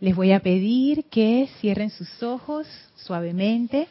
Les 0.00 0.16
voy 0.16 0.32
a 0.32 0.40
pedir 0.40 1.04
que 1.10 1.46
cierren 1.60 1.90
sus 1.90 2.22
ojos 2.22 2.66
suavemente. 2.96 3.86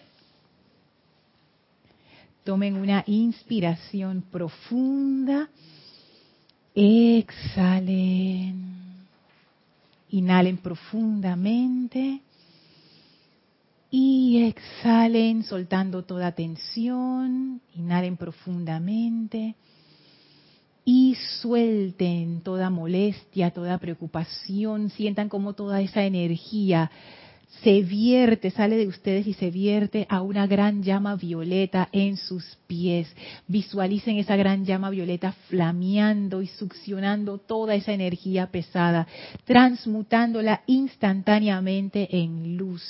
Tomen 2.43 2.75
una 2.77 3.03
inspiración 3.05 4.23
profunda. 4.31 5.49
Exhalen. 6.73 8.65
Inhalen 10.09 10.57
profundamente. 10.57 12.21
Y 13.91 14.45
exhalen 14.47 15.43
soltando 15.43 16.05
toda 16.05 16.31
tensión. 16.31 17.61
Inhalen 17.75 18.17
profundamente 18.17 19.55
y 20.91 21.13
suelten 21.39 22.41
toda 22.41 22.71
molestia, 22.71 23.51
toda 23.51 23.77
preocupación, 23.77 24.89
sientan 24.89 25.29
como 25.29 25.53
toda 25.53 25.81
esa 25.81 26.03
energía 26.03 26.89
se 27.61 27.83
vierte, 27.83 28.49
sale 28.49 28.75
de 28.75 28.87
ustedes 28.87 29.27
y 29.27 29.33
se 29.33 29.51
vierte 29.51 30.07
a 30.09 30.23
una 30.23 30.47
gran 30.47 30.81
llama 30.81 31.15
violeta 31.15 31.89
en 31.91 32.17
sus 32.17 32.57
pies. 32.65 33.07
Visualicen 33.47 34.17
esa 34.17 34.35
gran 34.35 34.65
llama 34.65 34.89
violeta 34.89 35.33
flameando 35.47 36.41
y 36.41 36.47
succionando 36.47 37.37
toda 37.37 37.75
esa 37.75 37.93
energía 37.93 38.47
pesada, 38.47 39.05
transmutándola 39.45 40.63
instantáneamente 40.65 42.17
en 42.17 42.57
luz. 42.57 42.81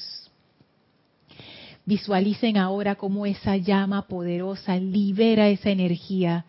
Visualicen 1.84 2.56
ahora 2.56 2.96
cómo 2.96 3.26
esa 3.26 3.58
llama 3.58 4.08
poderosa 4.08 4.78
libera 4.78 5.50
esa 5.50 5.70
energía 5.70 6.46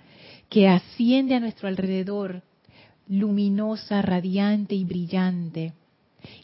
que 0.51 0.69
asciende 0.69 1.37
a 1.37 1.41
nuestro 1.41 1.69
alrededor, 1.69 2.43
luminosa, 3.09 4.03
radiante 4.03 4.75
y 4.75 4.85
brillante. 4.85 5.73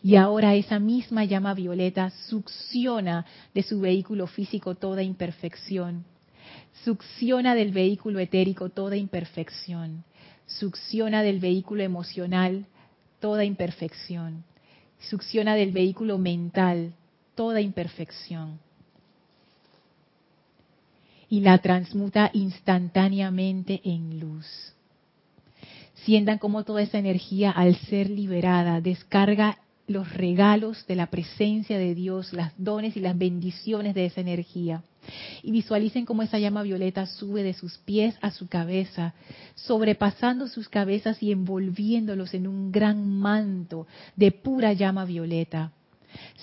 Y 0.02 0.14
ahora 0.16 0.54
esa 0.54 0.78
misma 0.78 1.24
llama 1.24 1.52
violeta 1.52 2.10
succiona 2.28 3.26
de 3.52 3.62
su 3.62 3.80
vehículo 3.80 4.26
físico 4.28 4.76
toda 4.76 5.02
imperfección, 5.02 6.04
succiona 6.84 7.54
del 7.54 7.72
vehículo 7.72 8.20
etérico 8.20 8.70
toda 8.70 8.96
imperfección, 8.96 10.04
succiona 10.46 11.22
del 11.22 11.40
vehículo 11.40 11.82
emocional 11.82 12.64
toda 13.20 13.44
imperfección, 13.44 14.44
succiona 14.98 15.56
del 15.56 15.72
vehículo 15.72 16.16
mental 16.16 16.94
toda 17.34 17.60
imperfección 17.60 18.60
y 21.28 21.40
la 21.40 21.58
transmuta 21.58 22.30
instantáneamente 22.32 23.80
en 23.84 24.20
luz. 24.20 24.46
Sientan 26.04 26.38
cómo 26.38 26.64
toda 26.64 26.82
esa 26.82 26.98
energía 26.98 27.50
al 27.50 27.76
ser 27.76 28.10
liberada 28.10 28.80
descarga 28.80 29.58
los 29.88 30.12
regalos 30.12 30.86
de 30.86 30.96
la 30.96 31.06
presencia 31.06 31.78
de 31.78 31.94
Dios, 31.94 32.32
las 32.32 32.52
dones 32.58 32.96
y 32.96 33.00
las 33.00 33.16
bendiciones 33.16 33.94
de 33.94 34.06
esa 34.06 34.20
energía. 34.20 34.82
Y 35.42 35.52
visualicen 35.52 36.04
cómo 36.04 36.22
esa 36.22 36.38
llama 36.38 36.62
violeta 36.62 37.06
sube 37.06 37.44
de 37.44 37.54
sus 37.54 37.78
pies 37.78 38.16
a 38.20 38.32
su 38.32 38.48
cabeza, 38.48 39.14
sobrepasando 39.54 40.48
sus 40.48 40.68
cabezas 40.68 41.22
y 41.22 41.30
envolviéndolos 41.30 42.34
en 42.34 42.48
un 42.48 42.72
gran 42.72 43.08
manto 43.08 43.86
de 44.16 44.32
pura 44.32 44.72
llama 44.72 45.04
violeta 45.04 45.72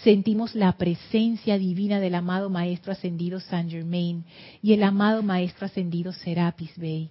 sentimos 0.03 0.55
la 0.55 0.77
presencia 0.77 1.57
divina 1.57 1.99
del 1.99 2.15
amado 2.15 2.49
Maestro 2.49 2.91
Ascendido 2.91 3.39
Saint 3.39 3.71
Germain 3.71 4.23
y 4.61 4.73
el 4.73 4.83
amado 4.83 5.23
Maestro 5.23 5.65
Ascendido 5.65 6.11
Serapis 6.13 6.77
Bey. 6.77 7.09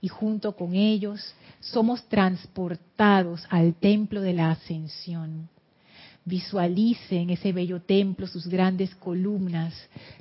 Y 0.00 0.08
junto 0.08 0.54
con 0.56 0.74
ellos 0.74 1.34
somos 1.60 2.06
transportados 2.08 3.46
al 3.50 3.74
templo 3.74 4.20
de 4.20 4.34
la 4.34 4.50
ascensión. 4.50 5.48
Visualicen 6.24 7.30
ese 7.30 7.52
bello 7.52 7.80
templo, 7.80 8.26
sus 8.26 8.46
grandes 8.48 8.94
columnas, 8.96 9.74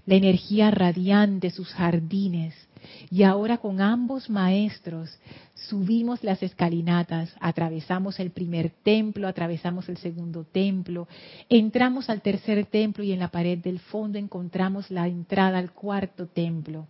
la 0.06 0.16
energía 0.16 0.70
radiante, 0.72 1.50
sus 1.50 1.70
jardines, 1.70 2.54
y 3.10 3.24
ahora 3.24 3.58
con 3.58 3.82
ambos 3.82 4.30
maestros 4.30 5.18
subimos 5.54 6.24
las 6.24 6.44
escalinatas, 6.44 7.34
atravesamos 7.40 8.20
el 8.20 8.32
primer 8.32 8.70
templo, 8.84 9.28
atravesamos 9.28 9.90
el 9.90 9.98
segundo 9.98 10.44
templo, 10.44 11.08
entramos 11.50 12.10
al 12.10 12.22
tercer 12.22 12.66
templo 12.66 13.04
y 13.04 13.12
en 13.12 13.20
la 13.20 13.30
pared 13.30 13.58
del 13.58 13.80
fondo 13.80 14.18
encontramos 14.18 14.92
la 14.92 15.08
entrada 15.08 15.58
al 15.58 15.72
cuarto 15.72 16.28
templo. 16.28 16.88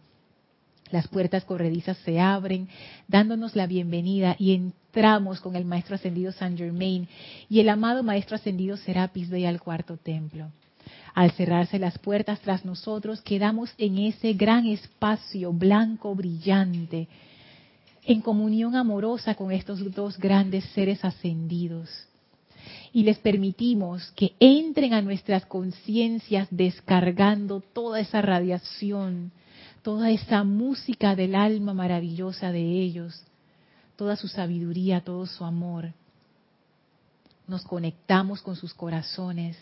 Las 0.92 1.08
puertas 1.08 1.44
corredizas 1.46 1.98
se 2.06 2.20
abren, 2.20 2.70
dándonos 3.08 3.56
la 3.56 3.66
bienvenida 3.66 4.36
y 4.38 4.54
entramos 4.54 5.42
con 5.42 5.56
el 5.56 5.66
Maestro 5.66 5.96
Ascendido 5.96 6.32
San 6.32 6.58
Germain 6.58 7.08
y 7.50 7.60
el 7.60 7.70
amado 7.70 8.04
Maestro 8.04 8.36
Ascendido 8.36 8.78
Serapis 8.78 9.30
Bey 9.30 9.46
al 9.46 9.62
cuarto 9.62 9.98
templo. 9.98 10.52
Al 11.16 11.32
cerrarse 11.32 11.80
las 11.80 11.98
puertas 11.98 12.42
tras 12.42 12.66
nosotros, 12.66 13.22
quedamos 13.22 13.74
en 13.78 14.00
ese 14.00 14.34
gran 14.34 14.66
espacio 14.66 15.54
blanco 15.54 16.14
brillante, 16.14 17.08
en 18.04 18.20
comunión 18.20 18.76
amorosa 18.76 19.34
con 19.34 19.54
estos 19.54 19.80
dos 19.94 20.18
grandes 20.18 20.66
seres 20.74 21.06
ascendidos. 21.06 21.90
Y 22.92 23.04
les 23.04 23.18
permitimos 23.18 24.12
que 24.12 24.34
entren 24.42 24.94
a 24.94 25.02
nuestras 25.02 25.46
conciencias 25.46 26.50
descargando 26.52 27.62
toda 27.62 28.02
esa 28.02 28.22
radiación, 28.22 29.32
toda 29.84 30.12
esa 30.12 30.44
música 30.44 31.16
del 31.16 31.34
alma 31.36 31.74
maravillosa 31.74 32.52
de 32.52 32.82
ellos, 32.82 33.24
toda 33.96 34.18
su 34.18 34.28
sabiduría, 34.28 35.00
todo 35.00 35.26
su 35.28 35.46
amor. 35.46 35.94
Nos 37.48 37.64
conectamos 37.64 38.42
con 38.42 38.58
sus 38.58 38.74
corazones 38.74 39.56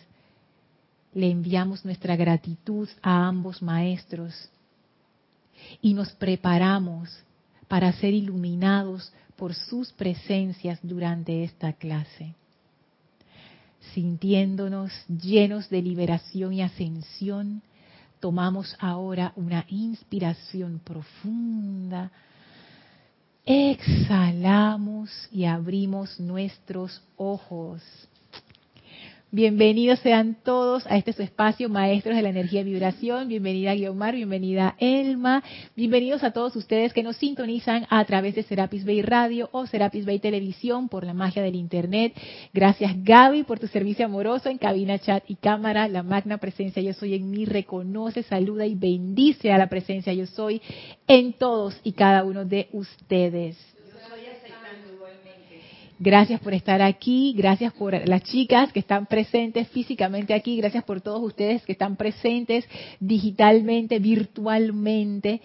le 1.14 1.30
enviamos 1.30 1.84
nuestra 1.84 2.16
gratitud 2.16 2.88
a 3.02 3.26
ambos 3.26 3.62
maestros 3.62 4.34
y 5.80 5.94
nos 5.94 6.12
preparamos 6.12 7.08
para 7.68 7.92
ser 7.92 8.12
iluminados 8.12 9.12
por 9.36 9.54
sus 9.54 9.92
presencias 9.92 10.78
durante 10.82 11.44
esta 11.44 11.72
clase. 11.72 12.34
Sintiéndonos 13.92 14.92
llenos 15.08 15.68
de 15.70 15.82
liberación 15.82 16.52
y 16.52 16.62
ascensión, 16.62 17.62
tomamos 18.20 18.74
ahora 18.78 19.32
una 19.36 19.64
inspiración 19.68 20.80
profunda, 20.82 22.10
exhalamos 23.44 25.10
y 25.30 25.44
abrimos 25.44 26.18
nuestros 26.18 27.02
ojos. 27.16 27.82
Bienvenidos 29.34 29.98
sean 29.98 30.36
todos 30.44 30.86
a 30.86 30.96
este 30.96 31.12
su 31.12 31.20
espacio, 31.20 31.68
Maestros 31.68 32.14
de 32.14 32.22
la 32.22 32.28
Energía 32.28 32.60
y 32.60 32.64
Vibración. 32.66 33.26
Bienvenida 33.26 33.74
Guiomar, 33.74 34.14
bienvenida 34.14 34.76
Elma. 34.78 35.42
Bienvenidos 35.74 36.22
a 36.22 36.30
todos 36.30 36.54
ustedes 36.54 36.92
que 36.92 37.02
nos 37.02 37.16
sintonizan 37.16 37.84
a 37.90 38.04
través 38.04 38.36
de 38.36 38.44
Serapis 38.44 38.84
Bay 38.84 39.02
Radio 39.02 39.48
o 39.50 39.66
Serapis 39.66 40.06
Bay 40.06 40.20
Televisión 40.20 40.88
por 40.88 41.02
la 41.02 41.14
magia 41.14 41.42
del 41.42 41.56
Internet. 41.56 42.14
Gracias 42.52 42.92
Gaby 43.02 43.42
por 43.42 43.58
tu 43.58 43.66
servicio 43.66 44.06
amoroso 44.06 44.50
en 44.50 44.58
cabina, 44.58 45.00
chat 45.00 45.24
y 45.26 45.34
cámara. 45.34 45.88
La 45.88 46.04
magna 46.04 46.38
presencia 46.38 46.80
yo 46.80 46.92
soy 46.92 47.14
en 47.14 47.28
mí 47.28 47.44
reconoce, 47.44 48.22
saluda 48.22 48.66
y 48.66 48.76
bendice 48.76 49.50
a 49.50 49.58
la 49.58 49.68
presencia 49.68 50.12
yo 50.12 50.28
soy 50.28 50.62
en 51.08 51.32
todos 51.32 51.80
y 51.82 51.90
cada 51.94 52.22
uno 52.22 52.44
de 52.44 52.68
ustedes. 52.70 53.73
Gracias 56.00 56.40
por 56.40 56.54
estar 56.54 56.82
aquí, 56.82 57.34
gracias 57.36 57.72
por 57.72 58.08
las 58.08 58.24
chicas 58.24 58.72
que 58.72 58.80
están 58.80 59.06
presentes 59.06 59.68
físicamente 59.68 60.34
aquí, 60.34 60.56
gracias 60.56 60.82
por 60.82 61.00
todos 61.00 61.22
ustedes 61.22 61.62
que 61.64 61.70
están 61.70 61.94
presentes 61.94 62.68
digitalmente, 62.98 64.00
virtualmente. 64.00 65.40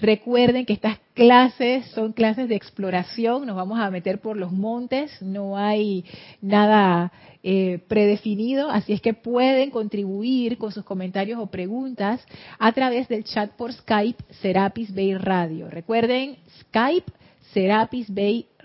Recuerden 0.00 0.66
que 0.66 0.74
estas 0.74 1.00
clases 1.14 1.84
son 1.86 2.12
clases 2.12 2.48
de 2.48 2.54
exploración, 2.54 3.44
nos 3.44 3.56
vamos 3.56 3.80
a 3.80 3.90
meter 3.90 4.20
por 4.20 4.36
los 4.36 4.52
montes, 4.52 5.20
no 5.20 5.56
hay 5.56 6.04
nada 6.40 7.10
eh, 7.42 7.80
predefinido, 7.88 8.70
así 8.70 8.92
es 8.92 9.00
que 9.00 9.14
pueden 9.14 9.70
contribuir 9.70 10.58
con 10.58 10.70
sus 10.70 10.84
comentarios 10.84 11.40
o 11.40 11.46
preguntas 11.48 12.24
a 12.60 12.70
través 12.70 13.08
del 13.08 13.24
chat 13.24 13.50
por 13.50 13.72
Skype 13.72 14.22
Serapis 14.42 14.94
Bay 14.94 15.16
Radio. 15.16 15.68
Recuerden, 15.68 16.36
Skype 16.60 17.10
Serapis 17.52 18.08
Bay 18.14 18.46
Radio. 18.46 18.57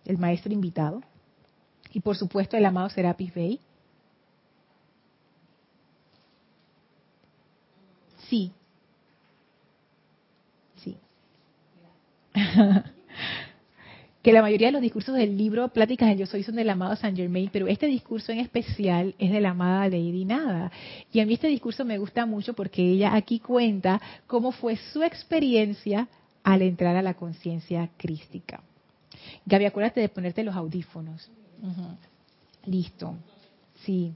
el 0.05 0.17
maestro 0.17 0.53
invitado, 0.53 1.01
y 1.93 1.99
por 1.99 2.15
supuesto 2.15 2.55
el 2.55 2.65
amado 2.65 2.89
Serapis 2.89 3.33
Bey. 3.33 3.59
Sí. 8.29 8.51
Sí. 10.77 10.97
que 14.21 14.31
la 14.31 14.41
mayoría 14.41 14.67
de 14.67 14.73
los 14.73 14.81
discursos 14.81 15.15
del 15.15 15.37
libro 15.37 15.69
Pláticas 15.69 16.09
del 16.09 16.19
Yo 16.19 16.25
Soy 16.25 16.43
son 16.43 16.55
del 16.55 16.69
amado 16.69 16.95
Saint 16.95 17.17
Germain, 17.17 17.49
pero 17.51 17.67
este 17.67 17.87
discurso 17.87 18.31
en 18.31 18.39
especial 18.39 19.15
es 19.17 19.31
de 19.31 19.41
la 19.41 19.49
amada 19.49 19.89
Lady 19.89 20.25
Nada. 20.25 20.71
Y 21.11 21.19
a 21.19 21.25
mí 21.25 21.33
este 21.33 21.47
discurso 21.47 21.85
me 21.85 21.97
gusta 21.97 22.25
mucho 22.25 22.53
porque 22.53 22.83
ella 22.83 23.15
aquí 23.15 23.39
cuenta 23.39 23.99
cómo 24.27 24.51
fue 24.51 24.77
su 24.93 25.01
experiencia 25.01 26.07
al 26.43 26.61
entrar 26.61 26.95
a 26.95 27.01
la 27.01 27.15
conciencia 27.15 27.89
crística. 27.97 28.61
Gaby, 29.45 29.65
acuérdate 29.65 30.01
de 30.01 30.09
ponerte 30.09 30.43
los 30.43 30.55
audífonos. 30.55 31.29
Listo. 32.65 33.15
Sí. 33.83 34.13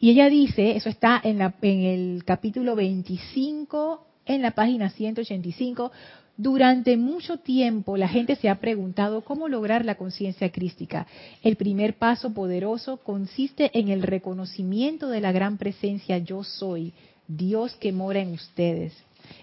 Y 0.00 0.10
ella 0.10 0.28
dice, 0.28 0.76
eso 0.76 0.88
está 0.88 1.20
en, 1.22 1.38
la, 1.38 1.54
en 1.62 1.80
el 1.82 2.24
capítulo 2.24 2.74
25, 2.74 4.04
en 4.26 4.42
la 4.42 4.52
página 4.52 4.90
185, 4.90 5.90
durante 6.36 6.96
mucho 6.96 7.36
tiempo 7.36 7.96
la 7.96 8.08
gente 8.08 8.36
se 8.36 8.48
ha 8.48 8.56
preguntado 8.56 9.22
cómo 9.22 9.48
lograr 9.48 9.84
la 9.84 9.96
conciencia 9.96 10.50
crística. 10.50 11.06
El 11.42 11.56
primer 11.56 11.94
paso 11.94 12.32
poderoso 12.32 12.96
consiste 12.96 13.70
en 13.78 13.88
el 13.88 14.02
reconocimiento 14.02 15.08
de 15.08 15.20
la 15.20 15.32
gran 15.32 15.58
presencia 15.58 16.18
yo 16.18 16.42
soy, 16.42 16.94
Dios 17.28 17.76
que 17.76 17.92
mora 17.92 18.20
en 18.20 18.32
ustedes. 18.32 18.94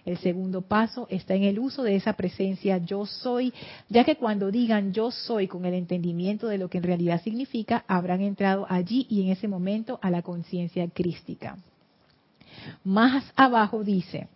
El 0.06 0.18
segundo 0.18 0.62
paso 0.62 1.08
está 1.10 1.36
en 1.36 1.44
el 1.44 1.60
uso 1.60 1.84
de 1.84 1.96
esa 1.96 2.14
presencia 2.14 2.78
yo 2.80 3.06
soy, 3.06 3.54
ya 3.88 4.04
que 4.04 4.16
cuando 4.16 4.52
digan 4.52 4.92
yo 4.92 5.12
soy 5.12 5.48
con 5.48 5.66
el 5.66 5.74
entendimiento 5.74 6.48
de 6.48 6.58
lo 6.58 6.70
que 6.70 6.80
en 6.80 6.84
realidad 6.84 7.22
significa, 7.24 7.86
habrán 7.88 8.22
entrado 8.22 8.66
allí 8.68 9.06
y 9.10 9.22
en 9.22 9.30
ese 9.30 9.48
momento 9.48 10.00
a 10.02 10.10
la 10.10 10.22
conciencia 10.22 10.88
crística. 10.90 11.58
Más 12.84 13.24
abajo 13.36 13.84
dice, 13.84 14.28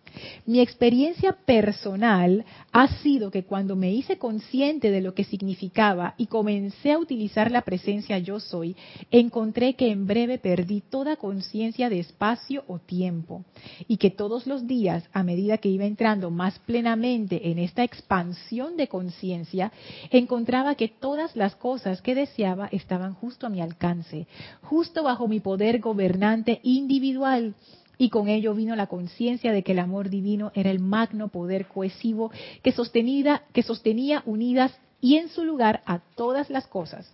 mi 0.46 0.60
experiencia 0.60 1.32
personal 1.32 2.44
ha 2.72 2.88
sido 3.02 3.30
que 3.30 3.44
cuando 3.44 3.76
me 3.76 3.92
hice 3.92 4.18
consciente 4.18 4.90
de 4.90 5.00
lo 5.00 5.14
que 5.14 5.24
significaba 5.24 6.14
y 6.16 6.26
comencé 6.26 6.92
a 6.92 6.98
utilizar 6.98 7.50
la 7.50 7.62
presencia 7.62 8.18
yo 8.18 8.40
soy, 8.40 8.76
encontré 9.10 9.74
que 9.74 9.90
en 9.90 10.06
breve 10.06 10.38
perdí 10.38 10.82
toda 10.82 11.16
conciencia 11.16 11.88
de 11.88 12.00
espacio 12.00 12.64
o 12.68 12.78
tiempo 12.78 13.44
y 13.88 13.96
que 13.96 14.10
todos 14.10 14.46
los 14.46 14.66
días, 14.66 15.04
a 15.12 15.22
medida 15.22 15.58
que 15.58 15.68
iba 15.68 15.84
entrando 15.84 16.30
más 16.30 16.58
plenamente 16.60 17.50
en 17.50 17.58
esta 17.58 17.82
expansión 17.82 18.76
de 18.76 18.88
conciencia, 18.88 19.72
encontraba 20.10 20.74
que 20.74 20.88
todas 20.88 21.34
las 21.36 21.56
cosas 21.56 22.02
que 22.02 22.14
deseaba 22.14 22.68
estaban 22.70 23.14
justo 23.14 23.46
a 23.46 23.50
mi 23.50 23.60
alcance, 23.60 24.26
justo 24.62 25.02
bajo 25.02 25.28
mi 25.28 25.40
poder 25.40 25.80
gobernante 25.80 26.60
individual 26.62 27.54
y 27.98 28.08
con 28.08 28.28
ello 28.28 28.54
vino 28.54 28.76
la 28.76 28.86
conciencia 28.86 29.52
de 29.52 29.62
que 29.62 29.72
el 29.72 29.78
amor 29.78 30.10
divino 30.10 30.52
era 30.54 30.70
el 30.70 30.80
magno 30.80 31.28
poder 31.28 31.66
cohesivo 31.66 32.30
que, 32.62 32.72
sostenida, 32.72 33.42
que 33.52 33.62
sostenía 33.62 34.22
unidas 34.26 34.76
y 35.00 35.16
en 35.16 35.28
su 35.28 35.44
lugar 35.44 35.82
a 35.86 36.00
todas 36.16 36.50
las 36.50 36.66
cosas. 36.66 37.12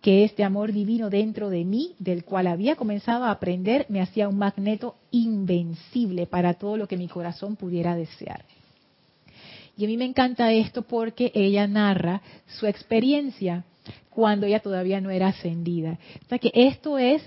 Que 0.00 0.24
este 0.24 0.42
amor 0.42 0.72
divino 0.72 1.10
dentro 1.10 1.48
de 1.48 1.64
mí, 1.64 1.94
del 2.00 2.24
cual 2.24 2.48
había 2.48 2.74
comenzado 2.74 3.24
a 3.24 3.30
aprender, 3.30 3.86
me 3.88 4.00
hacía 4.00 4.28
un 4.28 4.36
magneto 4.36 4.96
invencible 5.12 6.26
para 6.26 6.54
todo 6.54 6.76
lo 6.76 6.88
que 6.88 6.96
mi 6.96 7.06
corazón 7.06 7.54
pudiera 7.54 7.94
desear. 7.94 8.44
Y 9.76 9.84
a 9.84 9.88
mí 9.88 9.96
me 9.96 10.04
encanta 10.04 10.52
esto 10.52 10.82
porque 10.82 11.30
ella 11.34 11.66
narra 11.66 12.20
su 12.46 12.66
experiencia 12.66 13.64
cuando 14.10 14.46
ella 14.46 14.60
todavía 14.60 15.00
no 15.00 15.10
era 15.10 15.28
ascendida. 15.28 15.98
O 16.26 16.28
sea 16.28 16.38
que 16.38 16.50
esto 16.54 16.98
es 16.98 17.22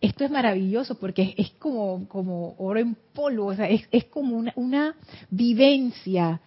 esto 0.00 0.24
es 0.24 0.30
maravilloso 0.30 0.96
porque 0.96 1.34
es, 1.36 1.50
como, 1.52 2.06
como 2.08 2.54
oro 2.58 2.78
en 2.78 2.96
polvo, 3.12 3.46
o 3.46 3.54
sea, 3.54 3.68
es, 3.68 3.86
es 3.90 4.04
como 4.04 4.36
una, 4.36 4.52
una, 4.56 4.94
vivencia 5.30 6.40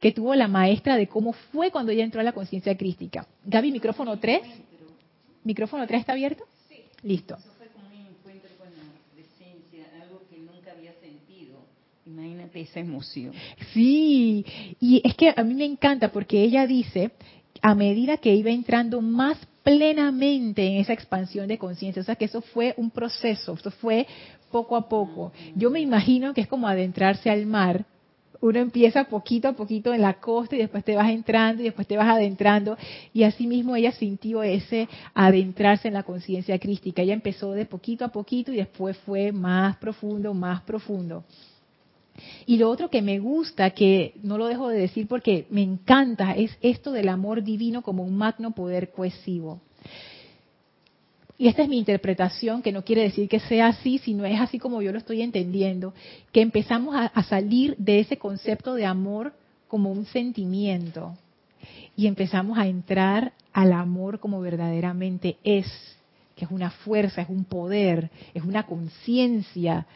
que 0.00 0.12
tuvo 0.12 0.34
la 0.34 0.48
maestra 0.48 0.96
de 0.96 1.06
cómo 1.06 1.32
fue 1.32 1.70
cuando 1.70 1.92
ella 1.92 2.04
entró 2.04 2.20
a 2.20 2.24
la 2.24 2.32
conciencia 2.32 2.76
crística. 2.76 3.26
Gaby, 3.44 3.72
micrófono 3.72 4.18
3. 4.18 4.42
¿Micrófono 5.44 5.86
3 5.86 6.00
está 6.00 6.12
abierto? 6.12 6.44
Sí. 6.68 6.76
Listo. 7.02 7.36
Eso 7.36 7.50
fue 7.58 7.68
como 7.68 7.86
un 7.88 8.06
encuentro 8.06 8.50
con 8.58 8.68
la 8.68 9.14
presencia, 9.14 9.86
algo 10.02 10.22
que 10.28 10.38
nunca 10.38 10.72
había 10.72 10.92
sentido. 10.94 11.58
Imagínate 12.06 12.60
esa 12.60 12.80
emoción. 12.80 13.32
Sí, 13.72 14.44
y 14.80 15.02
es 15.04 15.14
que 15.14 15.32
a 15.34 15.42
mí 15.42 15.54
me 15.54 15.66
encanta 15.66 16.10
porque 16.12 16.42
ella 16.42 16.66
dice, 16.66 17.12
a 17.60 17.74
medida 17.74 18.16
que 18.16 18.34
iba 18.34 18.50
entrando 18.50 19.00
más 19.00 19.38
plenamente 19.64 20.64
en 20.64 20.76
esa 20.76 20.92
expansión 20.92 21.48
de 21.48 21.58
conciencia. 21.58 22.02
O 22.02 22.04
sea 22.04 22.14
que 22.14 22.26
eso 22.26 22.42
fue 22.42 22.74
un 22.76 22.90
proceso, 22.90 23.54
eso 23.54 23.70
fue 23.72 24.06
poco 24.52 24.76
a 24.76 24.88
poco. 24.88 25.32
Yo 25.56 25.70
me 25.70 25.80
imagino 25.80 26.32
que 26.32 26.42
es 26.42 26.46
como 26.46 26.68
adentrarse 26.68 27.30
al 27.30 27.46
mar. 27.46 27.86
Uno 28.40 28.58
empieza 28.58 29.04
poquito 29.04 29.48
a 29.48 29.54
poquito 29.54 29.94
en 29.94 30.02
la 30.02 30.20
costa 30.20 30.54
y 30.54 30.58
después 30.58 30.84
te 30.84 30.94
vas 30.94 31.10
entrando 31.10 31.62
y 31.62 31.64
después 31.64 31.88
te 31.88 31.96
vas 31.96 32.08
adentrando. 32.08 32.76
Y 33.14 33.22
así 33.22 33.46
mismo 33.46 33.74
ella 33.74 33.92
sintió 33.92 34.42
ese 34.42 34.86
adentrarse 35.14 35.88
en 35.88 35.94
la 35.94 36.02
conciencia 36.02 36.58
crística. 36.58 37.00
Ella 37.00 37.14
empezó 37.14 37.52
de 37.52 37.64
poquito 37.64 38.04
a 38.04 38.08
poquito 38.08 38.52
y 38.52 38.56
después 38.56 38.98
fue 38.98 39.32
más 39.32 39.78
profundo, 39.78 40.34
más 40.34 40.60
profundo. 40.62 41.24
Y 42.46 42.58
lo 42.58 42.70
otro 42.70 42.90
que 42.90 43.02
me 43.02 43.18
gusta, 43.18 43.70
que 43.70 44.14
no 44.22 44.38
lo 44.38 44.46
dejo 44.46 44.68
de 44.68 44.78
decir 44.78 45.08
porque 45.08 45.46
me 45.50 45.62
encanta, 45.62 46.32
es 46.32 46.56
esto 46.60 46.92
del 46.92 47.08
amor 47.08 47.42
divino 47.42 47.82
como 47.82 48.02
un 48.02 48.16
magno 48.16 48.52
poder 48.52 48.92
cohesivo. 48.92 49.60
Y 51.36 51.48
esta 51.48 51.62
es 51.62 51.68
mi 51.68 51.78
interpretación, 51.78 52.62
que 52.62 52.70
no 52.70 52.84
quiere 52.84 53.02
decir 53.02 53.28
que 53.28 53.40
sea 53.40 53.68
así, 53.68 53.98
sino 53.98 54.24
es 54.24 54.40
así 54.40 54.58
como 54.58 54.82
yo 54.82 54.92
lo 54.92 54.98
estoy 54.98 55.22
entendiendo, 55.22 55.92
que 56.32 56.40
empezamos 56.40 56.94
a, 56.94 57.06
a 57.06 57.24
salir 57.24 57.76
de 57.76 57.98
ese 57.98 58.18
concepto 58.18 58.74
de 58.74 58.86
amor 58.86 59.32
como 59.66 59.90
un 59.90 60.06
sentimiento 60.06 61.16
y 61.96 62.06
empezamos 62.06 62.58
a 62.58 62.66
entrar 62.66 63.32
al 63.52 63.72
amor 63.72 64.20
como 64.20 64.40
verdaderamente 64.40 65.38
es, 65.44 65.66
que 66.36 66.44
es 66.44 66.50
una 66.50 66.70
fuerza, 66.70 67.22
es 67.22 67.28
un 67.28 67.44
poder, 67.44 68.10
es 68.34 68.42
una 68.42 68.64
conciencia, 68.64 69.86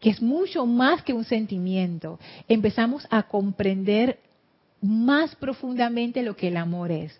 que 0.00 0.10
es 0.10 0.20
mucho 0.22 0.66
más 0.66 1.02
que 1.02 1.12
un 1.12 1.24
sentimiento. 1.24 2.18
Empezamos 2.48 3.06
a 3.10 3.24
comprender 3.24 4.18
más 4.80 5.34
profundamente 5.36 6.22
lo 6.22 6.36
que 6.36 6.48
el 6.48 6.56
amor 6.56 6.90
es. 6.90 7.18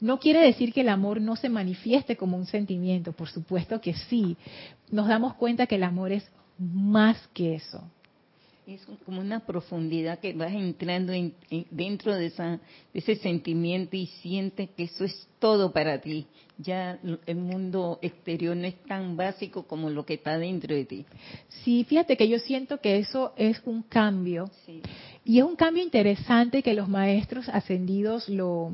No 0.00 0.18
quiere 0.18 0.40
decir 0.40 0.72
que 0.72 0.82
el 0.82 0.88
amor 0.88 1.20
no 1.20 1.36
se 1.36 1.48
manifieste 1.48 2.16
como 2.16 2.36
un 2.36 2.46
sentimiento, 2.46 3.12
por 3.12 3.28
supuesto 3.28 3.80
que 3.80 3.94
sí. 3.94 4.36
Nos 4.90 5.08
damos 5.08 5.34
cuenta 5.34 5.66
que 5.66 5.76
el 5.76 5.84
amor 5.84 6.12
es 6.12 6.28
más 6.58 7.16
que 7.32 7.54
eso. 7.54 7.82
Es 8.66 8.86
como 9.04 9.20
una 9.20 9.40
profundidad 9.40 10.20
que 10.20 10.32
vas 10.32 10.52
entrando 10.54 11.12
en, 11.12 11.34
dentro 11.70 12.14
de, 12.14 12.26
esa, 12.26 12.52
de 12.94 12.98
ese 12.98 13.16
sentimiento 13.16 13.94
y 13.94 14.06
sientes 14.06 14.70
que 14.70 14.84
eso 14.84 15.04
es 15.04 15.28
todo 15.38 15.70
para 15.70 16.00
ti. 16.00 16.26
Ya 16.56 16.98
el 17.26 17.36
mundo 17.36 17.98
exterior 18.00 18.56
no 18.56 18.66
es 18.66 18.82
tan 18.84 19.18
básico 19.18 19.64
como 19.64 19.90
lo 19.90 20.06
que 20.06 20.14
está 20.14 20.38
dentro 20.38 20.74
de 20.74 20.86
ti. 20.86 21.04
Sí, 21.62 21.84
fíjate 21.84 22.16
que 22.16 22.26
yo 22.26 22.38
siento 22.38 22.80
que 22.80 22.96
eso 22.96 23.34
es 23.36 23.60
un 23.66 23.82
cambio. 23.82 24.50
Y 25.26 25.38
es 25.38 25.44
un 25.44 25.56
cambio 25.56 25.82
interesante 25.82 26.62
que 26.62 26.72
los 26.72 26.88
maestros 26.88 27.50
ascendidos 27.50 28.30
lo, 28.30 28.72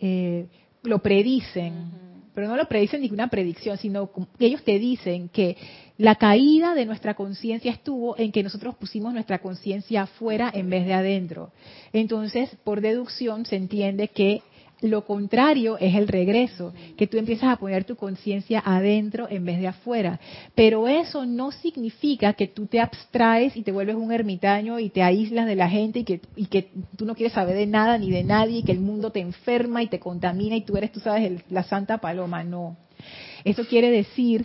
eh, 0.00 0.48
lo 0.82 0.98
predicen 0.98 2.07
pero 2.38 2.46
no 2.46 2.56
lo 2.56 2.68
predicen 2.68 3.00
ninguna 3.00 3.26
predicción, 3.26 3.78
sino 3.78 4.12
que 4.12 4.46
ellos 4.46 4.62
te 4.62 4.78
dicen 4.78 5.28
que 5.28 5.56
la 5.96 6.14
caída 6.14 6.76
de 6.76 6.86
nuestra 6.86 7.14
conciencia 7.14 7.72
estuvo 7.72 8.16
en 8.16 8.30
que 8.30 8.44
nosotros 8.44 8.76
pusimos 8.76 9.12
nuestra 9.12 9.40
conciencia 9.40 10.02
afuera 10.02 10.48
en 10.54 10.70
vez 10.70 10.86
de 10.86 10.94
adentro. 10.94 11.50
Entonces, 11.92 12.48
por 12.62 12.80
deducción 12.80 13.44
se 13.44 13.56
entiende 13.56 14.06
que 14.06 14.42
lo 14.80 15.04
contrario 15.04 15.76
es 15.78 15.94
el 15.94 16.06
regreso, 16.06 16.72
que 16.96 17.06
tú 17.06 17.18
empiezas 17.18 17.50
a 17.50 17.56
poner 17.56 17.84
tu 17.84 17.96
conciencia 17.96 18.62
adentro 18.64 19.26
en 19.28 19.44
vez 19.44 19.58
de 19.58 19.68
afuera. 19.68 20.20
Pero 20.54 20.86
eso 20.86 21.26
no 21.26 21.50
significa 21.50 22.34
que 22.34 22.46
tú 22.46 22.66
te 22.66 22.80
abstraes 22.80 23.56
y 23.56 23.62
te 23.62 23.72
vuelves 23.72 23.96
un 23.96 24.12
ermitaño 24.12 24.78
y 24.78 24.90
te 24.90 25.02
aíslas 25.02 25.46
de 25.46 25.56
la 25.56 25.68
gente 25.68 26.00
y 26.00 26.04
que, 26.04 26.20
y 26.36 26.46
que 26.46 26.70
tú 26.96 27.04
no 27.06 27.14
quieres 27.14 27.32
saber 27.32 27.56
de 27.56 27.66
nada 27.66 27.98
ni 27.98 28.10
de 28.10 28.22
nadie 28.22 28.58
y 28.58 28.62
que 28.62 28.72
el 28.72 28.80
mundo 28.80 29.10
te 29.10 29.20
enferma 29.20 29.82
y 29.82 29.88
te 29.88 29.98
contamina 29.98 30.56
y 30.56 30.62
tú 30.62 30.76
eres, 30.76 30.92
tú 30.92 31.00
sabes, 31.00 31.42
la 31.50 31.64
santa 31.64 31.98
paloma. 31.98 32.44
No. 32.44 32.76
Eso 33.44 33.64
quiere 33.64 33.90
decir 33.90 34.44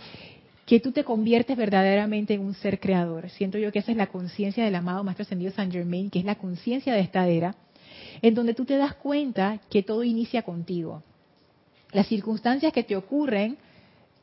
que 0.66 0.80
tú 0.80 0.92
te 0.92 1.04
conviertes 1.04 1.56
verdaderamente 1.56 2.34
en 2.34 2.40
un 2.40 2.54
ser 2.54 2.80
creador. 2.80 3.28
Siento 3.30 3.58
yo 3.58 3.70
que 3.70 3.80
esa 3.80 3.92
es 3.92 3.98
la 3.98 4.06
conciencia 4.06 4.64
del 4.64 4.74
amado 4.74 5.04
Maestro 5.04 5.22
Ascendido 5.22 5.52
San 5.52 5.70
Germain, 5.70 6.10
que 6.10 6.18
es 6.18 6.24
la 6.24 6.36
conciencia 6.36 6.94
de 6.94 7.00
esta 7.00 7.28
era 7.28 7.54
en 8.24 8.34
donde 8.34 8.54
tú 8.54 8.64
te 8.64 8.78
das 8.78 8.94
cuenta 8.94 9.60
que 9.68 9.82
todo 9.82 10.02
inicia 10.02 10.40
contigo. 10.40 11.02
Las 11.92 12.06
circunstancias 12.06 12.72
que 12.72 12.82
te 12.82 12.96
ocurren, 12.96 13.58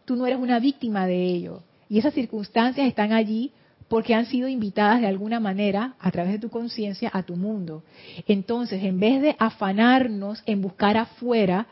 tú 0.05 0.15
no 0.15 0.25
eres 0.25 0.39
una 0.39 0.59
víctima 0.59 1.05
de 1.05 1.23
ello. 1.23 1.61
Y 1.87 1.99
esas 1.99 2.15
circunstancias 2.15 2.87
están 2.87 3.13
allí 3.13 3.51
porque 3.89 4.15
han 4.15 4.25
sido 4.25 4.47
invitadas 4.47 5.01
de 5.01 5.07
alguna 5.07 5.39
manera 5.39 5.93
a 5.99 6.09
través 6.09 6.31
de 6.31 6.39
tu 6.39 6.49
conciencia 6.49 7.11
a 7.13 7.21
tu 7.21 7.35
mundo. 7.35 7.83
Entonces, 8.27 8.83
en 8.83 8.99
vez 8.99 9.21
de 9.21 9.35
afanarnos 9.37 10.41
en 10.47 10.63
buscar 10.63 10.97
afuera, 10.97 11.67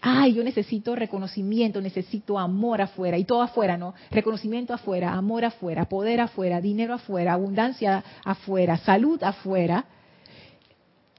ay, 0.00 0.32
yo 0.32 0.42
necesito 0.42 0.96
reconocimiento, 0.96 1.82
necesito 1.82 2.38
amor 2.38 2.80
afuera, 2.80 3.18
y 3.18 3.24
todo 3.24 3.42
afuera, 3.42 3.76
¿no? 3.76 3.92
Reconocimiento 4.10 4.72
afuera, 4.72 5.12
amor 5.12 5.44
afuera, 5.44 5.84
poder 5.90 6.22
afuera, 6.22 6.62
dinero 6.62 6.94
afuera, 6.94 7.34
abundancia 7.34 8.02
afuera, 8.24 8.78
salud 8.78 9.22
afuera, 9.22 9.84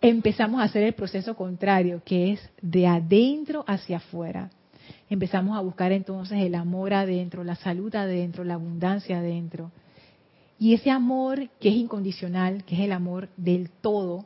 empezamos 0.01 0.62
a 0.62 0.66
hacer 0.66 0.84
el 0.84 0.94
proceso 0.94 1.36
contrario, 1.36 2.01
que 2.06 2.34
es 2.34 2.50
de 2.62 2.88
adentro 2.88 3.63
hacia 3.68 3.98
afuera. 3.98 4.50
Empezamos 5.10 5.58
a 5.58 5.62
buscar 5.62 5.92
entonces 5.92 6.39
el 6.42 6.56
amor 6.56 6.94
adentro, 6.94 7.44
la 7.44 7.56
salud 7.56 7.94
adentro, 7.96 8.44
la 8.44 8.56
abundancia 8.56 9.20
adentro. 9.20 9.72
Y 10.60 10.74
ese 10.74 10.92
amor 10.92 11.50
que 11.60 11.70
es 11.70 11.75
incondicional, 11.75 12.63
que 12.63 12.75
es 12.75 12.82
el 12.82 12.92
amor 12.92 13.30
del 13.38 13.70
todo, 13.70 14.25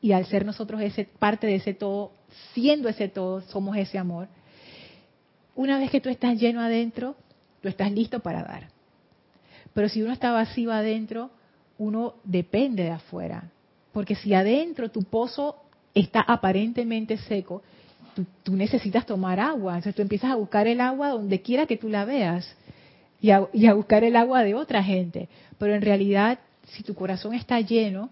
y 0.00 0.12
al 0.12 0.24
ser 0.26 0.46
nosotros 0.46 0.80
ese, 0.80 1.04
parte 1.04 1.46
de 1.46 1.56
ese 1.56 1.74
todo, 1.74 2.12
siendo 2.54 2.88
ese 2.88 3.08
todo, 3.08 3.42
somos 3.42 3.76
ese 3.76 3.98
amor. 3.98 4.28
Una 5.54 5.78
vez 5.78 5.90
que 5.90 6.00
tú 6.00 6.08
estás 6.08 6.38
lleno 6.40 6.60
adentro, 6.60 7.16
tú 7.60 7.68
estás 7.68 7.92
listo 7.92 8.20
para 8.20 8.42
dar. 8.42 8.68
Pero 9.74 9.88
si 9.88 10.02
uno 10.02 10.12
está 10.12 10.32
vacío 10.32 10.72
adentro, 10.72 11.30
uno 11.78 12.14
depende 12.24 12.84
de 12.84 12.90
afuera. 12.90 13.50
Porque 13.92 14.14
si 14.14 14.34
adentro 14.34 14.90
tu 14.90 15.02
pozo 15.02 15.56
está 15.94 16.20
aparentemente 16.20 17.16
seco, 17.16 17.62
tú, 18.42 18.56
necesitas 18.56 19.06
tomar 19.06 19.40
agua. 19.40 19.74
Entonces 19.74 19.94
tú 19.94 20.02
empiezas 20.02 20.30
a 20.30 20.36
buscar 20.36 20.66
el 20.66 20.80
agua 20.80 21.10
donde 21.10 21.42
quiera 21.42 21.66
que 21.66 21.76
tú 21.76 21.88
la 21.88 22.04
veas 22.04 22.56
y 23.20 23.30
a, 23.30 23.48
y 23.52 23.66
a 23.66 23.74
buscar 23.74 24.04
el 24.04 24.16
agua 24.16 24.42
de 24.42 24.54
otra 24.54 24.82
gente. 24.82 25.28
Pero 25.58 25.74
en 25.74 25.82
realidad, 25.82 26.38
si 26.68 26.82
tu 26.82 26.94
corazón 26.94 27.34
está 27.34 27.60
lleno, 27.60 28.10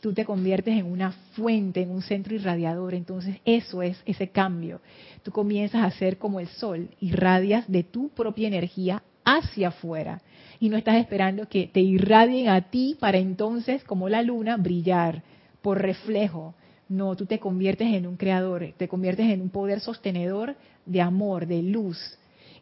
tú 0.00 0.12
te 0.14 0.24
conviertes 0.24 0.78
en 0.78 0.90
una 0.90 1.12
fuente, 1.32 1.82
en 1.82 1.90
un 1.90 2.02
centro 2.02 2.34
irradiador. 2.34 2.94
Entonces 2.94 3.36
eso 3.44 3.82
es 3.82 4.00
ese 4.06 4.28
cambio. 4.28 4.80
Tú 5.22 5.30
comienzas 5.30 5.82
a 5.82 5.90
ser 5.90 6.18
como 6.18 6.40
el 6.40 6.48
sol, 6.48 6.88
irradias 7.00 7.68
de 7.68 7.82
tu 7.82 8.08
propia 8.10 8.48
energía 8.48 9.02
hacia 9.24 9.68
afuera. 9.68 10.22
Y 10.60 10.68
no 10.68 10.76
estás 10.76 10.96
esperando 10.96 11.48
que 11.48 11.66
te 11.66 11.80
irradien 11.80 12.50
a 12.50 12.70
ti 12.70 12.96
para 13.00 13.18
entonces, 13.18 13.82
como 13.82 14.08
la 14.08 14.22
luna, 14.22 14.56
brillar 14.56 15.22
por 15.62 15.80
reflejo. 15.80 16.54
No, 16.88 17.16
tú 17.16 17.26
te 17.26 17.38
conviertes 17.38 17.88
en 17.94 18.06
un 18.06 18.16
creador, 18.16 18.74
te 18.76 18.86
conviertes 18.86 19.30
en 19.30 19.40
un 19.40 19.48
poder 19.48 19.80
sostenedor 19.80 20.56
de 20.84 21.00
amor, 21.00 21.46
de 21.46 21.62
luz. 21.62 21.98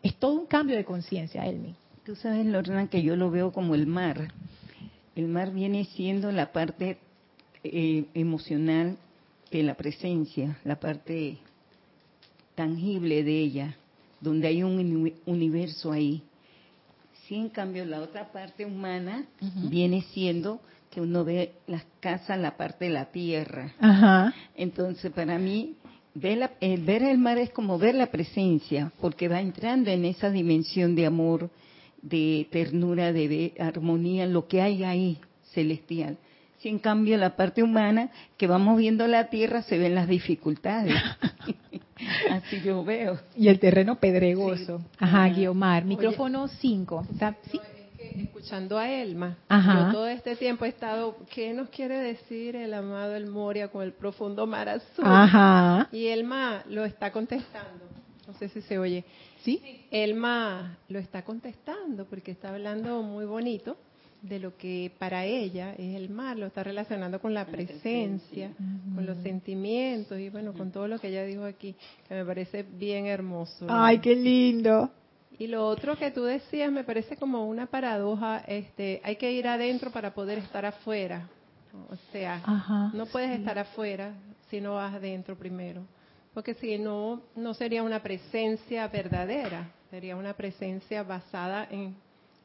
Es 0.03 0.15
todo 0.15 0.33
un 0.33 0.47
cambio 0.47 0.77
de 0.77 0.85
conciencia, 0.85 1.45
Elmi. 1.45 1.75
Tú 2.05 2.15
sabes, 2.15 2.47
Lorena, 2.47 2.89
que 2.89 3.03
yo 3.03 3.17
lo 3.17 3.31
veo 3.31 3.53
como 3.53 3.75
el 3.75 3.87
mar. 3.87 4.33
El 5.17 5.29
mar 5.29 5.53
viene 5.53 5.85
siendo 5.85 6.31
la 6.31 6.53
parte 6.53 6.99
eh, 7.65 8.05
emocional 8.15 8.97
de 9.51 9.63
la 9.63 9.75
presencia, 9.75 10.59
la 10.65 10.79
parte 10.79 11.39
tangible 12.55 13.25
de 13.25 13.39
ella, 13.41 13.77
donde 14.21 14.49
hay 14.49 14.63
un 14.63 15.13
universo 15.27 15.93
ahí. 15.93 16.23
Si 17.29 17.35
en 17.35 17.51
cambio 17.51 17.85
la 17.85 18.01
otra 18.01 18.33
parte 18.33 18.65
humana 18.65 19.27
viene 19.69 20.01
siendo 20.15 20.63
que 20.91 21.03
uno 21.03 21.25
ve 21.25 21.53
las 21.67 21.85
casas, 22.01 22.39
la 22.39 22.57
parte 22.57 22.87
de 22.87 22.91
la 22.91 23.05
tierra. 23.05 23.75
Entonces, 24.57 25.13
para 25.13 25.39
mí, 25.39 25.75
ver, 26.15 26.53
el 26.63 26.83
ver 26.85 27.03
el 27.03 27.19
mar 27.19 27.37
es 27.37 27.51
como 27.51 27.79
ver 27.79 27.97
la 27.97 28.07
presencia, 28.07 28.91
porque 28.99 29.29
va 29.29 29.43
entrando 29.43 29.91
en 29.91 30.07
esa 30.07 30.31
dimensión 30.31 30.95
de 30.95 31.05
amor, 31.05 31.51
de 32.01 32.49
ternura, 32.51 33.13
de 33.13 33.53
armonía, 33.59 34.27
lo 34.27 34.49
que 34.49 34.63
hay 34.63 34.83
ahí 34.85 35.19
celestial. 35.53 36.17
Si 36.61 36.71
en 36.71 36.79
cambio 36.79 37.19
la 37.19 37.37
parte 37.37 37.63
humana, 37.63 38.11
que 38.39 38.47
vamos 38.47 38.79
viendo 38.79 39.07
la 39.07 39.29
tierra, 39.29 39.61
se 39.61 39.77
ven 39.77 39.95
las 39.95 40.09
dificultades. 40.09 40.95
Así 42.31 42.61
yo 42.61 42.85
veo. 42.85 43.19
Y 43.37 43.49
el 43.49 43.59
terreno 43.59 43.97
pedregoso. 43.97 44.81
Ajá, 44.99 45.29
Guiomar. 45.29 45.85
Micrófono 45.85 46.49
5. 46.49 47.07
¿Sí? 47.51 47.61
escuchando 48.17 48.79
a 48.79 48.91
Elma, 48.91 49.37
yo 49.51 49.93
todo 49.93 50.07
este 50.07 50.35
tiempo 50.37 50.65
he 50.65 50.69
estado, 50.69 51.17
¿qué 51.33 51.53
nos 51.53 51.69
quiere 51.69 51.99
decir 51.99 52.57
el 52.57 52.75
amado 52.75 53.15
El 53.15 53.27
Moria 53.27 53.69
con 53.69 53.83
el 53.83 53.93
profundo 53.93 54.47
mar 54.47 54.69
azul? 54.69 55.05
Ajá. 55.05 55.89
Y 55.93 56.07
Elma 56.07 56.63
lo 56.69 56.85
está 56.85 57.13
contestando. 57.13 57.85
No 58.27 58.35
sé 58.35 58.49
si 58.49 58.61
se 58.63 58.79
oye. 58.79 59.05
¿Sí? 59.43 59.87
Elma 59.91 60.79
lo 60.89 60.99
está 60.99 61.23
contestando 61.23 62.07
porque 62.07 62.31
está 62.31 62.51
hablando 62.51 63.03
muy 63.03 63.25
bonito 63.25 63.77
de 64.23 64.39
lo 64.41 64.57
que 64.57 64.93
para 64.99 65.25
ella 65.25 65.73
es 65.75 65.95
el 65.95 66.11
mar, 66.11 66.37
lo 66.37 66.47
está 66.47 66.65
relacionando 66.65 67.21
con 67.21 67.35
la 67.35 67.47
presencia, 67.47 68.51
con 68.95 69.07
los 69.07 69.17
sentimientos 69.19 70.19
y 70.19 70.29
bueno, 70.29 70.53
con 70.53 70.73
todo 70.73 70.89
lo 70.89 70.99
que 70.99 71.09
ella 71.09 71.25
dijo 71.25 71.45
aquí, 71.45 71.75
que 72.09 72.15
me 72.15 72.25
parece 72.25 72.63
bien 72.63 73.07
hermoso. 73.07 73.67
Ay, 73.69 73.99
qué 73.99 74.17
lindo. 74.17 74.91
Y 75.39 75.47
lo 75.47 75.67
otro 75.67 75.97
que 75.97 76.11
tú 76.11 76.25
decías 76.25 76.73
me 76.73 76.83
parece 76.83 77.17
como 77.17 77.47
una 77.47 77.67
paradoja, 77.67 78.39
este, 78.49 79.01
hay 79.05 79.17
que 79.17 79.31
ir 79.33 79.47
adentro 79.47 79.93
para 79.93 80.13
poder 80.13 80.39
estar 80.39 80.67
afuera. 80.67 81.29
O 81.91 81.97
sea, 82.11 82.91
no 82.93 83.07
puedes 83.07 83.39
estar 83.39 83.59
afuera 83.59 84.15
si 84.51 84.61
no 84.61 84.75
vas 84.75 84.95
adentro 84.95 85.37
primero, 85.37 85.83
porque 86.35 86.55
si 86.55 86.77
no, 86.79 87.23
no 87.37 87.55
sería 87.55 87.83
una 87.85 88.03
presencia 88.03 88.89
verdadera, 88.89 89.71
sería 89.91 90.17
una 90.17 90.35
presencia 90.35 91.05
basada 91.05 91.69
en 91.71 91.95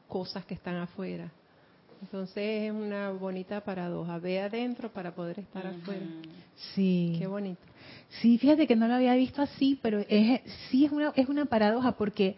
cosas 0.06 0.44
que 0.44 0.54
están 0.54 0.76
afuera. 0.76 1.32
Entonces 2.04 2.64
es 2.64 2.70
una 2.70 3.12
bonita 3.12 3.62
paradoja. 3.62 4.18
Ve 4.18 4.38
adentro 4.38 4.92
para 4.92 5.14
poder 5.14 5.38
estar 5.38 5.66
afuera. 5.66 6.04
Sí. 6.74 7.16
Qué 7.18 7.26
bonito. 7.26 7.62
Sí, 8.20 8.36
fíjate 8.36 8.66
que 8.66 8.76
no 8.76 8.86
lo 8.86 8.94
había 8.94 9.14
visto 9.14 9.40
así, 9.40 9.78
pero 9.80 10.04
es, 10.06 10.42
sí 10.68 10.84
es 10.84 10.92
una, 10.92 11.14
es 11.16 11.30
una 11.30 11.46
paradoja 11.46 11.92
porque 11.92 12.36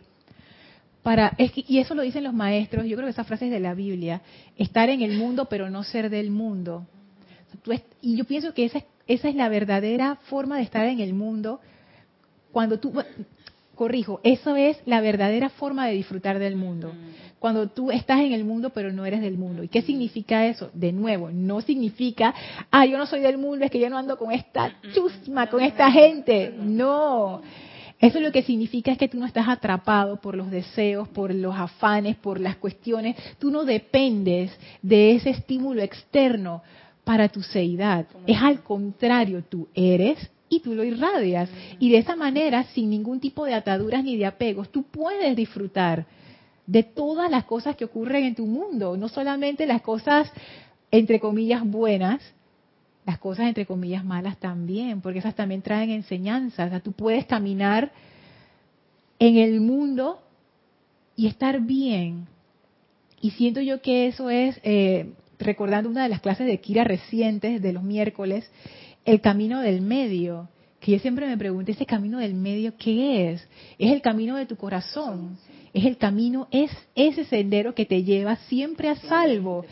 para, 1.02 1.34
es 1.36 1.50
y 1.56 1.80
eso 1.80 1.96
lo 1.96 2.02
dicen 2.02 2.22
los 2.22 2.32
maestros, 2.32 2.86
yo 2.86 2.96
creo 2.96 3.08
que 3.08 3.10
esa 3.10 3.24
frase 3.24 3.46
es 3.46 3.50
de 3.50 3.58
la 3.58 3.74
Biblia, 3.74 4.22
estar 4.56 4.88
en 4.88 5.02
el 5.02 5.18
mundo 5.18 5.46
pero 5.46 5.68
no 5.68 5.82
ser 5.82 6.10
del 6.10 6.30
mundo. 6.30 6.86
Y 8.00 8.16
yo 8.16 8.24
pienso 8.24 8.54
que 8.54 8.66
esa, 8.66 8.84
esa 9.08 9.28
es 9.28 9.34
la 9.34 9.48
verdadera 9.48 10.14
forma 10.28 10.58
de 10.58 10.62
estar 10.62 10.86
en 10.86 11.00
el 11.00 11.12
mundo 11.12 11.60
cuando 12.52 12.78
tú, 12.78 12.92
corrijo, 13.76 14.20
eso 14.24 14.56
es 14.56 14.76
la 14.86 15.00
verdadera 15.00 15.50
forma 15.50 15.86
de 15.86 15.94
disfrutar 15.94 16.40
del 16.40 16.56
mundo 16.56 16.92
cuando 17.38 17.68
tú 17.68 17.90
estás 17.90 18.20
en 18.20 18.32
el 18.32 18.44
mundo 18.44 18.70
pero 18.70 18.92
no 18.92 19.04
eres 19.04 19.20
del 19.20 19.38
mundo. 19.38 19.62
¿Y 19.62 19.68
qué 19.68 19.82
significa 19.82 20.46
eso? 20.46 20.70
De 20.74 20.92
nuevo, 20.92 21.30
no 21.30 21.60
significa, 21.60 22.34
ah, 22.70 22.86
yo 22.86 22.98
no 22.98 23.06
soy 23.06 23.20
del 23.20 23.38
mundo, 23.38 23.64
es 23.64 23.70
que 23.70 23.78
yo 23.78 23.90
no 23.90 23.98
ando 23.98 24.18
con 24.18 24.32
esta 24.32 24.80
chusma, 24.92 25.48
con 25.48 25.60
esta 25.62 25.90
gente. 25.90 26.54
No. 26.58 27.42
Eso 27.98 28.20
lo 28.20 28.30
que 28.30 28.42
significa 28.42 28.92
es 28.92 28.98
que 28.98 29.08
tú 29.08 29.18
no 29.18 29.26
estás 29.26 29.48
atrapado 29.48 30.20
por 30.20 30.34
los 30.36 30.50
deseos, 30.50 31.08
por 31.08 31.34
los 31.34 31.54
afanes, 31.54 32.16
por 32.16 32.40
las 32.40 32.56
cuestiones. 32.56 33.16
Tú 33.38 33.50
no 33.50 33.64
dependes 33.64 34.50
de 34.82 35.12
ese 35.12 35.30
estímulo 35.30 35.82
externo 35.82 36.62
para 37.04 37.28
tu 37.28 37.42
seidad. 37.42 38.06
Es 38.26 38.42
al 38.42 38.62
contrario, 38.62 39.44
tú 39.48 39.68
eres 39.74 40.18
y 40.48 40.60
tú 40.60 40.74
lo 40.74 40.84
irradias. 40.84 41.50
Y 41.78 41.90
de 41.90 41.98
esa 41.98 42.16
manera, 42.16 42.64
sin 42.74 42.90
ningún 42.90 43.20
tipo 43.20 43.44
de 43.44 43.54
ataduras 43.54 44.04
ni 44.04 44.16
de 44.16 44.26
apegos, 44.26 44.70
tú 44.70 44.84
puedes 44.84 45.34
disfrutar 45.36 46.06
de 46.66 46.82
todas 46.82 47.30
las 47.30 47.44
cosas 47.44 47.76
que 47.76 47.84
ocurren 47.84 48.24
en 48.24 48.34
tu 48.34 48.46
mundo, 48.46 48.96
no 48.96 49.08
solamente 49.08 49.66
las 49.66 49.82
cosas 49.82 50.30
entre 50.90 51.20
comillas 51.20 51.64
buenas, 51.64 52.20
las 53.04 53.18
cosas 53.18 53.46
entre 53.46 53.66
comillas 53.66 54.04
malas 54.04 54.36
también, 54.38 55.00
porque 55.00 55.20
esas 55.20 55.34
también 55.34 55.62
traen 55.62 55.90
enseñanzas. 55.90 56.66
O 56.66 56.70
sea, 56.70 56.80
tú 56.80 56.92
puedes 56.92 57.24
caminar 57.26 57.92
en 59.18 59.36
el 59.36 59.60
mundo 59.60 60.20
y 61.14 61.28
estar 61.28 61.60
bien. 61.60 62.26
Y 63.20 63.30
siento 63.30 63.60
yo 63.60 63.80
que 63.80 64.08
eso 64.08 64.28
es, 64.28 64.60
eh, 64.64 65.12
recordando 65.38 65.88
una 65.88 66.02
de 66.02 66.08
las 66.08 66.20
clases 66.20 66.46
de 66.46 66.60
Kira 66.60 66.84
recientes 66.84 67.62
de 67.62 67.72
los 67.72 67.82
miércoles, 67.82 68.50
el 69.06 69.22
camino 69.22 69.60
del 69.60 69.80
medio. 69.80 70.50
Que 70.80 70.92
yo 70.92 70.98
siempre 70.98 71.26
me 71.26 71.38
pregunto, 71.38 71.72
ese 71.72 71.86
camino 71.86 72.18
del 72.18 72.34
medio, 72.34 72.74
¿qué 72.76 73.32
es? 73.32 73.48
Es 73.78 73.90
el 73.90 74.02
camino 74.02 74.36
de 74.36 74.44
tu 74.44 74.56
corazón 74.56 75.38
es 75.76 75.84
el 75.84 75.98
camino, 75.98 76.48
es 76.50 76.70
ese 76.94 77.24
sendero 77.26 77.74
que 77.74 77.84
te 77.84 78.02
lleva 78.02 78.36
siempre 78.48 78.88
a 78.88 78.96
salvo. 78.96 79.66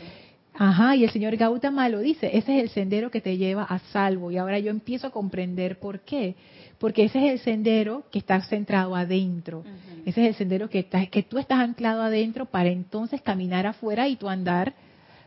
Ajá, 0.53 0.95
y 0.95 1.03
el 1.03 1.09
señor 1.09 1.35
Gautama 1.35 1.89
lo 1.89 1.99
dice, 1.99 2.27
ese 2.27 2.57
es 2.57 2.63
el 2.63 2.69
sendero 2.69 3.09
que 3.09 3.21
te 3.21 3.37
lleva 3.37 3.63
a 3.63 3.79
salvo. 3.91 4.29
Y 4.29 4.37
ahora 4.37 4.59
yo 4.59 4.69
empiezo 4.69 5.07
a 5.07 5.09
comprender 5.09 5.79
por 5.79 6.01
qué. 6.01 6.35
Porque 6.77 7.05
ese 7.05 7.25
es 7.25 7.31
el 7.31 7.39
sendero 7.39 8.03
que 8.11 8.19
está 8.19 8.39
centrado 8.41 8.95
adentro. 8.95 9.63
Ese 10.05 10.21
es 10.21 10.27
el 10.27 10.35
sendero 10.35 10.69
que, 10.69 10.85
que 10.85 11.23
tú 11.23 11.39
estás 11.39 11.57
anclado 11.57 12.03
adentro 12.03 12.45
para 12.45 12.69
entonces 12.69 13.19
caminar 13.23 13.65
afuera 13.65 14.07
y 14.07 14.15
tu 14.15 14.29
andar. 14.29 14.75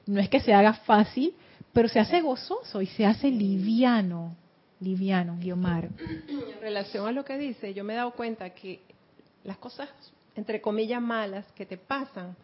No 0.07 0.21
es 0.21 0.29
que 0.29 0.39
se 0.39 0.55
haga 0.55 0.75
fácil, 0.75 1.35
pero 1.79 1.89
se 1.89 2.01
hace 2.01 2.21
gozoso 2.21 2.83
y 2.83 2.87
se 2.87 3.07
hace 3.07 3.31
liviano. 3.31 4.35
Liviano, 4.81 5.37
Guiomar. 5.39 5.85
En 5.85 6.61
relación 6.61 7.07
a 7.07 7.13
lo 7.13 7.25
que 7.25 7.39
dice, 7.39 7.73
yo 7.73 7.85
me 7.85 7.93
he 7.93 7.97
dado 7.97 8.11
cuenta 8.15 8.51
que 8.51 8.81
las 9.45 9.59
cosas 9.59 9.89
entre 10.35 10.61
comillas, 10.61 11.01
malas 11.01 11.47
que 11.53 11.65
te 11.65 11.77
pasan, 11.77 12.35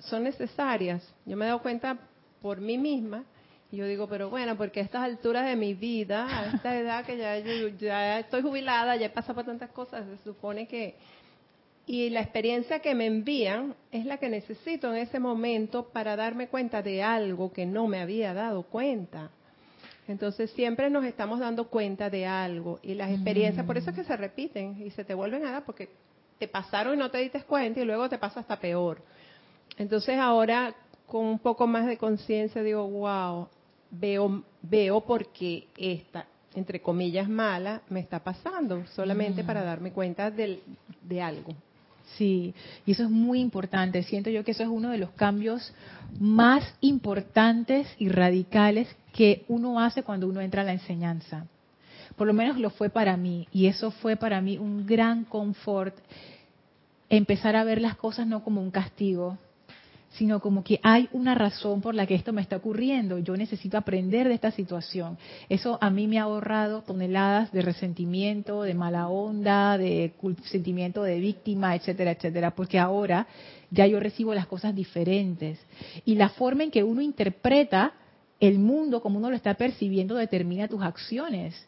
son 0.00 0.24
necesarias. 0.24 1.08
Yo 1.24 1.36
me 1.36 1.44
he 1.44 1.48
dado 1.48 1.62
cuenta 1.62 1.98
por 2.42 2.60
mí 2.60 2.78
misma 2.78 3.22
y 3.70 3.76
yo 3.76 3.86
digo, 3.86 4.08
pero 4.08 4.28
bueno, 4.28 4.56
porque 4.56 4.80
a 4.80 4.82
estas 4.82 5.04
alturas 5.04 5.46
de 5.46 5.54
mi 5.54 5.74
vida, 5.74 6.26
a 6.26 6.46
esta 6.46 6.76
edad 6.76 7.06
que 7.06 7.16
ya, 7.16 7.38
ya 7.78 8.18
estoy 8.18 8.42
jubilada, 8.42 8.96
ya 8.96 9.06
he 9.06 9.10
pasado 9.10 9.36
por 9.36 9.44
tantas 9.44 9.70
cosas, 9.70 10.04
se 10.04 10.24
supone 10.24 10.66
que... 10.66 10.96
Y 11.88 12.10
la 12.10 12.20
experiencia 12.20 12.80
que 12.80 12.94
me 12.94 13.06
envían 13.06 13.74
es 13.90 14.04
la 14.04 14.18
que 14.18 14.28
necesito 14.28 14.90
en 14.90 14.98
ese 14.98 15.18
momento 15.18 15.88
para 15.88 16.16
darme 16.16 16.48
cuenta 16.48 16.82
de 16.82 17.02
algo 17.02 17.50
que 17.50 17.64
no 17.64 17.88
me 17.88 17.98
había 17.98 18.34
dado 18.34 18.64
cuenta. 18.64 19.30
Entonces 20.06 20.50
siempre 20.50 20.90
nos 20.90 21.06
estamos 21.06 21.40
dando 21.40 21.68
cuenta 21.68 22.10
de 22.10 22.26
algo 22.26 22.78
y 22.82 22.92
las 22.92 23.10
experiencias, 23.10 23.64
por 23.64 23.78
eso 23.78 23.88
es 23.88 23.96
que 23.96 24.04
se 24.04 24.18
repiten 24.18 24.82
y 24.82 24.90
se 24.90 25.02
te 25.02 25.14
vuelven 25.14 25.46
a 25.46 25.50
dar 25.50 25.64
porque 25.64 25.88
te 26.38 26.46
pasaron 26.46 26.92
y 26.92 26.98
no 26.98 27.10
te 27.10 27.18
diste 27.18 27.42
cuenta 27.44 27.80
y 27.80 27.86
luego 27.86 28.06
te 28.10 28.18
pasa 28.18 28.40
hasta 28.40 28.60
peor. 28.60 29.00
Entonces 29.78 30.18
ahora 30.18 30.74
con 31.06 31.24
un 31.24 31.38
poco 31.38 31.66
más 31.66 31.86
de 31.86 31.96
conciencia 31.96 32.62
digo, 32.62 32.86
wow, 32.86 33.48
veo, 33.90 34.42
veo 34.60 35.00
porque 35.00 35.68
esta, 35.74 36.26
entre 36.54 36.82
comillas, 36.82 37.30
mala 37.30 37.80
me 37.88 38.00
está 38.00 38.22
pasando, 38.22 38.84
solamente 38.88 39.42
para 39.42 39.64
darme 39.64 39.90
cuenta 39.90 40.30
de, 40.30 40.60
de 41.00 41.22
algo. 41.22 41.54
Sí, 42.16 42.54
y 42.86 42.92
eso 42.92 43.04
es 43.04 43.10
muy 43.10 43.40
importante. 43.40 44.02
Siento 44.02 44.30
yo 44.30 44.44
que 44.44 44.52
eso 44.52 44.62
es 44.62 44.68
uno 44.68 44.90
de 44.90 44.98
los 44.98 45.10
cambios 45.10 45.72
más 46.18 46.64
importantes 46.80 47.86
y 47.98 48.08
radicales 48.08 48.88
que 49.12 49.44
uno 49.48 49.80
hace 49.80 50.02
cuando 50.02 50.28
uno 50.28 50.40
entra 50.40 50.62
a 50.62 50.64
la 50.64 50.72
enseñanza. 50.72 51.46
Por 52.16 52.26
lo 52.26 52.32
menos 52.32 52.58
lo 52.58 52.70
fue 52.70 52.90
para 52.90 53.16
mí, 53.16 53.46
y 53.52 53.66
eso 53.66 53.90
fue 53.90 54.16
para 54.16 54.40
mí 54.40 54.58
un 54.58 54.86
gran 54.86 55.24
confort, 55.24 55.94
empezar 57.08 57.54
a 57.54 57.64
ver 57.64 57.80
las 57.80 57.96
cosas 57.96 58.26
no 58.26 58.42
como 58.42 58.60
un 58.60 58.70
castigo, 58.70 59.38
sino 60.10 60.40
como 60.40 60.64
que 60.64 60.80
hay 60.82 61.08
una 61.12 61.34
razón 61.34 61.80
por 61.80 61.94
la 61.94 62.06
que 62.06 62.14
esto 62.14 62.32
me 62.32 62.42
está 62.42 62.56
ocurriendo. 62.56 63.18
Yo 63.18 63.36
necesito 63.36 63.76
aprender 63.76 64.28
de 64.28 64.34
esta 64.34 64.50
situación. 64.50 65.18
Eso 65.48 65.78
a 65.80 65.90
mí 65.90 66.06
me 66.06 66.18
ha 66.18 66.22
ahorrado 66.22 66.82
toneladas 66.82 67.52
de 67.52 67.62
resentimiento, 67.62 68.62
de 68.62 68.74
mala 68.74 69.08
onda, 69.08 69.76
de 69.76 70.14
sentimiento 70.44 71.02
de 71.02 71.20
víctima, 71.20 71.76
etcétera, 71.76 72.12
etcétera, 72.12 72.52
porque 72.52 72.78
ahora 72.78 73.26
ya 73.70 73.86
yo 73.86 74.00
recibo 74.00 74.34
las 74.34 74.46
cosas 74.46 74.74
diferentes. 74.74 75.58
Y 76.04 76.14
la 76.14 76.30
forma 76.30 76.64
en 76.64 76.70
que 76.70 76.82
uno 76.82 77.02
interpreta 77.02 77.92
el 78.40 78.58
mundo 78.58 79.02
como 79.02 79.18
uno 79.18 79.30
lo 79.30 79.36
está 79.36 79.54
percibiendo 79.54 80.14
determina 80.14 80.68
tus 80.68 80.82
acciones. 80.82 81.67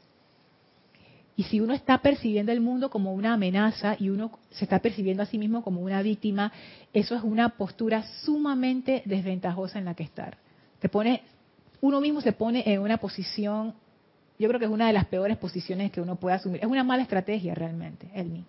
Y 1.40 1.44
si 1.44 1.58
uno 1.58 1.72
está 1.72 1.96
percibiendo 2.02 2.52
el 2.52 2.60
mundo 2.60 2.90
como 2.90 3.14
una 3.14 3.32
amenaza 3.32 3.96
y 3.98 4.10
uno 4.10 4.30
se 4.50 4.66
está 4.66 4.80
percibiendo 4.80 5.22
a 5.22 5.26
sí 5.26 5.38
mismo 5.38 5.62
como 5.62 5.80
una 5.80 6.02
víctima, 6.02 6.52
eso 6.92 7.16
es 7.16 7.22
una 7.22 7.48
postura 7.56 8.02
sumamente 8.26 9.02
desventajosa 9.06 9.78
en 9.78 9.86
la 9.86 9.94
que 9.94 10.02
estar. 10.02 10.36
Te 10.80 10.90
pone, 10.90 11.22
uno 11.80 11.98
mismo 11.98 12.20
se 12.20 12.32
pone 12.32 12.62
en 12.66 12.82
una 12.82 12.98
posición, 12.98 13.72
yo 14.38 14.48
creo 14.48 14.60
que 14.60 14.66
es 14.66 14.70
una 14.70 14.88
de 14.88 14.92
las 14.92 15.06
peores 15.06 15.38
posiciones 15.38 15.90
que 15.90 16.02
uno 16.02 16.16
puede 16.16 16.36
asumir. 16.36 16.60
Es 16.62 16.68
una 16.68 16.84
mala 16.84 17.04
estrategia 17.04 17.54
realmente, 17.54 18.10
Elmi. 18.12 18.44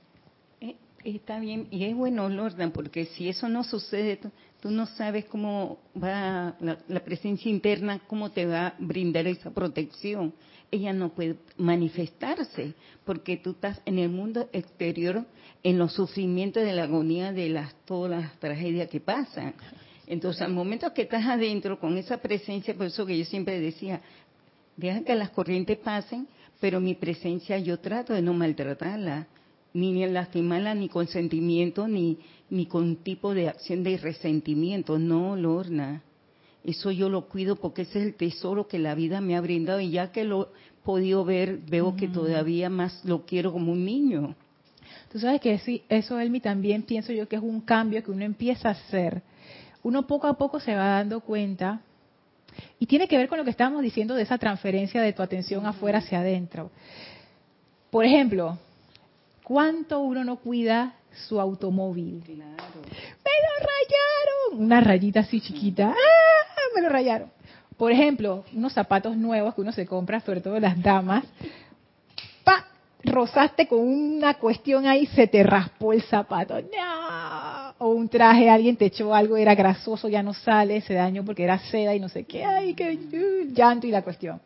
Está 1.03 1.39
bien, 1.39 1.67
y 1.71 1.85
es 1.85 1.95
bueno, 1.95 2.29
Lordan, 2.29 2.71
porque 2.71 3.05
si 3.05 3.27
eso 3.27 3.49
no 3.49 3.63
sucede, 3.63 4.19
tú, 4.61 4.69
no 4.69 4.85
sabes 4.85 5.25
cómo 5.25 5.79
va 5.95 6.55
la, 6.59 6.77
la, 6.87 6.99
presencia 7.03 7.49
interna, 7.49 8.01
cómo 8.07 8.31
te 8.31 8.45
va 8.45 8.67
a 8.67 8.75
brindar 8.77 9.25
esa 9.25 9.49
protección 9.49 10.33
ella 10.71 10.93
no 10.93 11.09
puede 11.09 11.35
manifestarse 11.57 12.73
porque 13.05 13.37
tú 13.37 13.51
estás 13.51 13.81
en 13.85 13.99
el 13.99 14.09
mundo 14.09 14.49
exterior 14.53 15.25
en 15.63 15.77
los 15.77 15.93
sufrimientos 15.93 16.63
de 16.63 16.71
la 16.71 16.83
agonía 16.83 17.33
de 17.33 17.49
las 17.49 17.75
todas 17.85 18.09
las 18.11 18.39
tragedias 18.39 18.89
que 18.89 19.01
pasan. 19.01 19.53
Entonces, 20.07 20.41
al 20.41 20.53
momento 20.53 20.93
que 20.93 21.03
estás 21.03 21.25
adentro 21.25 21.79
con 21.79 21.97
esa 21.97 22.17
presencia, 22.17 22.73
por 22.73 22.87
eso 22.87 23.05
que 23.05 23.17
yo 23.17 23.25
siempre 23.25 23.59
decía, 23.59 24.01
deja 24.77 25.03
que 25.03 25.15
las 25.15 25.29
corrientes 25.29 25.77
pasen, 25.77 26.27
pero 26.59 26.79
mi 26.79 26.95
presencia 26.95 27.59
yo 27.59 27.79
trato 27.79 28.13
de 28.13 28.21
no 28.21 28.33
maltratarla, 28.33 29.27
ni 29.73 30.05
lastimarla, 30.07 30.75
ni 30.75 30.89
con 30.89 31.07
sentimiento, 31.07 31.87
ni, 31.87 32.17
ni 32.49 32.65
con 32.65 32.97
tipo 32.97 33.33
de 33.33 33.49
acción 33.49 33.83
de 33.83 33.97
resentimiento. 33.97 34.99
No, 34.99 35.35
Lorna. 35.35 36.03
Eso 36.63 36.91
yo 36.91 37.09
lo 37.09 37.27
cuido 37.27 37.55
porque 37.55 37.83
ese 37.83 37.99
es 37.99 38.05
el 38.05 38.15
tesoro 38.15 38.67
que 38.67 38.77
la 38.77 38.93
vida 38.93 39.19
me 39.19 39.35
ha 39.35 39.41
brindado 39.41 39.79
y 39.79 39.91
ya 39.91 40.11
que 40.11 40.23
lo 40.23 40.43
he 40.43 40.47
podido 40.83 41.25
ver, 41.25 41.59
veo 41.69 41.95
que 41.95 42.07
todavía 42.07 42.69
más 42.69 43.03
lo 43.03 43.25
quiero 43.25 43.51
como 43.51 43.71
un 43.71 43.83
niño. 43.83 44.35
Tú 45.11 45.19
sabes 45.19 45.41
que 45.41 45.57
sí, 45.59 45.83
eso, 45.89 46.19
Elmi, 46.19 46.39
también 46.39 46.83
pienso 46.83 47.11
yo 47.11 47.27
que 47.27 47.35
es 47.35 47.41
un 47.41 47.61
cambio 47.61 48.03
que 48.03 48.11
uno 48.11 48.23
empieza 48.23 48.69
a 48.69 48.71
hacer. 48.71 49.23
Uno 49.83 50.05
poco 50.05 50.27
a 50.27 50.37
poco 50.37 50.59
se 50.59 50.75
va 50.75 50.87
dando 50.89 51.21
cuenta 51.21 51.81
y 52.79 52.85
tiene 52.85 53.07
que 53.07 53.17
ver 53.17 53.27
con 53.27 53.37
lo 53.37 53.43
que 53.43 53.49
estábamos 53.49 53.81
diciendo 53.81 54.13
de 54.13 54.23
esa 54.23 54.37
transferencia 54.37 55.01
de 55.01 55.13
tu 55.13 55.21
atención 55.21 55.65
afuera 55.65 55.99
hacia 55.99 56.19
adentro. 56.19 56.69
Por 57.89 58.05
ejemplo, 58.05 58.57
¿cuánto 59.43 59.99
uno 59.99 60.23
no 60.23 60.37
cuida 60.37 60.95
su 61.27 61.39
automóvil? 61.39 62.21
Claro. 62.25 62.81
¡Me 62.85 63.31
lo 63.41 63.67
rayaron! 63.67 64.65
Una 64.65 64.81
rayita 64.81 65.21
así 65.21 65.41
chiquita. 65.41 65.89
¡Ah! 65.89 66.51
me 66.75 66.81
lo 66.81 66.89
rayaron. 66.89 67.29
Por 67.77 67.91
ejemplo, 67.91 68.43
unos 68.53 68.73
zapatos 68.73 69.17
nuevos 69.17 69.55
que 69.55 69.61
uno 69.61 69.71
se 69.71 69.85
compra, 69.85 70.19
sobre 70.19 70.41
todo 70.41 70.59
las 70.59 70.81
damas, 70.81 71.23
pa, 72.43 72.67
rozaste 73.03 73.67
con 73.67 73.79
una 73.79 74.35
cuestión 74.35 74.85
ahí, 74.85 75.07
se 75.07 75.27
te 75.27 75.43
raspó 75.43 75.93
el 75.93 76.03
zapato. 76.03 76.61
¡No! 76.61 77.73
O 77.79 77.89
un 77.89 78.07
traje, 78.07 78.49
alguien 78.49 78.77
te 78.77 78.85
echó 78.85 79.15
algo, 79.15 79.37
era 79.37 79.55
grasoso, 79.55 80.07
ya 80.07 80.21
no 80.21 80.33
sale, 80.33 80.81
se 80.81 80.93
dañó 80.93 81.25
porque 81.25 81.43
era 81.43 81.57
seda 81.57 81.95
y 81.95 81.99
no 81.99 82.09
sé 82.09 82.25
qué, 82.25 82.45
ay, 82.45 82.75
qué 82.75 82.91
uh, 82.91 83.53
llanto 83.53 83.87
y 83.87 83.91
la 83.91 84.03
cuestión. 84.03 84.39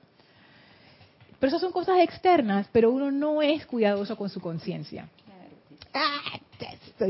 Pero 1.39 1.49
eso 1.49 1.59
son 1.59 1.71
cosas 1.71 1.99
externas, 1.99 2.67
pero 2.71 2.91
uno 2.91 3.11
no 3.11 3.41
es 3.41 3.65
cuidadoso 3.65 4.15
con 4.15 4.29
su 4.29 4.39
conciencia. 4.39 5.09
Ah, 5.93 6.39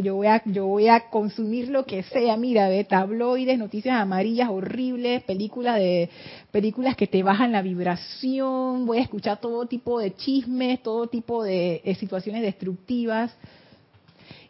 yo 0.02 0.16
voy 0.16 0.28
a 0.28 0.42
yo 0.46 0.66
voy 0.66 0.88
a 0.88 1.10
consumir 1.10 1.70
lo 1.70 1.86
que 1.86 2.04
sea, 2.04 2.38
mira, 2.38 2.70
ve 2.70 2.84
tabloides, 2.84 3.58
noticias 3.58 4.00
amarillas 4.00 4.50
horribles, 4.50 5.24
películas 5.24 5.78
de 5.78 6.10
películas 6.52 6.96
que 6.96 7.08
te 7.08 7.24
bajan 7.24 7.52
la 7.52 7.62
vibración, 7.62 8.86
voy 8.86 9.00
a 9.00 9.02
escuchar 9.02 9.40
todo 9.40 9.66
tipo 9.68 10.00
de 10.00 10.16
chismes, 10.16 10.82
todo 10.82 11.08
tipo 11.08 11.44
de, 11.44 11.82
situaciones 12.00 12.42
destructivas. 12.42 13.36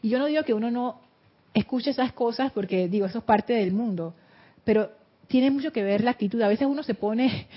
Y 0.01 0.09
yo 0.09 0.19
no 0.19 0.25
digo 0.25 0.43
que 0.43 0.53
uno 0.53 0.71
no 0.71 0.99
escuche 1.53 1.91
esas 1.91 2.13
cosas 2.13 2.51
porque 2.51 2.87
digo, 2.87 3.05
eso 3.05 3.19
es 3.19 3.23
parte 3.23 3.53
del 3.53 3.73
mundo, 3.73 4.13
pero 4.63 4.89
tiene 5.27 5.51
mucho 5.51 5.71
que 5.71 5.83
ver 5.83 6.03
la 6.03 6.11
actitud. 6.11 6.41
A 6.41 6.47
veces 6.47 6.67
uno 6.67 6.83
se 6.83 6.93
pone 6.93 7.47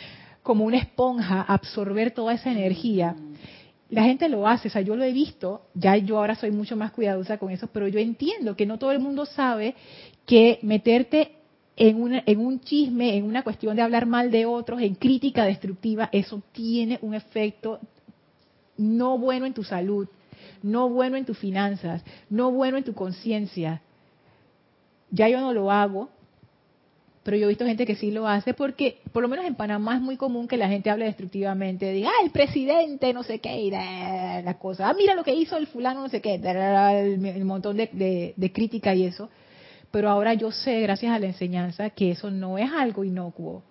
como 0.49 0.65
una 0.65 0.79
esponja 0.79 1.43
absorber 1.43 2.11
toda 2.11 2.33
esa 2.33 2.51
energía 2.51 3.15
la 3.91 4.05
gente 4.05 4.31
lo 4.31 4.49
hace, 4.49 4.69
o 4.69 4.71
sea, 4.71 4.81
yo 4.81 4.97
lo 4.97 5.05
he 5.05 5.13
visto, 5.13 5.67
ya 5.75 5.95
yo 5.99 6.17
ahora 6.17 6.35
soy 6.35 6.51
mucho 6.51 6.75
más 6.75 6.91
cuidadosa 6.93 7.37
con 7.37 7.51
eso, 7.51 7.67
pero 7.69 7.87
yo 7.87 7.99
entiendo 7.99 8.57
que 8.57 8.65
no 8.65 8.79
todo 8.79 8.93
el 8.93 8.99
mundo 8.99 9.27
sabe 9.27 9.75
que 10.25 10.59
meterte 10.63 11.33
en, 11.77 12.23
en 12.25 12.39
un 12.41 12.61
chisme, 12.61 13.15
en 13.17 13.25
una 13.25 13.43
cuestión 13.43 13.77
de 13.77 13.83
hablar 13.83 14.07
mal 14.07 14.31
de 14.31 14.47
otros, 14.47 14.81
en 14.81 14.95
crítica 14.95 15.45
destructiva, 15.45 16.09
eso 16.13 16.43
tiene 16.53 16.99
un 17.03 17.13
efecto 17.13 17.79
no 18.79 19.19
bueno 19.19 19.45
en 19.45 19.53
tu 19.53 19.65
salud, 19.65 20.09
no 20.63 20.89
bueno 20.89 21.19
en 21.19 21.27
tus 21.27 21.37
finanzas, 21.37 22.03
no 22.31 22.53
bueno 22.53 22.79
en 22.79 22.85
tu 22.85 22.95
conciencia. 22.95 23.83
Ya 25.11 25.29
yo 25.29 25.43
no 25.43 25.53
lo 25.53 25.71
hago, 25.71 26.09
pero 27.23 27.37
yo 27.37 27.45
he 27.45 27.49
visto 27.49 27.65
gente 27.65 27.87
que 27.87 27.97
sí 27.97 28.11
lo 28.11 28.27
hace 28.27 28.55
porque, 28.55 29.01
por 29.13 29.23
lo 29.23 29.29
menos 29.29 29.45
en 29.45 29.55
Panamá 29.55 29.97
es 29.97 30.01
muy 30.01 30.17
común 30.17 30.49
que 30.49 30.57
la 30.57 30.69
gente 30.69 30.91
hable 30.91 31.05
destructivamente, 31.05 31.93
diga, 31.93 32.09
ah, 32.11 32.25
el 32.25 32.31
presidente, 32.31 33.13
no 33.13 33.23
sé 33.23 33.41
qué, 33.41 33.61
y 33.61 33.71
la 33.71 34.57
cosa, 34.59 34.89
ah, 34.89 34.95
mira 34.97 35.15
lo 35.15 35.25
que 35.25 35.35
hizo 35.35 35.57
el 35.57 35.67
fulano, 35.67 36.03
no 36.03 36.09
sé 36.09 36.21
qué, 36.21 36.35
el, 36.37 37.45
montón 37.45 37.77
de, 37.77 38.35
de 38.37 38.53
crítica 38.53 38.95
y 38.95 39.05
eso. 39.05 39.29
Pero 39.91 40.11
ahora 40.11 40.35
yo 40.35 40.51
sé, 40.51 40.81
gracias 40.81 41.13
a 41.13 41.19
la 41.19 41.27
enseñanza, 41.27 41.91
que 41.91 42.11
eso 42.11 42.31
no 42.31 42.59
es 42.59 42.71
algo 42.71 43.05
inocuo. 43.05 43.63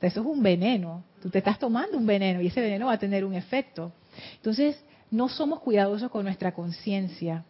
Eso 0.00 0.20
es 0.20 0.26
un 0.26 0.42
veneno. 0.42 1.04
Tú 1.22 1.30
te 1.30 1.38
estás 1.38 1.58
tomando 1.58 1.96
un 1.96 2.06
veneno 2.06 2.40
y 2.40 2.48
ese 2.48 2.60
veneno 2.60 2.86
va 2.86 2.94
a 2.94 2.98
tener 2.98 3.24
un 3.24 3.34
efecto. 3.34 3.92
Entonces, 4.36 4.82
no 5.10 5.28
somos 5.28 5.60
cuidadosos 5.60 6.10
con 6.10 6.24
nuestra 6.24 6.52
conciencia. 6.52 7.44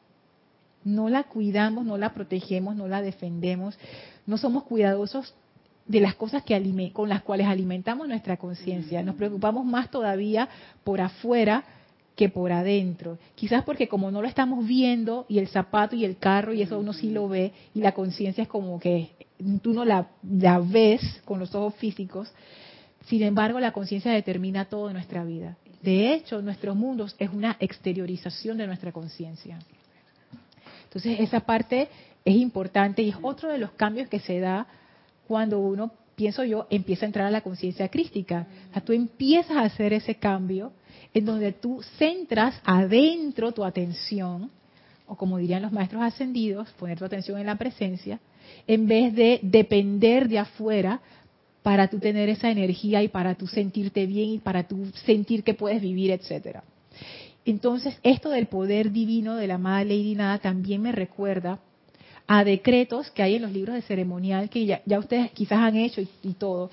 No 0.85 1.09
la 1.09 1.25
cuidamos, 1.25 1.85
no 1.85 1.97
la 1.97 2.15
protegemos, 2.15 2.77
no 2.77 2.89
la 2.89 3.03
defendemos. 3.03 3.79
No 4.27 4.37
somos 4.39 4.65
cuidadosos 4.65 5.35
de 5.87 6.01
las 6.01 6.15
cosas 6.15 6.43
que 6.43 6.91
con 6.93 7.09
las 7.09 7.23
cuales 7.23 7.47
alimentamos 7.47 8.09
nuestra 8.09 8.37
conciencia. 8.37 9.03
Nos 9.03 9.17
preocupamos 9.17 9.65
más 9.65 9.91
todavía 9.91 10.49
por 10.85 11.01
afuera 11.01 11.65
que 12.17 12.29
por 12.29 12.53
adentro. 12.53 13.19
Quizás 13.35 13.65
porque 13.65 13.89
como 13.89 14.11
no 14.11 14.23
lo 14.23 14.29
estamos 14.29 14.67
viendo 14.67 15.27
y 15.29 15.39
el 15.39 15.49
zapato 15.49 15.97
y 15.97 16.05
el 16.05 16.19
carro 16.19 16.53
y 16.53 16.63
eso 16.63 16.79
uno 16.79 16.93
sí 16.93 17.11
lo 17.11 17.29
ve 17.29 17.53
y 17.75 17.81
la 17.81 17.93
conciencia 17.93 18.43
es 18.43 18.49
como 18.49 18.79
que 18.79 19.11
tú 19.63 19.73
no 19.73 19.85
la, 19.85 20.09
la 20.23 20.59
ves 20.59 21.03
con 21.25 21.39
los 21.39 21.55
ojos 21.55 21.75
físicos. 21.77 22.33
Sin 23.07 23.23
embargo, 23.23 23.59
la 23.59 23.73
conciencia 23.73 24.13
determina 24.13 24.67
todo 24.67 24.89
en 24.89 24.95
nuestra 24.95 25.25
vida. 25.25 25.57
De 25.83 26.15
hecho, 26.15 26.41
nuestro 26.43 26.77
mundo 26.77 27.07
es 27.19 27.31
una 27.31 27.57
exteriorización 27.59 28.59
de 28.59 28.69
nuestra 28.69 28.93
conciencia. 28.93 29.59
Entonces, 30.95 31.21
esa 31.21 31.41
parte 31.41 31.89
es 32.23 32.37
importante 32.37 33.01
y 33.01 33.09
es 33.09 33.17
otro 33.23 33.51
de 33.51 33.57
los 33.57 33.71
cambios 33.73 34.11
que 34.11 34.21
se 34.21 34.41
da 34.41 34.67
cuando 35.27 35.59
uno, 35.59 35.91
pienso 36.15 36.45
yo, 36.45 36.67
empieza 36.69 37.07
a 37.07 37.09
entrar 37.09 37.27
a 37.27 37.31
la 37.31 37.41
conciencia 37.41 37.89
crística. 37.89 38.47
O 38.69 38.73
sea, 38.75 38.85
tú 38.85 38.93
empiezas 38.93 39.57
a 39.57 39.63
hacer 39.63 39.95
ese 39.95 40.17
cambio 40.17 40.73
en 41.15 41.25
donde 41.25 41.53
tú 41.53 41.83
centras 41.97 42.61
adentro 42.63 43.53
tu 43.53 43.65
atención, 43.65 44.51
o 45.07 45.17
como 45.17 45.39
dirían 45.39 45.63
los 45.63 45.73
maestros 45.73 46.03
ascendidos, 46.03 46.69
poner 46.73 46.99
tu 46.99 47.07
atención 47.07 47.39
en 47.39 47.47
la 47.47 47.57
presencia, 47.57 48.21
en 48.67 48.87
vez 48.87 49.15
de 49.15 49.41
depender 49.43 50.29
de 50.29 50.41
afuera 50.41 51.01
para 51.63 51.89
tú 51.89 52.01
tener 52.01 52.29
esa 52.29 52.51
energía 52.51 53.03
y 53.03 53.09
para 53.09 53.35
tú 53.35 53.47
sentirte 53.47 54.05
bien 54.05 54.29
y 54.29 54.39
para 54.41 54.65
tú 54.65 54.91
sentir 55.07 55.43
que 55.43 55.55
puedes 55.55 55.81
vivir, 55.81 56.11
etcétera. 56.11 56.65
Entonces, 57.45 57.99
esto 58.03 58.31
del 58.31 58.47
poder 58.47 58.93
divino 58.93 59.37
de 59.37 59.47
la 59.47 59.55
amada 59.55 59.85
Lady 59.85 60.15
Nada 60.15 60.39
también 60.39 60.83
me 60.83 60.93
recuerda 60.93 61.59
a 62.27 62.45
decretos 62.45 63.11
que 63.11 63.23
hay 63.23 63.35
en 63.35 63.43
los 63.43 63.53
libros 63.53 63.75
de 63.75 63.83
ceremonial 63.83 64.49
que 64.49 64.65
ya, 64.65 64.99
ustedes 64.99 65.33
quizás 65.33 65.59
han 65.59 65.77
hecho 65.77 66.01
y, 66.01 66.09
y, 66.23 66.35
todo. 66.35 66.71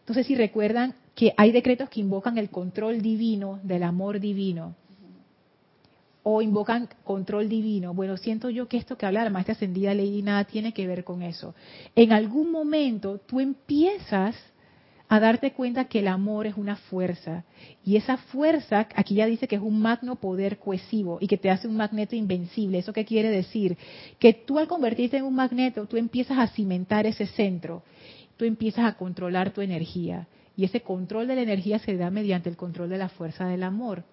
Entonces, 0.00 0.26
si 0.26 0.34
recuerdan 0.34 0.94
que 1.14 1.34
hay 1.36 1.52
decretos 1.52 1.88
que 1.90 2.00
invocan 2.00 2.38
el 2.38 2.50
control 2.50 3.02
divino 3.02 3.60
del 3.62 3.82
amor 3.82 4.20
divino 4.20 4.74
o 6.22 6.40
invocan 6.40 6.88
control 7.04 7.48
divino. 7.48 7.94
Bueno, 7.94 8.16
siento 8.16 8.48
yo 8.48 8.68
que 8.68 8.76
esto 8.76 8.96
que 8.96 9.06
habla 9.06 9.24
la 9.24 9.30
maestra 9.30 9.54
ascendida 9.54 9.94
Lady 9.94 10.22
Nada 10.22 10.44
tiene 10.44 10.72
que 10.72 10.86
ver 10.86 11.04
con 11.04 11.22
eso. 11.22 11.54
En 11.96 12.12
algún 12.12 12.50
momento 12.50 13.18
tú 13.18 13.40
empiezas 13.40 14.36
a 15.12 15.20
darte 15.20 15.52
cuenta 15.52 15.84
que 15.84 15.98
el 15.98 16.08
amor 16.08 16.46
es 16.46 16.56
una 16.56 16.74
fuerza. 16.74 17.44
Y 17.84 17.96
esa 17.96 18.16
fuerza, 18.16 18.88
aquí 18.94 19.16
ya 19.16 19.26
dice 19.26 19.46
que 19.46 19.56
es 19.56 19.60
un 19.60 19.78
magno 19.78 20.16
poder 20.16 20.58
cohesivo 20.58 21.18
y 21.20 21.26
que 21.26 21.36
te 21.36 21.50
hace 21.50 21.68
un 21.68 21.76
magneto 21.76 22.16
invencible. 22.16 22.78
¿Eso 22.78 22.94
qué 22.94 23.04
quiere 23.04 23.28
decir? 23.28 23.76
Que 24.18 24.32
tú 24.32 24.58
al 24.58 24.68
convertirte 24.68 25.18
en 25.18 25.24
un 25.24 25.34
magneto, 25.34 25.84
tú 25.84 25.98
empiezas 25.98 26.38
a 26.38 26.46
cimentar 26.46 27.04
ese 27.04 27.26
centro. 27.26 27.82
Tú 28.38 28.46
empiezas 28.46 28.86
a 28.86 28.94
controlar 28.94 29.50
tu 29.50 29.60
energía. 29.60 30.28
Y 30.56 30.64
ese 30.64 30.80
control 30.80 31.28
de 31.28 31.34
la 31.34 31.42
energía 31.42 31.78
se 31.78 31.94
da 31.98 32.10
mediante 32.10 32.48
el 32.48 32.56
control 32.56 32.88
de 32.88 32.96
la 32.96 33.10
fuerza 33.10 33.46
del 33.46 33.64
amor. 33.64 34.04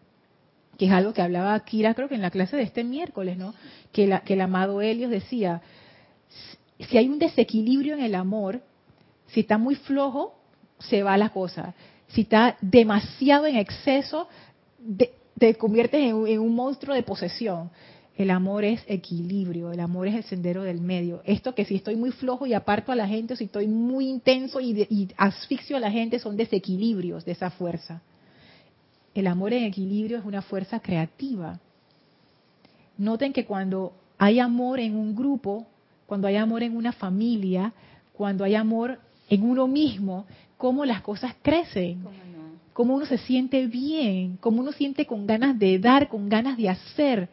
Que 0.77 0.87
es 0.87 0.91
algo 0.91 1.13
que 1.13 1.21
hablaba 1.21 1.57
Kira, 1.63 1.93
creo 1.93 2.09
que 2.09 2.15
en 2.15 2.21
la 2.21 2.29
clase 2.29 2.57
de 2.57 2.63
este 2.63 2.83
miércoles, 2.83 3.37
¿no? 3.37 3.53
Que, 3.93 4.05
la, 4.05 4.19
que 4.19 4.33
el 4.33 4.41
amado 4.41 4.81
Helios 4.81 5.11
decía, 5.11 5.61
si 6.77 6.97
hay 6.97 7.07
un 7.07 7.19
desequilibrio 7.19 7.93
en 7.93 8.01
el 8.01 8.15
amor, 8.15 8.63
si 9.27 9.39
está 9.39 9.57
muy 9.57 9.75
flojo, 9.75 10.38
se 10.79 11.03
va 11.03 11.17
la 11.17 11.29
cosa. 11.29 11.73
Si 12.07 12.21
está 12.21 12.57
demasiado 12.61 13.45
en 13.45 13.57
exceso, 13.57 14.27
te 15.37 15.55
conviertes 15.55 16.01
en, 16.01 16.39
un 16.39 16.55
monstruo 16.55 16.95
de 16.95 17.03
posesión. 17.03 17.69
El 18.17 18.31
amor 18.31 18.65
es 18.65 18.83
equilibrio, 18.87 19.71
el 19.71 19.79
amor 19.79 20.07
es 20.07 20.15
el 20.15 20.23
sendero 20.23 20.63
del 20.63 20.81
medio. 20.81 21.21
Esto 21.23 21.55
que 21.55 21.63
si 21.63 21.75
estoy 21.75 21.95
muy 21.95 22.11
flojo 22.11 22.45
y 22.45 22.53
aparto 22.53 22.91
a 22.91 22.95
la 22.95 23.07
gente, 23.07 23.33
o 23.33 23.37
si 23.37 23.45
estoy 23.45 23.67
muy 23.67 24.09
intenso 24.09 24.59
y, 24.59 24.85
y 24.89 25.07
asfixio 25.15 25.77
a 25.77 25.79
la 25.79 25.89
gente, 25.89 26.19
son 26.19 26.35
desequilibrios 26.35 27.23
de 27.23 27.31
esa 27.31 27.49
fuerza. 27.49 28.01
El 29.15 29.27
amor 29.27 29.53
en 29.53 29.63
equilibrio 29.63 30.17
es 30.17 30.25
una 30.25 30.41
fuerza 30.41 30.81
creativa. 30.81 31.59
Noten 32.97 33.31
que 33.31 33.45
cuando 33.45 33.93
hay 34.17 34.39
amor 34.39 34.81
en 34.81 34.97
un 34.97 35.15
grupo, 35.15 35.65
cuando 36.05 36.27
hay 36.27 36.35
amor 36.35 36.63
en 36.63 36.75
una 36.75 36.91
familia, 36.91 37.73
cuando 38.11 38.43
hay 38.43 38.55
amor 38.55 38.99
en 39.29 39.43
uno 39.43 39.67
mismo, 39.67 40.25
cómo 40.59 40.83
las 40.83 41.01
cosas 41.01 41.33
crecen, 41.41 42.03
cómo 42.73 42.93
uno 42.93 43.05
se 43.05 43.17
siente 43.17 43.65
bien, 43.65 44.37
cómo 44.41 44.59
uno 44.59 44.73
siente 44.73 45.05
con 45.05 45.25
ganas 45.25 45.57
de 45.57 45.79
dar, 45.79 46.09
con 46.09 46.27
ganas 46.27 46.57
de 46.57 46.67
hacer. 46.67 47.29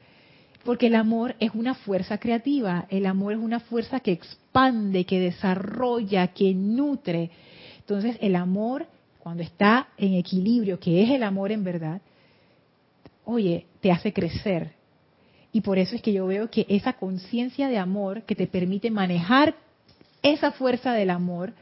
Porque 0.65 0.87
el 0.87 0.95
amor 0.95 1.35
es 1.41 1.51
una 1.53 1.75
fuerza 1.75 2.19
creativa, 2.19 2.87
el 2.89 3.05
amor 3.05 3.33
es 3.33 3.41
una 3.41 3.59
fuerza 3.59 3.99
que 3.99 4.13
expande, 4.13 5.05
que 5.05 5.19
desarrolla, 5.19 6.29
que 6.29 6.55
nutre. 6.55 7.33
Entonces 7.81 8.17
el 8.21 8.37
amor, 8.37 8.87
cuando 9.19 9.43
está 9.43 9.89
en 9.99 10.15
equilibrio, 10.15 10.79
que 10.79 11.03
es 11.03 11.11
el 11.11 11.25
amor 11.25 11.51
en 11.51 11.65
verdad, 11.65 12.01
oye, 13.25 13.67
te 13.81 13.91
hace 13.91 14.13
crecer. 14.13 14.71
Y 15.51 15.63
por 15.63 15.79
eso 15.79 15.97
es 15.97 16.03
que 16.03 16.13
yo 16.13 16.27
veo 16.27 16.49
que 16.49 16.65
esa 16.69 16.93
conciencia 16.93 17.67
de 17.67 17.79
amor 17.79 18.23
que 18.23 18.37
te 18.37 18.47
permite 18.47 18.89
manejar 18.93 19.57
esa 20.23 20.53
fuerza 20.53 20.93
del 20.93 21.11
amor, 21.11 21.55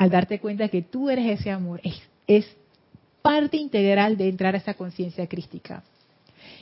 al 0.00 0.08
darte 0.08 0.38
cuenta 0.38 0.70
que 0.70 0.80
tú 0.80 1.10
eres 1.10 1.38
ese 1.38 1.50
amor, 1.50 1.82
es, 2.26 2.56
parte 3.20 3.58
integral 3.58 4.16
de 4.16 4.30
entrar 4.30 4.54
a 4.54 4.58
esa 4.58 4.72
conciencia 4.72 5.26
crística. 5.26 5.82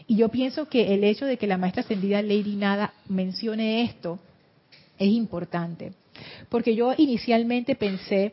Y 0.09 0.16
yo 0.16 0.29
pienso 0.29 0.68
que 0.68 0.92
el 0.92 1.05
hecho 1.05 1.24
de 1.24 1.37
que 1.37 1.46
la 1.46 1.57
maestra 1.57 1.83
ascendida 1.83 2.20
Lady 2.20 2.57
Nada 2.57 2.94
mencione 3.09 3.85
esto 3.85 4.18
es 4.98 5.07
importante. 5.07 5.92
Porque 6.48 6.74
yo 6.74 6.94
inicialmente 6.96 7.77
pensé, 7.77 8.33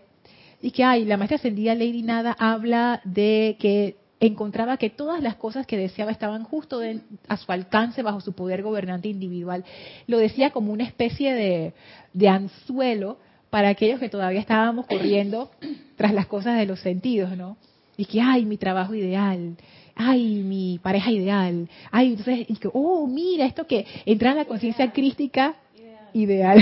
y 0.59 0.71
que, 0.71 0.83
ay, 0.83 1.05
la 1.05 1.17
maestra 1.17 1.35
ascendida 1.35 1.75
Lady 1.75 2.01
Nada 2.01 2.35
habla 2.39 2.99
de 3.03 3.57
que 3.59 3.97
encontraba 4.19 4.77
que 4.77 4.89
todas 4.89 5.21
las 5.21 5.35
cosas 5.35 5.67
que 5.67 5.77
deseaba 5.77 6.09
estaban 6.09 6.45
justo 6.45 6.81
a 7.27 7.37
su 7.37 7.51
alcance 7.51 8.01
bajo 8.01 8.21
su 8.21 8.33
poder 8.33 8.63
gobernante 8.63 9.07
individual. 9.07 9.65
Lo 10.07 10.17
decía 10.17 10.49
como 10.49 10.73
una 10.73 10.85
especie 10.85 11.31
de, 11.35 11.73
de 12.11 12.27
anzuelo 12.27 13.19
para 13.55 13.69
aquellos 13.69 14.01
que 14.01 14.09
todavía 14.09 14.41
estábamos 14.41 14.85
corriendo 14.85 15.49
tras 15.95 16.13
las 16.13 16.25
cosas 16.25 16.57
de 16.57 16.65
los 16.65 16.81
sentidos, 16.81 17.37
¿no? 17.37 17.55
Y 17.95 18.03
que, 18.03 18.19
ay, 18.19 18.43
mi 18.43 18.57
trabajo 18.57 18.93
ideal, 18.93 19.55
ay, 19.95 20.43
mi 20.43 20.77
pareja 20.83 21.09
ideal, 21.09 21.69
ay, 21.89 22.09
entonces, 22.09 22.47
y 22.49 22.57
que, 22.57 22.67
oh, 22.73 23.07
mira, 23.07 23.45
esto 23.45 23.65
que 23.65 23.85
entrar 24.05 24.33
a 24.33 24.39
la 24.39 24.45
conciencia 24.45 24.91
crística 24.91 25.55
ideal. 26.11 26.57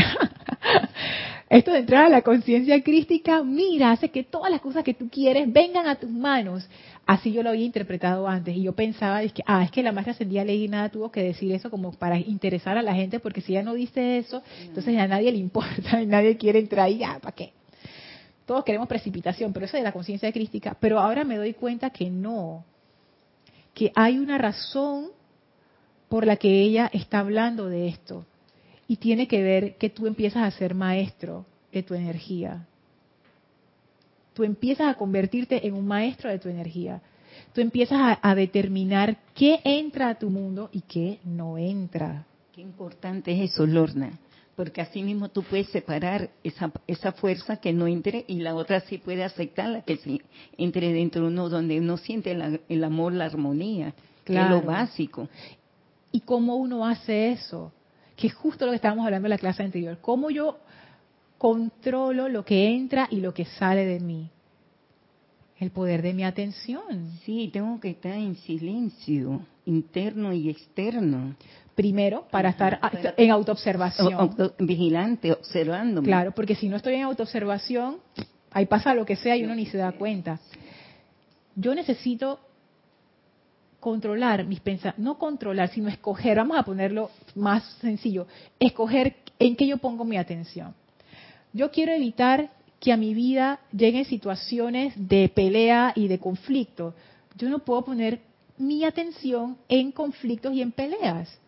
esto 1.49 1.71
de 1.71 1.79
entrar 1.79 2.05
a 2.05 2.09
la 2.09 2.21
conciencia 2.21 2.79
crística, 2.83 3.41
mira, 3.41 3.89
hace 3.89 4.09
que 4.09 4.23
todas 4.23 4.51
las 4.51 4.61
cosas 4.61 4.83
que 4.83 4.93
tú 4.93 5.09
quieres 5.09 5.51
vengan 5.51 5.87
a 5.87 5.95
tus 5.95 6.11
manos. 6.11 6.69
Así 7.05 7.33
yo 7.33 7.43
lo 7.43 7.49
había 7.49 7.65
interpretado 7.65 8.29
antes 8.29 8.55
y 8.55 8.63
yo 8.63 8.73
pensaba, 8.73 9.23
es 9.23 9.33
que, 9.33 9.43
ah, 9.45 9.63
es 9.63 9.71
que 9.71 9.83
la 9.83 9.91
maestra 9.91 10.13
ascendida 10.13 10.45
Lady 10.45 10.69
Nada 10.69 10.87
tuvo 10.87 11.11
que 11.11 11.21
decir 11.21 11.51
eso 11.51 11.69
como 11.69 11.91
para 11.91 12.17
interesar 12.17 12.77
a 12.77 12.81
la 12.81 12.95
gente, 12.95 13.19
porque 13.19 13.41
si 13.41 13.51
ella 13.53 13.63
no 13.63 13.73
dice 13.73 14.19
eso, 14.19 14.41
entonces 14.61 14.97
a 14.97 15.07
nadie 15.07 15.31
le 15.31 15.37
importa 15.37 16.01
y 16.01 16.05
nadie 16.05 16.37
quiere 16.37 16.59
entrar 16.59 16.89
y 16.89 16.99
ya, 16.99 17.19
¿para 17.19 17.35
qué? 17.35 17.51
Todos 18.45 18.63
queremos 18.63 18.87
precipitación, 18.87 19.51
pero 19.51 19.65
eso 19.65 19.77
de 19.77 19.83
la 19.83 19.91
conciencia 19.91 20.31
crística. 20.31 20.77
Pero 20.79 20.99
ahora 20.99 21.23
me 21.23 21.37
doy 21.37 21.53
cuenta 21.53 21.89
que 21.89 22.09
no, 22.09 22.63
que 23.73 23.91
hay 23.95 24.17
una 24.17 24.37
razón 24.37 25.07
por 26.07 26.25
la 26.25 26.37
que 26.37 26.61
ella 26.61 26.89
está 26.93 27.19
hablando 27.19 27.67
de 27.67 27.87
esto. 27.87 28.25
Y 28.87 28.97
tiene 28.97 29.27
que 29.27 29.41
ver 29.41 29.75
que 29.75 29.89
tú 29.89 30.07
empiezas 30.07 30.43
a 30.43 30.51
ser 30.51 30.73
maestro 30.73 31.45
de 31.71 31.83
tu 31.83 31.95
energía 31.95 32.67
tú 34.33 34.43
empiezas 34.43 34.87
a 34.87 34.97
convertirte 34.97 35.65
en 35.65 35.73
un 35.73 35.87
maestro 35.87 36.29
de 36.29 36.39
tu 36.39 36.49
energía. 36.49 37.01
Tú 37.53 37.61
empiezas 37.61 38.17
a, 38.21 38.35
determinar 38.35 39.17
qué 39.33 39.59
entra 39.63 40.09
a 40.09 40.15
tu 40.15 40.29
mundo 40.29 40.69
y 40.71 40.81
qué 40.81 41.19
no 41.23 41.57
entra. 41.57 42.25
Qué 42.51 42.61
importante 42.61 43.31
es 43.31 43.51
eso, 43.51 43.65
Lorna, 43.65 44.19
porque 44.55 44.81
así 44.81 45.01
mismo 45.01 45.29
tú 45.29 45.41
puedes 45.43 45.67
separar 45.69 46.29
esa, 46.43 46.71
esa 46.85 47.11
fuerza 47.11 47.57
que 47.57 47.73
no 47.73 47.87
entre 47.87 48.25
y 48.27 48.35
la 48.35 48.53
otra 48.55 48.81
sí 48.81 48.99
puede 48.99 49.23
aceptar 49.23 49.69
la 49.69 49.81
que 49.81 49.97
sí 49.97 50.21
entre 50.57 50.93
dentro 50.93 51.23
de 51.23 51.27
uno 51.29 51.49
donde 51.49 51.79
uno 51.79 51.97
siente 51.97 52.37
el 52.69 52.83
amor, 52.83 53.13
la 53.13 53.25
armonía, 53.25 53.93
que 54.23 54.39
es 54.39 54.49
lo 54.49 54.61
básico. 54.61 55.27
¿Y 56.11 56.21
cómo 56.21 56.57
uno 56.57 56.85
hace 56.85 57.31
eso? 57.31 57.71
Que 58.15 58.27
es 58.27 58.33
justo 58.35 58.65
lo 58.65 58.71
que 58.71 58.75
estábamos 58.75 59.05
hablando 59.05 59.25
en 59.27 59.31
la 59.31 59.39
clase 59.39 59.63
anterior. 59.63 59.97
¿Cómo 60.01 60.29
yo 60.29 60.59
controlo 61.43 62.29
lo 62.29 62.45
que 62.45 62.69
entra 62.69 63.09
y 63.11 63.17
lo 63.17 63.33
que 63.33 63.43
sale 63.43 63.85
de 63.85 63.99
mí. 63.99 64.29
El 65.59 65.71
poder 65.71 66.01
de 66.01 66.13
mi 66.13 66.23
atención. 66.23 67.19
Sí, 67.25 67.49
tengo 67.51 67.81
que 67.81 67.89
estar 67.89 68.13
en 68.13 68.37
silencio, 68.37 69.41
interno 69.65 70.31
y 70.31 70.49
externo. 70.49 71.35
Primero, 71.75 72.25
para 72.31 72.47
estar 72.47 72.79
en 73.17 73.29
autoobservación. 73.29 74.53
vigilante, 74.59 75.33
observando. 75.33 76.01
Claro, 76.01 76.31
porque 76.31 76.55
si 76.55 76.69
no 76.69 76.77
estoy 76.77 76.93
en 76.93 77.01
autoobservación, 77.01 77.97
ahí 78.51 78.65
pasa 78.65 78.93
lo 78.93 79.05
que 79.05 79.17
sea 79.17 79.35
y 79.35 79.43
uno 79.43 79.53
ni 79.53 79.65
se 79.65 79.79
da 79.79 79.91
cuenta. 79.91 80.39
Yo 81.57 81.75
necesito 81.75 82.39
controlar 83.81 84.45
mis 84.45 84.61
pensamientos, 84.61 85.03
no 85.03 85.17
controlar, 85.17 85.67
sino 85.67 85.89
escoger, 85.89 86.37
vamos 86.37 86.57
a 86.57 86.63
ponerlo 86.63 87.11
más 87.35 87.65
sencillo, 87.81 88.27
escoger 88.61 89.17
en 89.39 89.57
qué 89.57 89.67
yo 89.67 89.75
pongo 89.75 90.05
mi 90.05 90.15
atención. 90.15 90.73
Yo 91.53 91.71
quiero 91.71 91.93
evitar 91.93 92.51
que 92.79 92.91
a 92.91 92.97
mi 92.97 93.13
vida 93.13 93.59
lleguen 93.71 94.05
situaciones 94.05 94.93
de 94.97 95.29
pelea 95.29 95.93
y 95.95 96.07
de 96.07 96.19
conflicto. 96.19 96.95
Yo 97.37 97.49
no 97.49 97.59
puedo 97.59 97.85
poner 97.85 98.19
mi 98.57 98.83
atención 98.83 99.57
en 99.69 99.91
conflictos 99.91 100.53
y 100.53 100.61
en 100.61 100.71
peleas. 100.71 101.39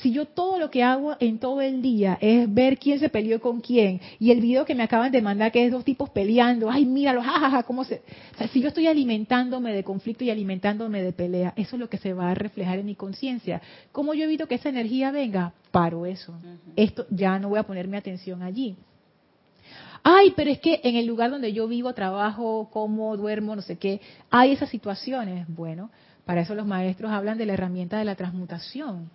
Si 0.00 0.10
yo 0.10 0.24
todo 0.24 0.58
lo 0.58 0.70
que 0.70 0.82
hago 0.82 1.16
en 1.20 1.38
todo 1.38 1.60
el 1.60 1.82
día 1.82 2.16
es 2.20 2.52
ver 2.52 2.78
quién 2.78 2.98
se 2.98 3.10
peleó 3.10 3.40
con 3.40 3.60
quién 3.60 4.00
y 4.18 4.30
el 4.30 4.40
video 4.40 4.64
que 4.64 4.74
me 4.74 4.82
acaban 4.82 5.12
de 5.12 5.20
mandar 5.20 5.52
que 5.52 5.66
es 5.66 5.70
dos 5.70 5.84
tipos 5.84 6.08
peleando, 6.08 6.70
ay, 6.70 6.86
míralo, 6.86 7.22
jajaja, 7.22 7.62
cómo 7.64 7.84
se... 7.84 7.96
O 8.34 8.38
sea, 8.38 8.48
si 8.48 8.62
yo 8.62 8.68
estoy 8.68 8.86
alimentándome 8.86 9.74
de 9.74 9.84
conflicto 9.84 10.24
y 10.24 10.30
alimentándome 10.30 11.02
de 11.02 11.12
pelea, 11.12 11.52
eso 11.56 11.76
es 11.76 11.80
lo 11.80 11.90
que 11.90 11.98
se 11.98 12.14
va 12.14 12.30
a 12.30 12.34
reflejar 12.34 12.78
en 12.78 12.86
mi 12.86 12.94
conciencia. 12.94 13.60
¿Cómo 13.92 14.14
yo 14.14 14.24
evito 14.24 14.48
que 14.48 14.54
esa 14.54 14.70
energía 14.70 15.10
venga? 15.10 15.52
Paro 15.70 16.06
eso. 16.06 16.34
Esto 16.74 17.06
ya 17.10 17.38
no 17.38 17.50
voy 17.50 17.58
a 17.58 17.64
poner 17.64 17.86
mi 17.86 17.98
atención 17.98 18.42
allí. 18.42 18.76
Ay, 20.02 20.32
pero 20.34 20.50
es 20.50 20.58
que 20.58 20.80
en 20.84 20.96
el 20.96 21.04
lugar 21.04 21.30
donde 21.30 21.52
yo 21.52 21.68
vivo, 21.68 21.92
trabajo, 21.92 22.70
como, 22.72 23.14
duermo, 23.18 23.54
no 23.54 23.62
sé 23.62 23.76
qué, 23.76 24.00
hay 24.30 24.52
esas 24.52 24.70
situaciones. 24.70 25.46
Bueno, 25.48 25.90
para 26.24 26.40
eso 26.40 26.54
los 26.54 26.66
maestros 26.66 27.12
hablan 27.12 27.36
de 27.36 27.44
la 27.44 27.52
herramienta 27.52 27.98
de 27.98 28.06
la 28.06 28.14
transmutación 28.14 29.10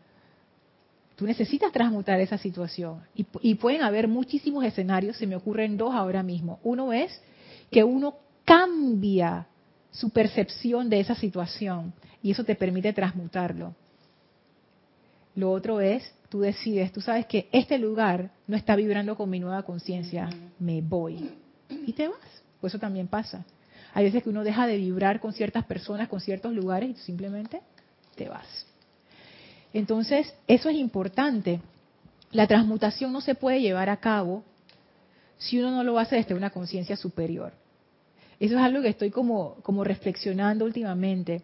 Tú 1.17 1.25
necesitas 1.25 1.71
transmutar 1.71 2.19
esa 2.19 2.38
situación. 2.38 3.01
Y, 3.15 3.56
pueden 3.56 3.82
haber 3.82 4.08
muchísimos 4.08 4.63
escenarios, 4.63 5.17
se 5.17 5.25
me 5.25 5.36
ocurren 5.36 5.75
dos 5.75 5.95
ahora 5.95 6.21
mismo. 6.21 6.60
Uno 6.63 6.93
es 6.93 7.19
que 7.71 7.84
uno 7.84 8.17
cambia 8.45 9.47
su 9.89 10.12
percepción 10.12 10.91
de 10.91 10.99
esa 10.99 11.15
situación 11.15 11.91
y 12.21 12.30
eso 12.30 12.43
te 12.43 12.53
permite 12.53 12.93
transmutarlo. 12.93 13.73
Lo 15.34 15.51
otro 15.51 15.82
es, 15.82 16.08
tú 16.30 16.41
decides, 16.41 16.91
tú 16.91 17.01
sabes 17.01 17.25
que 17.25 17.49
este 17.51 17.80
lugar 17.80 18.30
no 18.45 18.56
está 18.56 18.75
vibrando 18.75 19.17
con 19.17 19.27
mi 19.27 19.39
nueva 19.39 19.63
conciencia, 19.63 20.30
me 20.60 20.82
voy. 20.82 21.32
Y 21.67 21.93
te 21.93 22.10
vas. 22.10 22.43
Pues 22.62 22.75
eso 22.75 22.80
también 22.80 23.08
pasa. 23.08 23.43
Hay 23.95 24.06
veces 24.06 24.21
que 24.21 24.30
uno 24.30 24.43
deja 24.43 24.67
de 24.67 24.77
vibrar 24.77 25.19
con 25.19 25.34
ciertas 25.34 25.65
personas, 25.65 26.10
con 26.10 26.19
ciertos 26.19 26.53
lugares 26.53 26.91
y 26.91 27.01
simplemente 27.01 27.62
te 28.15 28.30
vas. 28.30 28.67
Entonces, 29.78 30.34
eso 30.48 30.70
es 30.70 30.76
importante. 30.76 31.62
La 32.32 32.48
transmutación 32.48 33.13
no 33.13 33.22
se 33.22 33.36
puede 33.36 33.62
llevar 33.62 33.92
a 33.92 33.98
cabo 33.98 34.44
si 35.38 35.60
uno 35.60 35.70
no 35.70 35.84
lo 35.84 36.00
hace 36.00 36.16
desde 36.16 36.34
una 36.34 36.50
conciencia 36.50 36.96
superior. 36.98 37.54
Eso 38.40 38.56
es 38.56 38.60
algo 38.60 38.82
que 38.82 38.88
estoy 38.88 39.12
como, 39.12 39.54
como 39.62 39.84
reflexionando 39.84 40.66
últimamente. 40.66 41.44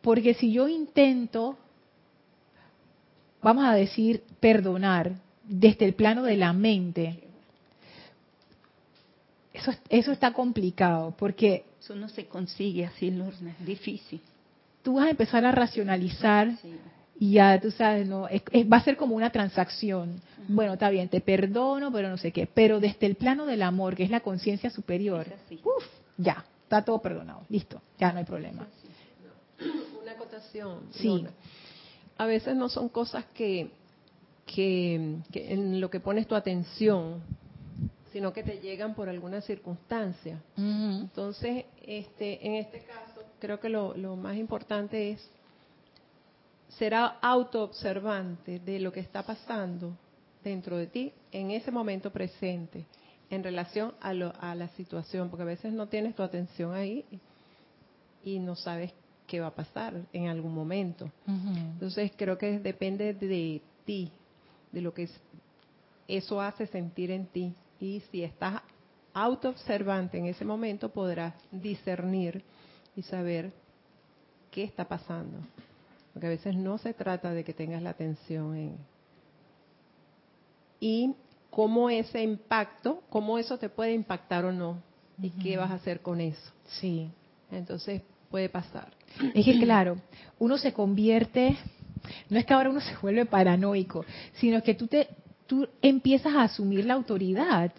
Porque 0.00 0.34
si 0.34 0.50
yo 0.50 0.66
intento, 0.66 1.56
vamos 3.40 3.64
a 3.64 3.74
decir, 3.74 4.24
perdonar 4.40 5.12
desde 5.44 5.84
el 5.84 5.94
plano 5.94 6.24
de 6.24 6.36
la 6.36 6.52
mente, 6.52 7.28
eso, 9.52 9.70
eso 9.88 10.10
está 10.10 10.32
complicado, 10.32 11.14
porque... 11.16 11.64
Eso 11.80 11.94
no 11.94 12.08
se 12.08 12.26
consigue 12.26 12.86
así, 12.86 13.12
Lorna, 13.12 13.54
es 13.60 13.64
difícil. 13.64 14.20
Tú 14.82 14.94
vas 14.94 15.06
a 15.06 15.10
empezar 15.10 15.44
a 15.44 15.52
racionalizar 15.52 16.50
y 17.18 17.32
ya 17.32 17.58
tú 17.60 17.70
sabes, 17.70 18.06
no 18.06 18.22
va 18.22 18.76
a 18.76 18.84
ser 18.84 18.96
como 18.96 19.16
una 19.16 19.30
transacción. 19.30 20.20
Bueno, 20.48 20.74
está 20.74 20.90
bien, 20.90 21.08
te 21.08 21.20
perdono, 21.20 21.90
pero 21.90 22.08
no 22.08 22.18
sé 22.18 22.30
qué. 22.30 22.46
Pero 22.46 22.78
desde 22.78 23.06
el 23.06 23.16
plano 23.16 23.46
del 23.46 23.62
amor, 23.62 23.96
que 23.96 24.04
es 24.04 24.10
la 24.10 24.20
conciencia 24.20 24.70
superior, 24.70 25.26
ya, 26.18 26.44
está 26.62 26.84
todo 26.84 27.00
perdonado, 27.00 27.42
listo, 27.48 27.80
ya 27.98 28.12
no 28.12 28.18
hay 28.18 28.24
problema. 28.24 28.66
Una 30.02 30.12
acotación. 30.12 30.80
Sí. 30.90 31.24
A 32.18 32.26
veces 32.26 32.54
no 32.54 32.68
son 32.68 32.88
cosas 32.88 33.24
que, 33.34 33.70
que, 34.44 35.16
en 35.32 35.80
lo 35.80 35.90
que 35.90 36.00
pones 36.00 36.26
tu 36.26 36.34
atención, 36.34 37.22
sino 38.12 38.32
que 38.32 38.42
te 38.42 38.60
llegan 38.60 38.94
por 38.94 39.08
alguna 39.08 39.40
circunstancia. 39.40 40.42
Entonces, 40.56 41.64
este, 41.82 42.46
en 42.46 42.54
este 42.56 42.80
caso, 42.84 43.22
creo 43.38 43.58
que 43.58 43.68
lo, 43.70 43.96
lo 43.96 44.16
más 44.16 44.36
importante 44.36 45.12
es 45.12 45.30
será 46.78 47.18
autoobservante 47.20 48.60
de 48.60 48.78
lo 48.80 48.92
que 48.92 49.00
está 49.00 49.22
pasando 49.22 49.96
dentro 50.44 50.76
de 50.76 50.86
ti 50.86 51.12
en 51.32 51.50
ese 51.50 51.70
momento 51.70 52.10
presente 52.10 52.84
en 53.30 53.42
relación 53.42 53.94
a, 54.00 54.10
a 54.10 54.54
la 54.54 54.68
situación, 54.68 55.28
porque 55.28 55.42
a 55.42 55.46
veces 55.46 55.72
no 55.72 55.88
tienes 55.88 56.14
tu 56.14 56.22
atención 56.22 56.74
ahí 56.74 57.04
y 58.24 58.38
no 58.38 58.54
sabes 58.54 58.92
qué 59.26 59.40
va 59.40 59.48
a 59.48 59.54
pasar 59.54 59.94
en 60.12 60.28
algún 60.28 60.54
momento. 60.54 61.10
Entonces 61.26 62.12
creo 62.16 62.38
que 62.38 62.60
depende 62.60 63.14
de 63.14 63.60
ti, 63.84 64.10
de 64.70 64.80
lo 64.80 64.94
que 64.94 65.08
eso 66.06 66.40
hace 66.40 66.66
sentir 66.66 67.10
en 67.10 67.26
ti. 67.26 67.52
Y 67.80 68.00
si 68.10 68.22
estás 68.22 68.62
autoobservante 69.12 70.18
en 70.18 70.26
ese 70.26 70.44
momento, 70.44 70.90
podrás 70.90 71.34
discernir 71.50 72.42
y 72.94 73.02
saber 73.02 73.52
qué 74.50 74.64
está 74.64 74.86
pasando. 74.86 75.38
Porque 76.16 76.28
a 76.28 76.30
veces 76.30 76.56
no 76.56 76.78
se 76.78 76.94
trata 76.94 77.34
de 77.34 77.44
que 77.44 77.52
tengas 77.52 77.82
la 77.82 77.90
atención 77.90 78.56
en... 78.56 78.78
Y 80.80 81.14
cómo 81.50 81.90
ese 81.90 82.22
impacto, 82.22 83.02
cómo 83.10 83.36
eso 83.36 83.58
te 83.58 83.68
puede 83.68 83.92
impactar 83.92 84.46
o 84.46 84.50
no. 84.50 84.78
Y 85.20 85.28
qué 85.28 85.58
vas 85.58 85.70
a 85.70 85.74
hacer 85.74 86.00
con 86.00 86.22
eso. 86.22 86.40
Sí. 86.80 87.10
Entonces 87.52 88.00
puede 88.30 88.48
pasar. 88.48 88.94
Es 89.34 89.44
que 89.44 89.60
claro, 89.60 89.98
uno 90.38 90.56
se 90.56 90.72
convierte, 90.72 91.54
no 92.30 92.38
es 92.38 92.46
que 92.46 92.54
ahora 92.54 92.70
uno 92.70 92.80
se 92.80 92.96
vuelve 92.96 93.26
paranoico, 93.26 94.06
sino 94.36 94.62
que 94.62 94.72
tú 94.72 94.86
te, 94.86 95.08
tú 95.46 95.68
empiezas 95.82 96.34
a 96.34 96.44
asumir 96.44 96.86
la 96.86 96.94
autoridad 96.94 97.74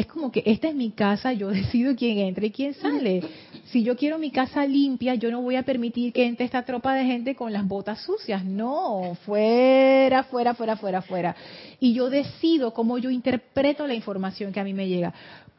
es 0.00 0.06
como 0.06 0.30
que 0.30 0.42
esta 0.46 0.68
es 0.68 0.74
mi 0.74 0.90
casa, 0.90 1.32
yo 1.32 1.48
decido 1.50 1.94
quién 1.96 2.18
entra 2.18 2.46
y 2.46 2.50
quién 2.50 2.74
sale. 2.74 3.22
Si 3.66 3.82
yo 3.82 3.96
quiero 3.96 4.18
mi 4.18 4.30
casa 4.30 4.66
limpia, 4.66 5.14
yo 5.14 5.30
no 5.30 5.42
voy 5.42 5.56
a 5.56 5.62
permitir 5.62 6.12
que 6.12 6.24
entre 6.24 6.46
esta 6.46 6.64
tropa 6.64 6.94
de 6.94 7.04
gente 7.04 7.34
con 7.34 7.52
las 7.52 7.66
botas 7.66 8.00
sucias. 8.00 8.44
No, 8.44 9.16
fuera, 9.26 10.24
fuera, 10.24 10.54
fuera, 10.54 10.76
fuera, 10.76 11.02
fuera. 11.02 11.36
Y 11.78 11.92
yo 11.92 12.08
decido 12.08 12.72
cómo 12.72 12.98
yo 12.98 13.10
interpreto 13.10 13.86
la 13.86 13.94
información 13.94 14.52
que 14.52 14.60
a 14.60 14.64
mí 14.64 14.72
me 14.72 14.88
llega. 14.88 15.12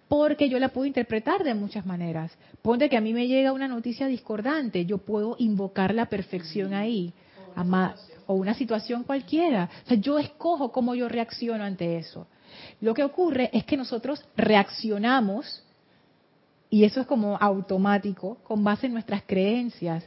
Porque 0.08 0.50
yo 0.50 0.58
la 0.58 0.70
puedo 0.70 0.88
interpretar 0.88 1.44
de 1.44 1.54
muchas 1.54 1.86
maneras. 1.86 2.36
Ponte 2.64 2.90
que 2.90 2.98
a 2.98 3.02
mí 3.02 3.14
me 3.14 3.28
llega 3.28 3.54
una 3.54 3.68
noticia 3.68 4.08
discordante, 4.08 4.86
yo 4.86 4.98
puedo 4.98 5.36
invocar 5.38 5.94
la 5.94 6.08
perfección 6.08 6.74
ahí. 6.74 7.14
O 8.30 8.36
una 8.36 8.54
situación 8.54 9.04
cualquiera. 9.04 9.72
O 9.86 9.88
sea, 9.88 9.98
yo 9.98 10.20
escojo 10.20 10.72
cómo 10.72 10.94
yo 10.94 11.10
reacciono 11.10 11.64
ante 11.64 11.98
eso. 11.98 12.28
Lo 12.80 12.94
que 12.94 13.04
ocurre 13.04 13.50
es 13.54 13.66
que 13.66 13.76
nosotros 13.76 14.24
reaccionamos, 14.38 15.64
y 16.70 16.84
eso 16.84 17.02
es 17.02 17.08
como 17.08 17.38
automático, 17.38 18.38
con 18.44 18.64
base 18.64 18.86
en 18.86 18.94
nuestras 18.94 19.24
creencias. 19.24 20.04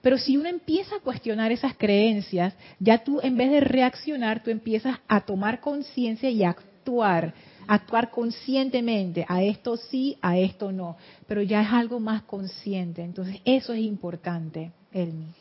Pero 0.00 0.16
si 0.16 0.38
uno 0.38 0.48
empieza 0.48 0.96
a 0.96 1.00
cuestionar 1.00 1.52
esas 1.52 1.76
creencias, 1.76 2.54
ya 2.80 3.04
tú 3.04 3.20
en 3.22 3.36
vez 3.36 3.50
de 3.50 3.60
reaccionar, 3.60 4.42
tú 4.42 4.48
empiezas 4.48 4.96
a 5.06 5.20
tomar 5.20 5.60
conciencia 5.60 6.30
y 6.30 6.44
actuar, 6.44 7.34
actuar 7.66 8.10
conscientemente, 8.10 9.26
a 9.28 9.42
esto 9.42 9.76
sí, 9.76 10.16
a 10.22 10.38
esto 10.38 10.72
no, 10.72 10.96
pero 11.26 11.42
ya 11.42 11.60
es 11.60 11.68
algo 11.70 12.00
más 12.00 12.22
consciente. 12.22 13.02
Entonces 13.02 13.42
eso 13.44 13.74
es 13.74 13.80
importante, 13.80 14.72
Elmi. 14.90 15.34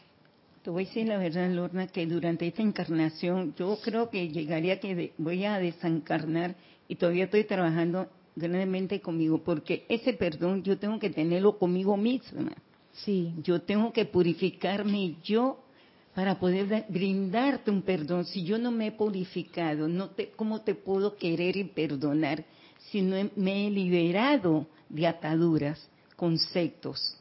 Te 0.68 0.72
voy 0.72 0.84
a 0.84 0.88
decir 0.88 1.08
la 1.08 1.18
verdad, 1.18 1.50
Lorna, 1.50 1.88
que 1.88 2.06
durante 2.06 2.46
esta 2.46 2.62
encarnación 2.62 3.56
yo 3.56 3.80
creo 3.82 4.10
que 4.10 4.28
llegaría 4.28 4.82
que 4.82 5.14
voy 5.18 5.46
a 5.46 5.60
desencarnar 5.60 6.58
y 6.90 6.96
todavía 6.96 7.24
estoy 7.24 7.46
trabajando 7.46 8.10
grandemente 8.36 9.00
conmigo, 9.00 9.42
porque 9.46 9.86
ese 9.88 10.12
perdón 10.12 10.64
yo 10.64 10.78
tengo 10.78 11.00
que 11.00 11.10
tenerlo 11.10 11.58
conmigo 11.58 11.96
misma. 11.96 12.52
Sí. 12.92 13.34
Yo 13.44 13.62
tengo 13.62 13.94
que 13.94 14.04
purificarme 14.04 15.16
yo 15.24 15.64
para 16.14 16.38
poder 16.38 16.84
brindarte 16.90 17.72
un 17.72 17.82
perdón. 17.82 18.26
Si 18.26 18.44
yo 18.44 18.58
no 18.58 18.70
me 18.70 18.88
he 18.88 18.92
purificado, 18.92 19.88
no 19.88 20.10
te, 20.10 20.32
¿cómo 20.32 20.64
te 20.64 20.76
puedo 20.76 21.16
querer 21.16 21.56
y 21.56 21.64
perdonar 21.64 22.44
si 22.92 23.02
no 23.02 23.16
me 23.38 23.68
he 23.68 23.72
liberado 23.72 24.68
de 24.90 25.08
ataduras, 25.08 25.90
conceptos? 26.18 27.18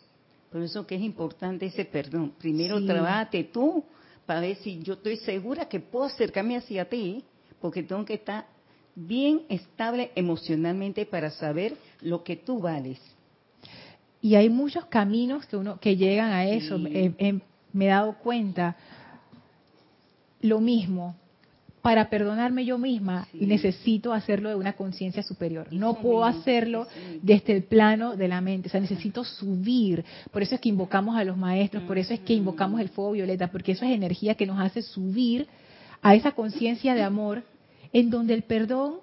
Por 0.56 0.62
eso 0.62 0.86
que 0.86 0.94
es 0.94 1.02
importante 1.02 1.66
ese 1.66 1.84
perdón. 1.84 2.32
Primero 2.38 2.82
trabate 2.82 3.44
tú 3.44 3.84
para 4.24 4.40
ver 4.40 4.56
si 4.56 4.82
yo 4.82 4.94
estoy 4.94 5.18
segura 5.18 5.68
que 5.68 5.80
puedo 5.80 6.06
acercarme 6.06 6.56
hacia 6.56 6.88
ti, 6.88 7.22
porque 7.60 7.82
tengo 7.82 8.06
que 8.06 8.14
estar 8.14 8.46
bien 8.94 9.42
estable 9.50 10.12
emocionalmente 10.14 11.04
para 11.04 11.30
saber 11.30 11.76
lo 12.00 12.24
que 12.24 12.36
tú 12.36 12.58
vales. 12.58 12.98
Y 14.22 14.34
hay 14.34 14.48
muchos 14.48 14.86
caminos 14.86 15.44
que 15.44 15.58
uno 15.58 15.78
que 15.78 15.94
llegan 15.94 16.32
a 16.32 16.46
eso. 16.46 16.78
me 16.78 17.84
he 17.84 17.88
dado 17.88 18.16
cuenta. 18.16 18.76
Lo 20.40 20.58
mismo, 20.58 21.16
para 21.86 22.10
perdonarme 22.10 22.64
yo 22.64 22.78
misma 22.78 23.28
y 23.32 23.46
necesito 23.46 24.12
hacerlo 24.12 24.48
de 24.48 24.56
una 24.56 24.72
conciencia 24.72 25.22
superior. 25.22 25.68
No 25.70 25.94
puedo 25.94 26.24
hacerlo 26.24 26.88
desde 27.22 27.52
el 27.52 27.62
plano 27.62 28.16
de 28.16 28.26
la 28.26 28.40
mente, 28.40 28.66
o 28.66 28.72
sea, 28.72 28.80
necesito 28.80 29.22
subir. 29.22 30.04
Por 30.32 30.42
eso 30.42 30.56
es 30.56 30.60
que 30.60 30.68
invocamos 30.68 31.16
a 31.16 31.22
los 31.22 31.36
maestros, 31.36 31.84
por 31.84 31.96
eso 31.96 32.12
es 32.12 32.18
que 32.18 32.34
invocamos 32.34 32.80
el 32.80 32.88
fuego 32.88 33.12
violeta, 33.12 33.52
porque 33.52 33.70
eso 33.70 33.84
es 33.84 33.92
energía 33.92 34.34
que 34.34 34.46
nos 34.46 34.58
hace 34.58 34.82
subir 34.82 35.46
a 36.02 36.16
esa 36.16 36.32
conciencia 36.32 36.92
de 36.96 37.04
amor 37.04 37.44
en 37.92 38.10
donde 38.10 38.34
el 38.34 38.42
perdón 38.42 38.94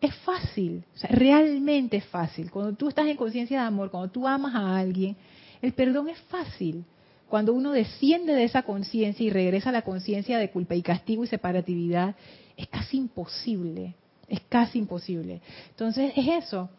es 0.00 0.12
fácil, 0.16 0.82
o 0.96 0.98
sea, 0.98 1.10
realmente 1.10 1.98
es 1.98 2.04
fácil. 2.06 2.50
Cuando 2.50 2.72
tú 2.72 2.88
estás 2.88 3.06
en 3.06 3.16
conciencia 3.16 3.60
de 3.60 3.66
amor, 3.68 3.92
cuando 3.92 4.10
tú 4.10 4.26
amas 4.26 4.56
a 4.56 4.76
alguien, 4.76 5.14
el 5.62 5.72
perdón 5.72 6.08
es 6.08 6.18
fácil, 6.22 6.84
cuando 7.28 7.52
uno 7.52 7.72
desciende 7.72 8.34
de 8.34 8.44
esa 8.44 8.62
conciencia 8.62 9.24
y 9.24 9.30
regresa 9.30 9.68
a 9.68 9.72
la 9.72 9.82
conciencia 9.82 10.38
de 10.38 10.50
culpa 10.50 10.74
y 10.74 10.82
castigo 10.82 11.24
y 11.24 11.26
separatividad, 11.26 12.16
es 12.56 12.66
casi 12.68 12.96
imposible, 12.96 13.94
es 14.28 14.40
casi 14.48 14.78
imposible. 14.78 15.40
Entonces 15.70 16.12
es 16.16 16.44
eso, 16.44 16.70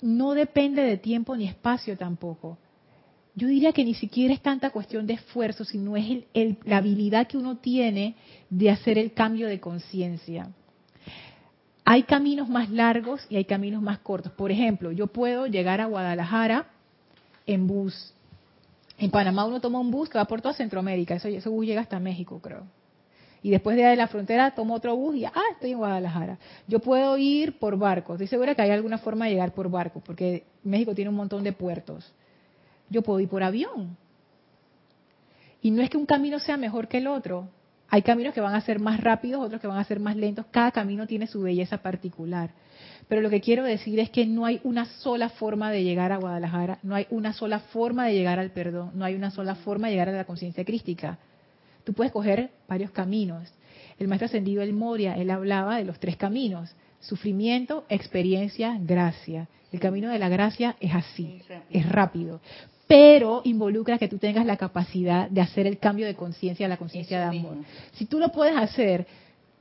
no 0.00 0.32
depende 0.32 0.82
de 0.82 0.96
tiempo 0.96 1.36
ni 1.36 1.46
espacio 1.46 1.96
tampoco. 1.96 2.58
Yo 3.34 3.48
diría 3.48 3.72
que 3.72 3.84
ni 3.84 3.94
siquiera 3.94 4.34
es 4.34 4.40
tanta 4.40 4.70
cuestión 4.70 5.06
de 5.06 5.14
esfuerzo, 5.14 5.64
sino 5.64 5.96
es 5.96 6.24
la 6.64 6.78
habilidad 6.78 7.26
que 7.26 7.36
uno 7.36 7.58
tiene 7.58 8.16
de 8.50 8.70
hacer 8.70 8.98
el 8.98 9.12
cambio 9.12 9.48
de 9.48 9.60
conciencia. 9.60 10.50
Hay 11.84 12.04
caminos 12.04 12.48
más 12.48 12.70
largos 12.70 13.26
y 13.28 13.36
hay 13.36 13.44
caminos 13.44 13.82
más 13.82 13.98
cortos. 13.98 14.32
Por 14.32 14.52
ejemplo, 14.52 14.92
yo 14.92 15.08
puedo 15.08 15.46
llegar 15.46 15.80
a 15.80 15.86
Guadalajara 15.86 16.68
en 17.46 17.66
bus. 17.66 18.14
En 19.00 19.10
Panamá 19.10 19.46
uno 19.46 19.62
toma 19.62 19.80
un 19.80 19.90
bus 19.90 20.10
que 20.10 20.18
va 20.18 20.26
por 20.26 20.42
toda 20.42 20.52
Centroamérica. 20.52 21.14
Eso, 21.14 21.28
ese 21.28 21.48
bus 21.48 21.64
llega 21.64 21.80
hasta 21.80 21.98
México, 21.98 22.38
creo. 22.42 22.66
Y 23.42 23.50
después 23.50 23.74
de 23.74 23.96
la 23.96 24.06
frontera 24.08 24.50
tomo 24.54 24.74
otro 24.74 24.94
bus 24.94 25.16
y 25.16 25.24
ah, 25.24 25.32
estoy 25.52 25.72
en 25.72 25.78
Guadalajara. 25.78 26.38
Yo 26.68 26.80
puedo 26.80 27.16
ir 27.16 27.58
por 27.58 27.78
barco. 27.78 28.12
Estoy 28.12 28.26
segura 28.26 28.54
que 28.54 28.60
hay 28.60 28.70
alguna 28.70 28.98
forma 28.98 29.24
de 29.24 29.30
llegar 29.32 29.54
por 29.54 29.70
barco, 29.70 30.02
porque 30.04 30.44
México 30.62 30.94
tiene 30.94 31.08
un 31.08 31.16
montón 31.16 31.42
de 31.42 31.54
puertos. 31.54 32.12
Yo 32.90 33.00
puedo 33.00 33.20
ir 33.20 33.28
por 33.30 33.42
avión. 33.42 33.96
Y 35.62 35.70
no 35.70 35.80
es 35.80 35.88
que 35.88 35.96
un 35.96 36.04
camino 36.04 36.38
sea 36.38 36.58
mejor 36.58 36.86
que 36.86 36.98
el 36.98 37.06
otro. 37.06 37.48
Hay 37.92 38.02
caminos 38.02 38.32
que 38.32 38.40
van 38.40 38.54
a 38.54 38.60
ser 38.60 38.78
más 38.78 39.00
rápidos, 39.00 39.42
otros 39.44 39.60
que 39.60 39.66
van 39.66 39.78
a 39.78 39.84
ser 39.84 39.98
más 39.98 40.14
lentos. 40.16 40.46
Cada 40.52 40.70
camino 40.70 41.08
tiene 41.08 41.26
su 41.26 41.42
belleza 41.42 41.78
particular. 41.78 42.50
Pero 43.08 43.20
lo 43.20 43.30
que 43.30 43.40
quiero 43.40 43.64
decir 43.64 43.98
es 43.98 44.10
que 44.10 44.26
no 44.26 44.46
hay 44.46 44.60
una 44.62 44.84
sola 44.84 45.28
forma 45.28 45.72
de 45.72 45.82
llegar 45.82 46.12
a 46.12 46.18
Guadalajara, 46.18 46.78
no 46.84 46.94
hay 46.94 47.08
una 47.10 47.32
sola 47.32 47.58
forma 47.58 48.06
de 48.06 48.14
llegar 48.14 48.38
al 48.38 48.52
perdón, 48.52 48.92
no 48.94 49.04
hay 49.04 49.16
una 49.16 49.32
sola 49.32 49.56
forma 49.56 49.88
de 49.88 49.94
llegar 49.94 50.08
a 50.08 50.12
la 50.12 50.24
conciencia 50.24 50.64
crística. 50.64 51.18
Tú 51.82 51.92
puedes 51.92 52.12
coger 52.12 52.50
varios 52.68 52.92
caminos. 52.92 53.52
El 53.98 54.06
maestro 54.06 54.26
ascendido 54.26 54.62
El 54.62 54.72
Moria, 54.72 55.16
él 55.16 55.28
hablaba 55.30 55.76
de 55.76 55.84
los 55.84 55.98
tres 55.98 56.16
caminos. 56.16 56.70
Sufrimiento, 57.00 57.84
experiencia, 57.88 58.78
gracia. 58.80 59.48
El 59.72 59.80
camino 59.80 60.10
de 60.10 60.18
la 60.18 60.28
gracia 60.28 60.76
es 60.80 60.94
así, 60.94 61.42
es 61.70 61.88
rápido 61.88 62.40
pero 62.90 63.40
involucra 63.44 63.98
que 63.98 64.08
tú 64.08 64.18
tengas 64.18 64.44
la 64.44 64.56
capacidad 64.56 65.30
de 65.30 65.40
hacer 65.40 65.68
el 65.68 65.78
cambio 65.78 66.06
de 66.06 66.16
conciencia 66.16 66.66
a 66.66 66.68
la 66.68 66.76
conciencia 66.76 67.20
de 67.20 67.38
amor. 67.38 67.58
Si 67.92 68.06
tú 68.06 68.18
lo 68.18 68.32
puedes 68.32 68.56
hacer, 68.56 69.06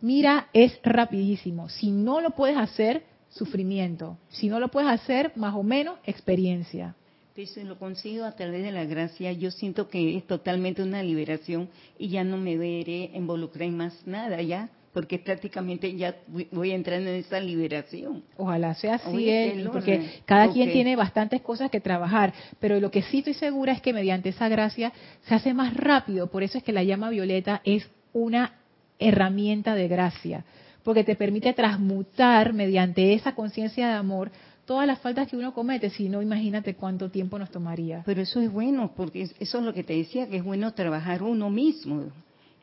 mira, 0.01 0.47
es 0.51 0.79
rapidísimo. 0.81 1.69
Si 1.69 1.91
no 1.91 2.21
lo 2.21 2.31
puedes 2.31 2.57
hacer, 2.57 3.03
sufrimiento. 3.29 4.17
Si 4.29 4.49
no 4.49 4.59
lo 4.59 4.69
puedes 4.69 4.89
hacer, 4.89 5.31
más 5.35 5.53
o 5.53 5.61
menos, 5.61 5.99
experiencia. 6.05 6.95
Si 7.35 7.63
lo 7.63 7.77
consigo 7.77 8.25
a 8.25 8.31
través 8.31 8.63
de 8.63 8.71
la 8.71 8.85
gracia, 8.85 9.31
yo 9.31 9.51
siento 9.51 9.89
que 9.89 10.17
es 10.17 10.25
totalmente 10.25 10.81
una 10.81 11.03
liberación 11.03 11.69
y 11.99 12.09
ya 12.09 12.23
no 12.23 12.35
me 12.35 12.57
veré 12.57 13.11
involucrar 13.13 13.67
en 13.67 13.77
más 13.77 14.07
nada, 14.07 14.41
ya 14.41 14.71
porque 14.99 15.17
prácticamente 15.17 15.95
ya 15.95 16.13
voy 16.51 16.71
entrando 16.71 17.09
en 17.09 17.15
esa 17.15 17.39
liberación. 17.39 18.21
Ojalá 18.35 18.73
sea 18.73 18.95
así, 18.95 19.63
porque 19.71 20.21
cada 20.25 20.51
quien 20.51 20.73
tiene 20.73 20.97
bastantes 20.97 21.41
cosas 21.41 21.71
que 21.71 21.79
trabajar, 21.79 22.33
pero 22.59 22.81
lo 22.81 22.91
que 22.91 23.01
sí 23.03 23.19
estoy 23.19 23.33
segura 23.35 23.71
es 23.71 23.81
que 23.81 23.93
mediante 23.93 24.27
esa 24.27 24.49
gracia 24.49 24.91
se 25.21 25.33
hace 25.33 25.53
más 25.53 25.73
rápido, 25.73 26.27
por 26.27 26.43
eso 26.43 26.57
es 26.57 26.65
que 26.65 26.73
la 26.73 26.83
llama 26.83 27.09
violeta 27.11 27.61
es 27.63 27.89
una 28.11 28.55
herramienta 28.99 29.73
de 29.73 29.87
gracia, 29.87 30.43
porque 30.83 31.05
te 31.05 31.15
permite 31.15 31.53
transmutar 31.53 32.51
mediante 32.51 33.13
esa 33.13 33.35
conciencia 33.35 33.87
de 33.87 33.93
amor 33.93 34.31
todas 34.65 34.85
las 34.85 34.99
faltas 34.99 35.29
que 35.29 35.37
uno 35.37 35.53
comete, 35.53 35.91
si 35.91 36.09
no, 36.09 36.21
imagínate 36.21 36.75
cuánto 36.75 37.09
tiempo 37.09 37.39
nos 37.39 37.51
tomaría. 37.51 38.03
Pero 38.05 38.21
eso 38.21 38.41
es 38.41 38.51
bueno, 38.51 38.91
porque 38.97 39.21
eso 39.21 39.59
es 39.59 39.63
lo 39.63 39.73
que 39.73 39.85
te 39.85 39.93
decía, 39.93 40.27
que 40.27 40.35
es 40.35 40.43
bueno 40.43 40.73
trabajar 40.73 41.23
uno 41.23 41.49
mismo 41.49 42.11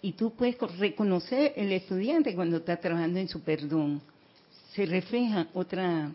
y 0.02 0.12
tú 0.12 0.32
puedes 0.32 0.56
reconocer 0.78 1.52
el 1.56 1.72
estudiante 1.72 2.34
cuando 2.34 2.58
está 2.58 2.76
trabajando 2.76 3.18
en 3.18 3.28
su 3.28 3.40
perdón. 3.40 4.00
Se 4.74 4.86
refleja 4.86 5.48
otra 5.54 6.10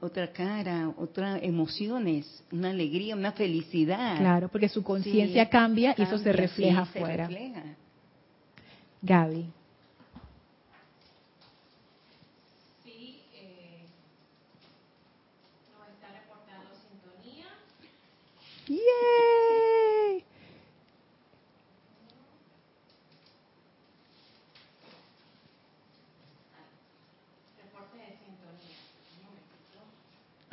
otra 0.00 0.30
cara, 0.32 0.92
otras 0.98 1.42
emociones, 1.42 2.44
una 2.52 2.70
alegría, 2.70 3.16
una 3.16 3.32
felicidad. 3.32 4.18
Claro, 4.18 4.48
porque 4.48 4.68
su 4.68 4.82
conciencia 4.82 5.48
cambia, 5.48 5.94
y 5.96 6.02
eso 6.02 6.18
se 6.18 6.32
refleja 6.32 6.82
afuera. 6.82 7.28
Gaby. 9.02 9.46
Sí, 12.84 13.20
eh, 13.34 13.86
nos 15.72 15.88
está 15.88 16.12
reportando 16.12 16.70
sintonía. 16.88 17.46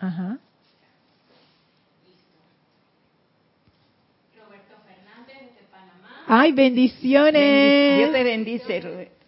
Ajá. 0.03 0.37
Roberto 4.37 4.75
Fernández 4.85 5.55
de 5.55 5.63
Panamá. 5.71 6.23
¡Ay, 6.27 6.51
bendiciones! 6.51 7.97
Dios 7.99 8.11
te 8.11 8.23
bendice, 8.25 8.81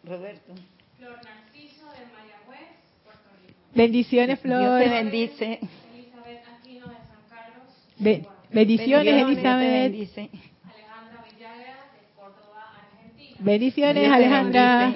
Roberto. 0.04 0.54
Flor 0.98 1.18
Narciso 1.24 1.86
de 1.94 2.04
Mayagüez, 2.12 2.68
Puerto 3.06 3.30
Rico. 3.48 3.60
Bendiciones, 3.74 4.40
Flor. 4.42 4.60
Dios 4.60 4.84
te 4.84 4.90
bendice. 4.90 5.60
Elizabeth 5.94 6.44
Aquino 6.60 6.88
de 6.88 6.96
San 6.96 7.24
Carlos. 7.30 8.34
bendiciones, 8.52 9.14
Elizabeth. 9.14 9.94
Alejandra 10.66 11.24
Villagra 11.32 11.76
de 11.94 12.02
Córdoba, 12.18 12.74
Argentina. 12.84 13.38
Bendiciones, 13.40 14.12
Alejandra. 14.12 14.94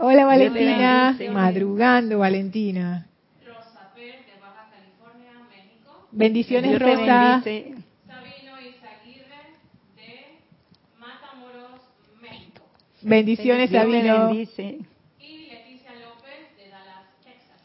Hola 0.00 0.26
Valentina, 0.26 1.18
madrugando 1.32 2.20
Valentina. 2.20 3.08
Rosa 3.44 3.92
Pérez 3.96 4.24
de 4.26 4.40
Baja 4.40 4.70
California, 4.70 5.32
México. 5.50 6.06
Bendiciones 6.12 6.78
Rosa. 6.78 7.42
Sabino 7.42 8.52
Izaguirre 8.60 9.42
de 9.96 10.38
Matamoros, 11.00 11.80
México. 12.22 12.62
Bendiciones 13.02 13.70
Sabino. 13.70 14.32
Y 14.32 14.38
Leticia 14.38 15.90
López 16.00 16.56
de 16.56 16.70
Dallas, 16.70 17.06
Texas. 17.24 17.60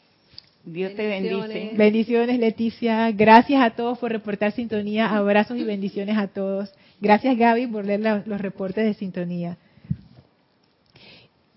Dios 0.65 0.95
te 0.95 1.07
bendice. 1.07 1.71
Bendiciones 1.75 2.39
Leticia. 2.39 3.11
Gracias 3.11 3.61
a 3.61 3.69
todos 3.75 3.99
por 3.99 4.11
reportar 4.11 4.53
sintonía. 4.53 5.15
Abrazos 5.15 5.57
y 5.57 5.63
bendiciones 5.63 6.17
a 6.17 6.27
todos. 6.27 6.73
Gracias 6.99 7.37
Gaby 7.37 7.67
por 7.67 7.85
leer 7.85 8.23
los 8.25 8.41
reportes 8.41 8.85
de 8.85 8.95
sintonía. 8.95 9.57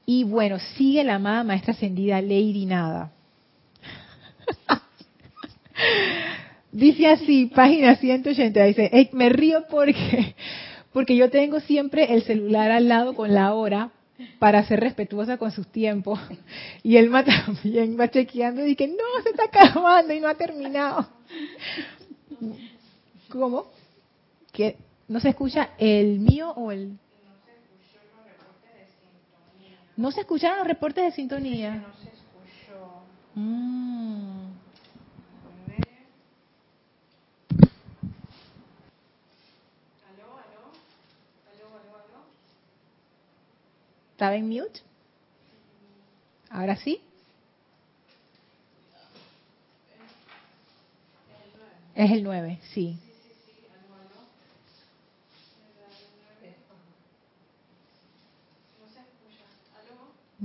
Y 0.07 0.23
bueno, 0.23 0.59
sigue 0.77 1.03
la 1.03 1.17
amada 1.17 1.43
maestra 1.43 1.73
ascendida 1.73 2.23
Lady 2.23 2.65
Nada. 2.65 3.13
dice 6.73 7.09
así, 7.09 7.47
página 7.47 7.97
180, 7.97 8.65
dice, 8.65 9.11
me 9.13 9.29
río 9.29 9.65
porque, 9.69 10.37
porque 10.93 11.17
yo 11.17 11.29
tengo 11.29 11.59
siempre 11.59 12.15
el 12.15 12.23
celular 12.23 12.71
al 12.71 12.89
lado 12.89 13.15
con 13.15 13.35
la 13.35 13.53
hora 13.53 13.91
para 14.39 14.65
ser 14.65 14.81
respetuosa 14.81 15.39
con 15.39 15.51
sus 15.51 15.67
tiempos. 15.67 16.21
Y 16.83 16.97
él 16.97 17.11
también 17.11 17.99
va 17.99 18.09
chequeando 18.09 18.63
y 18.63 18.69
dice, 18.75 18.87
no, 18.89 19.23
se 19.23 19.31
está 19.31 19.45
acabando 19.45 20.15
y 20.15 20.21
no 20.21 20.29
ha 20.29 20.35
terminado. 20.35 21.09
¿Cómo? 23.29 23.67
¿Que 24.53 24.77
no 25.09 25.19
se 25.19 25.31
escucha 25.31 25.71
el 25.79 26.21
mío 26.21 26.51
o 26.51 26.71
el...? 26.71 26.97
¿No 29.97 30.11
se 30.13 30.21
escucharon 30.21 30.59
los 30.59 30.67
reportes 30.67 31.05
de 31.05 31.11
sintonía? 31.13 31.77
No 31.77 31.95
se 31.95 32.11
escuchó. 32.11 33.03
Mm. 33.35 34.51
¿Aló, 40.07 40.37
aló? 40.37 40.63
¿Aló, 41.51 41.67
aló, 41.79 41.97
aló? 41.97 42.25
¿Estaba 44.13 44.37
en 44.37 44.49
mute? 44.49 44.81
¿Ahora 46.51 46.77
sí? 46.77 47.01
Es 51.95 52.11
el 52.11 52.23
9, 52.23 52.61
sí. 52.75 52.99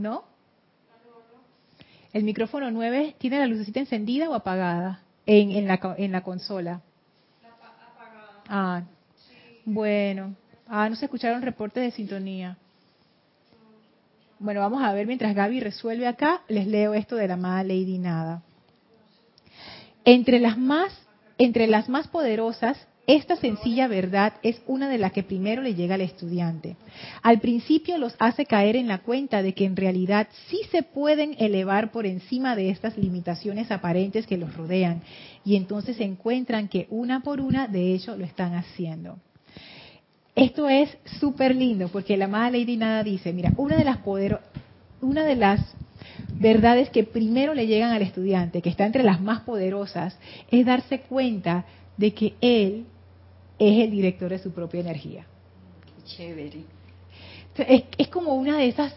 ¿No? 0.02 0.24
El 2.12 2.24
micrófono 2.24 2.72
9 2.72 3.16
tiene 3.20 3.40
la 3.40 3.46
lucecita 3.46 3.80
encendida 3.80 4.30
o 4.30 4.34
apagada 4.34 5.02
en, 5.26 5.52
en, 5.52 5.68
la, 5.68 5.80
en 5.98 6.12
la 6.12 6.22
consola. 6.24 6.82
apagada. 7.44 8.44
Ah, 8.50 8.84
bueno. 9.64 10.36
Ah, 10.68 10.90
no 10.90 10.96
se 10.96 11.06
escucharon 11.06 11.42
reportes 11.42 11.84
de 11.84 11.92
sintonía. 11.92 12.58
Bueno, 14.40 14.62
vamos 14.62 14.84
a 14.84 14.92
ver 14.92 15.06
mientras 15.06 15.36
Gaby 15.36 15.60
resuelve 15.60 16.08
acá, 16.08 16.42
les 16.48 16.66
leo 16.66 16.96
esto 16.96 17.16
de 17.16 17.28
la 17.28 17.36
amada 17.36 17.64
Lady 17.64 18.00
Nada. 18.00 18.42
Entre 20.04 20.40
las 20.40 20.58
más 20.58 20.92
entre 21.38 21.68
las 21.68 21.90
más 21.90 22.08
poderosas, 22.08 22.78
esta 23.16 23.36
sencilla 23.36 23.88
verdad 23.88 24.34
es 24.42 24.62
una 24.68 24.88
de 24.88 24.98
las 24.98 25.12
que 25.12 25.24
primero 25.24 25.62
le 25.62 25.76
llega 25.76 25.96
al 25.96 26.02
estudiante. 26.02 26.78
Al 27.22 27.42
principio 27.42 27.98
los 27.98 28.16
hace 28.20 28.46
caer 28.46 28.78
en 28.78 28.88
la 28.88 29.00
cuenta 29.00 29.42
de 29.42 29.54
que 29.54 29.66
en 29.66 29.76
realidad 29.76 30.30
sí 30.48 30.62
se 30.72 30.82
pueden 30.82 31.36
elevar 31.38 31.92
por 31.92 32.06
encima 32.06 32.56
de 32.56 32.70
estas 32.70 32.98
limitaciones 32.98 33.70
aparentes 33.70 34.28
que 34.28 34.38
los 34.38 34.56
rodean 34.56 35.02
y 35.44 35.58
entonces 35.58 36.00
encuentran 36.00 36.70
que 36.70 36.88
una 36.90 37.22
por 37.22 37.42
una 37.42 37.68
de 37.68 37.94
ellos 37.94 38.18
lo 38.18 38.24
están 38.24 38.54
haciendo. 38.54 39.18
Esto 40.34 40.70
es 40.70 40.98
súper 41.20 41.54
lindo 41.54 41.90
porque 41.90 42.16
la 42.16 42.26
amada 42.26 42.52
Lady 42.52 42.78
Nada 42.78 43.04
dice, 43.04 43.34
mira, 43.34 43.52
una 43.58 43.76
de 43.76 43.84
las 43.84 43.98
una 45.02 45.26
de 45.26 45.36
las 45.36 45.60
verdades 46.40 46.90
que 46.90 47.04
primero 47.04 47.54
le 47.54 47.68
llegan 47.68 47.92
al 47.92 48.04
estudiante, 48.04 48.62
que 48.62 48.70
está 48.70 48.86
entre 48.86 49.04
las 49.04 49.20
más 49.20 49.42
poderosas, 49.42 50.18
es 50.50 50.66
darse 50.66 51.02
cuenta 51.02 51.66
de 51.98 52.14
que 52.14 52.36
él 52.40 52.86
es 53.62 53.84
el 53.84 53.92
director 53.92 54.30
de 54.32 54.40
su 54.40 54.52
propia 54.52 54.80
energía. 54.80 55.26
chévere. 56.06 56.64
Es, 57.98 58.08
como 58.08 58.34
una 58.34 58.58
de 58.58 58.70
esas 58.70 58.94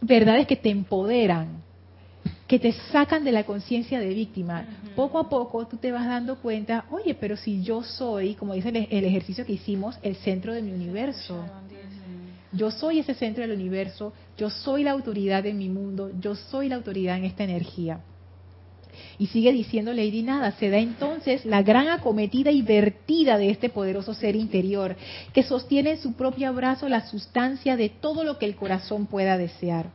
verdades 0.00 0.46
que 0.46 0.56
te 0.56 0.70
empoderan, 0.70 1.62
que 2.46 2.58
te 2.58 2.72
sacan 2.72 3.24
de 3.24 3.32
la 3.32 3.44
conciencia 3.44 4.00
de 4.00 4.08
víctima. 4.08 4.64
Poco 4.94 5.18
a 5.18 5.28
poco 5.28 5.66
tú 5.66 5.76
te 5.76 5.92
vas 5.92 6.06
dando 6.06 6.36
cuenta, 6.36 6.86
oye, 6.90 7.14
pero 7.14 7.36
si 7.36 7.62
yo 7.62 7.82
soy, 7.82 8.34
como 8.36 8.54
dice 8.54 8.70
el, 8.70 8.88
el 8.90 9.04
ejercicio 9.04 9.44
que 9.44 9.52
hicimos, 9.52 9.98
el 10.02 10.16
centro 10.16 10.54
de 10.54 10.62
mi 10.62 10.72
universo. 10.72 11.44
Yo 12.52 12.70
soy 12.70 13.00
ese 13.00 13.12
centro 13.12 13.42
del 13.42 13.52
universo, 13.52 14.14
yo 14.38 14.48
soy 14.48 14.82
la 14.82 14.92
autoridad 14.92 15.42
de 15.42 15.52
mi 15.52 15.68
mundo, 15.68 16.10
yo 16.18 16.34
soy 16.34 16.70
la 16.70 16.76
autoridad 16.76 17.18
en 17.18 17.24
esta 17.24 17.44
energía. 17.44 18.00
Y 19.18 19.28
sigue 19.28 19.52
diciendo 19.52 19.92
Lady 19.92 20.22
Nada, 20.22 20.52
se 20.52 20.70
da 20.70 20.78
entonces 20.78 21.44
la 21.44 21.62
gran 21.62 21.88
acometida 21.88 22.50
y 22.50 22.62
vertida 22.62 23.38
de 23.38 23.50
este 23.50 23.68
poderoso 23.68 24.14
ser 24.14 24.36
interior, 24.36 24.96
que 25.32 25.42
sostiene 25.42 25.92
en 25.92 25.98
su 25.98 26.14
propio 26.14 26.48
abrazo 26.48 26.88
la 26.88 27.06
sustancia 27.06 27.76
de 27.76 27.88
todo 27.88 28.24
lo 28.24 28.38
que 28.38 28.46
el 28.46 28.56
corazón 28.56 29.06
pueda 29.06 29.38
desear. 29.38 29.90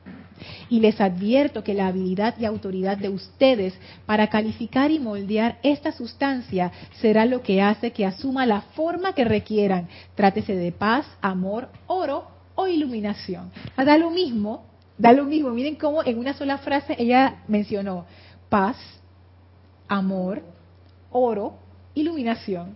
Y 0.69 0.79
les 0.79 0.99
advierto 0.99 1.63
que 1.63 1.73
la 1.73 1.87
habilidad 1.87 2.35
y 2.39 2.45
autoridad 2.45 2.97
de 2.97 3.09
ustedes 3.09 3.73
para 4.05 4.27
calificar 4.27 4.91
y 4.91 4.99
moldear 4.99 5.59
esta 5.63 5.91
sustancia 5.91 6.71
será 6.99 7.25
lo 7.25 7.41
que 7.41 7.61
hace 7.61 7.91
que 7.91 8.05
asuma 8.05 8.45
la 8.45 8.61
forma 8.61 9.13
que 9.13 9.23
requieran, 9.23 9.87
trátese 10.15 10.55
de 10.55 10.71
paz, 10.71 11.05
amor, 11.21 11.69
oro 11.87 12.27
o 12.55 12.67
iluminación. 12.67 13.51
Da 13.77 13.97
lo 13.97 14.09
mismo, 14.09 14.65
da 14.97 15.13
lo 15.13 15.25
mismo. 15.25 15.49
Miren 15.51 15.75
cómo 15.75 16.03
en 16.03 16.17
una 16.17 16.33
sola 16.33 16.57
frase 16.57 16.95
ella 16.97 17.43
mencionó 17.47 18.05
paz, 18.51 18.75
amor, 19.87 20.43
oro, 21.09 21.53
iluminación. 21.95 22.75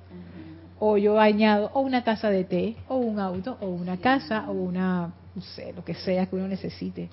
O 0.79 0.97
yo 0.97 1.19
añado 1.19 1.69
o 1.73 1.81
una 1.81 2.03
taza 2.03 2.29
de 2.29 2.45
té, 2.45 2.75
o 2.87 2.95
un 2.95 3.19
auto, 3.19 3.57
o 3.59 3.67
una 3.67 3.97
casa, 3.97 4.45
o 4.47 4.53
una, 4.53 5.13
no 5.35 5.41
sé, 5.41 5.73
lo 5.73 5.83
que 5.83 5.93
sea 5.93 6.25
que 6.25 6.35
uno 6.35 6.47
necesite. 6.47 7.09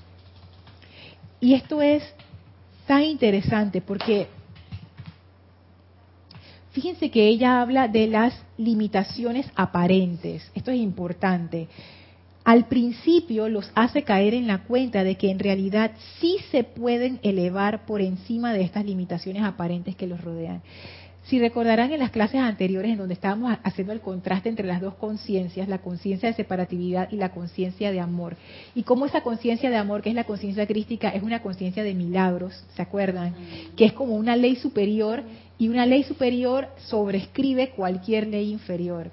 Y 1.40 1.54
esto 1.54 1.82
es 1.82 2.04
tan 2.86 3.02
interesante 3.02 3.80
porque 3.80 4.28
fíjense 6.70 7.10
que 7.10 7.26
ella 7.26 7.60
habla 7.60 7.88
de 7.88 8.06
las 8.06 8.32
limitaciones 8.58 9.50
aparentes. 9.56 10.48
Esto 10.54 10.70
es 10.70 10.78
importante 10.78 11.68
al 12.44 12.66
principio 12.66 13.48
los 13.48 13.70
hace 13.74 14.02
caer 14.02 14.34
en 14.34 14.46
la 14.46 14.64
cuenta 14.64 15.04
de 15.04 15.16
que 15.16 15.30
en 15.30 15.38
realidad 15.38 15.92
sí 16.20 16.38
se 16.50 16.64
pueden 16.64 17.20
elevar 17.22 17.86
por 17.86 18.00
encima 18.00 18.52
de 18.52 18.62
estas 18.62 18.84
limitaciones 18.84 19.42
aparentes 19.44 19.94
que 19.96 20.06
los 20.06 20.20
rodean. 20.20 20.62
Si 21.24 21.38
recordarán 21.38 21.92
en 21.92 22.00
las 22.00 22.10
clases 22.10 22.40
anteriores 22.40 22.90
en 22.90 22.98
donde 22.98 23.14
estábamos 23.14 23.56
haciendo 23.62 23.92
el 23.92 24.00
contraste 24.00 24.48
entre 24.48 24.66
las 24.66 24.80
dos 24.80 24.94
conciencias, 24.94 25.68
la 25.68 25.78
conciencia 25.78 26.28
de 26.28 26.34
separatividad 26.34 27.12
y 27.12 27.16
la 27.16 27.30
conciencia 27.30 27.92
de 27.92 28.00
amor, 28.00 28.36
y 28.74 28.82
cómo 28.82 29.06
esa 29.06 29.20
conciencia 29.22 29.70
de 29.70 29.76
amor, 29.76 30.02
que 30.02 30.08
es 30.08 30.16
la 30.16 30.24
conciencia 30.24 30.66
crística, 30.66 31.10
es 31.10 31.22
una 31.22 31.40
conciencia 31.40 31.84
de 31.84 31.94
milagros, 31.94 32.64
¿se 32.74 32.82
acuerdan? 32.82 33.34
Que 33.76 33.84
es 33.84 33.92
como 33.92 34.16
una 34.16 34.34
ley 34.34 34.56
superior 34.56 35.22
y 35.58 35.68
una 35.68 35.86
ley 35.86 36.02
superior 36.02 36.66
sobrescribe 36.88 37.70
cualquier 37.70 38.26
ley 38.26 38.50
inferior 38.50 39.12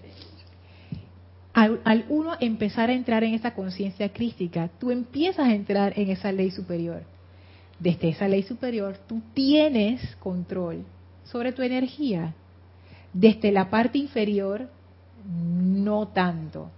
al, 1.54 2.06
uno 2.10 2.34
empezar 2.40 2.90
a 2.90 2.94
entrar 2.94 3.24
en 3.24 3.34
esa 3.34 3.54
conciencia 3.54 4.10
crística, 4.10 4.70
tú 4.80 4.92
empiezas 4.92 5.48
a 5.48 5.54
entrar 5.54 5.98
en 5.98 6.10
esa 6.10 6.32
ley 6.32 6.52
superior. 6.52 7.04
Desde 7.80 8.10
esa 8.10 8.28
ley 8.28 8.44
superior, 8.44 8.98
tú 9.08 9.22
tienes 9.34 10.16
control 10.18 10.84
sobre 11.24 11.52
tu 11.52 11.62
energía. 11.62 12.34
Desde 13.14 13.52
la 13.52 13.70
parte 13.70 13.98
inferior, 13.98 14.70
no 15.26 16.08
tanto. 16.10 16.70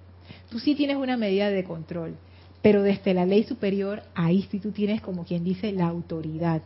Tú 0.50 0.60
sí 0.60 0.76
tienes 0.76 0.98
una 0.98 1.18
medida 1.18 1.50
de 1.50 1.64
control, 1.64 2.16
pero 2.62 2.84
desde 2.84 3.14
la 3.14 3.26
ley 3.26 3.44
superior, 3.44 4.04
ahí 4.14 4.48
sí 4.52 4.60
tú 4.60 4.72
tienes, 4.72 5.02
como 5.02 5.26
quien 5.26 5.44
dice, 5.44 5.72
la 5.72 5.88
autoridad. 5.88 6.62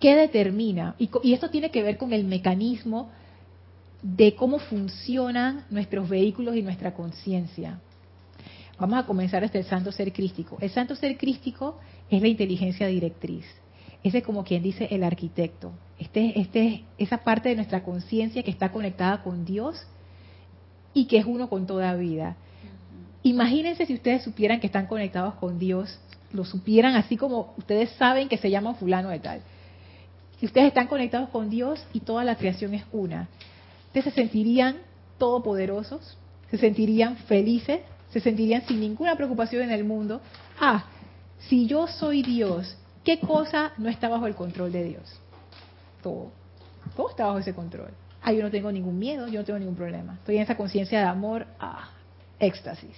¿Qué 0.00 0.14
determina? 0.16 0.94
Y, 0.98 1.08
y 1.22 1.32
esto 1.32 1.50
tiene 1.50 1.70
que 1.70 1.82
ver 1.82 1.96
con 1.96 2.12
el 2.12 2.24
mecanismo 2.24 3.10
de 4.02 4.34
cómo 4.34 4.58
funcionan 4.58 5.64
nuestros 5.70 6.08
vehículos 6.08 6.56
y 6.56 6.62
nuestra 6.62 6.94
conciencia. 6.94 7.80
Vamos 8.78 8.98
a 8.98 9.06
comenzar 9.06 9.42
desde 9.42 9.58
el 9.58 9.64
santo 9.64 9.90
ser 9.90 10.12
crístico. 10.12 10.56
El 10.60 10.70
santo 10.70 10.94
ser 10.94 11.16
crístico 11.16 11.78
es 12.08 12.22
la 12.22 12.28
inteligencia 12.28 12.86
directriz. 12.86 13.44
Ese 14.04 14.18
es 14.18 14.24
como 14.24 14.44
quien 14.44 14.62
dice 14.62 14.86
el 14.90 15.02
arquitecto. 15.02 15.72
Este, 15.98 16.38
este, 16.38 16.84
esa 16.96 17.18
parte 17.18 17.48
de 17.48 17.56
nuestra 17.56 17.82
conciencia 17.82 18.44
que 18.44 18.52
está 18.52 18.70
conectada 18.70 19.22
con 19.24 19.44
Dios 19.44 19.76
y 20.94 21.06
que 21.06 21.18
es 21.18 21.24
uno 21.24 21.48
con 21.48 21.66
toda 21.66 21.94
vida. 21.96 22.36
Imagínense 23.24 23.84
si 23.84 23.94
ustedes 23.94 24.22
supieran 24.22 24.60
que 24.60 24.68
están 24.68 24.86
conectados 24.86 25.34
con 25.34 25.58
Dios, 25.58 25.98
lo 26.32 26.44
supieran 26.44 26.94
así 26.94 27.16
como 27.16 27.54
ustedes 27.56 27.90
saben 27.98 28.28
que 28.28 28.38
se 28.38 28.50
llama 28.50 28.74
fulano 28.74 29.08
de 29.08 29.18
tal. 29.18 29.40
Si 30.38 30.46
ustedes 30.46 30.68
están 30.68 30.86
conectados 30.86 31.30
con 31.30 31.50
Dios 31.50 31.84
y 31.92 32.00
toda 32.00 32.22
la 32.22 32.36
creación 32.36 32.74
es 32.74 32.84
una 32.92 33.28
se 33.92 34.10
sentirían 34.10 34.76
todopoderosos, 35.18 36.16
se 36.50 36.58
sentirían 36.58 37.16
felices, 37.16 37.80
se 38.10 38.20
sentirían 38.20 38.62
sin 38.66 38.80
ninguna 38.80 39.16
preocupación 39.16 39.62
en 39.62 39.70
el 39.70 39.84
mundo. 39.84 40.20
Ah, 40.60 40.86
si 41.38 41.66
yo 41.66 41.86
soy 41.86 42.22
Dios, 42.22 42.76
¿qué 43.04 43.18
cosa 43.20 43.72
no 43.78 43.88
está 43.88 44.08
bajo 44.08 44.26
el 44.26 44.34
control 44.34 44.72
de 44.72 44.84
Dios? 44.84 45.20
Todo. 46.02 46.30
Todo 46.96 47.10
está 47.10 47.26
bajo 47.26 47.38
ese 47.38 47.54
control. 47.54 47.90
Ah, 48.22 48.32
yo 48.32 48.42
no 48.42 48.50
tengo 48.50 48.72
ningún 48.72 48.98
miedo, 48.98 49.28
yo 49.28 49.40
no 49.40 49.44
tengo 49.44 49.58
ningún 49.58 49.76
problema. 49.76 50.14
Estoy 50.14 50.36
en 50.36 50.42
esa 50.42 50.56
conciencia 50.56 51.00
de 51.00 51.06
amor, 51.06 51.46
ah, 51.60 51.90
éxtasis. 52.38 52.96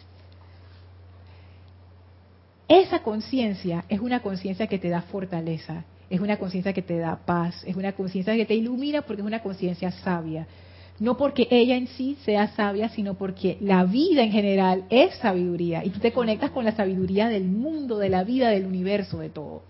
Esa 2.68 3.02
conciencia 3.02 3.84
es 3.88 4.00
una 4.00 4.20
conciencia 4.20 4.68
que 4.68 4.78
te 4.78 4.88
da 4.88 5.02
fortaleza, 5.02 5.84
es 6.08 6.20
una 6.20 6.38
conciencia 6.38 6.72
que 6.72 6.82
te 6.82 6.98
da 6.98 7.16
paz, 7.16 7.64
es 7.64 7.74
una 7.74 7.92
conciencia 7.92 8.34
que 8.36 8.46
te 8.46 8.54
ilumina 8.54 9.02
porque 9.02 9.22
es 9.22 9.26
una 9.26 9.42
conciencia 9.42 9.90
sabia 9.90 10.46
no 11.00 11.16
porque 11.16 11.48
ella 11.50 11.76
en 11.76 11.86
sí 11.88 12.16
sea 12.24 12.48
sabia, 12.48 12.90
sino 12.90 13.14
porque 13.14 13.56
la 13.60 13.84
vida 13.84 14.22
en 14.22 14.30
general 14.30 14.84
es 14.90 15.14
sabiduría 15.16 15.82
y 15.82 15.90
tú 15.90 15.98
te 15.98 16.12
conectas 16.12 16.50
con 16.50 16.66
la 16.66 16.76
sabiduría 16.76 17.28
del 17.30 17.44
mundo, 17.44 17.98
de 17.98 18.10
la 18.10 18.22
vida, 18.22 18.50
del 18.50 18.66
universo, 18.66 19.18
de 19.18 19.30
todo. 19.30 19.62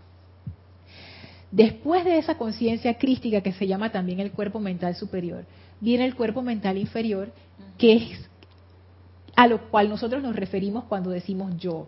Después 1.52 2.04
de 2.04 2.18
esa 2.18 2.36
conciencia 2.36 2.98
crística 2.98 3.40
que 3.42 3.52
se 3.52 3.68
llama 3.68 3.92
también 3.92 4.18
el 4.18 4.32
cuerpo 4.32 4.58
mental 4.58 4.96
superior, 4.96 5.44
viene 5.80 6.04
el 6.04 6.16
cuerpo 6.16 6.42
mental 6.42 6.76
inferior, 6.76 7.32
que 7.78 7.94
es 7.94 8.30
a 9.36 9.46
lo 9.46 9.70
cual 9.70 9.88
nosotros 9.88 10.22
nos 10.22 10.34
referimos 10.34 10.84
cuando 10.84 11.10
decimos 11.10 11.56
yo. 11.58 11.86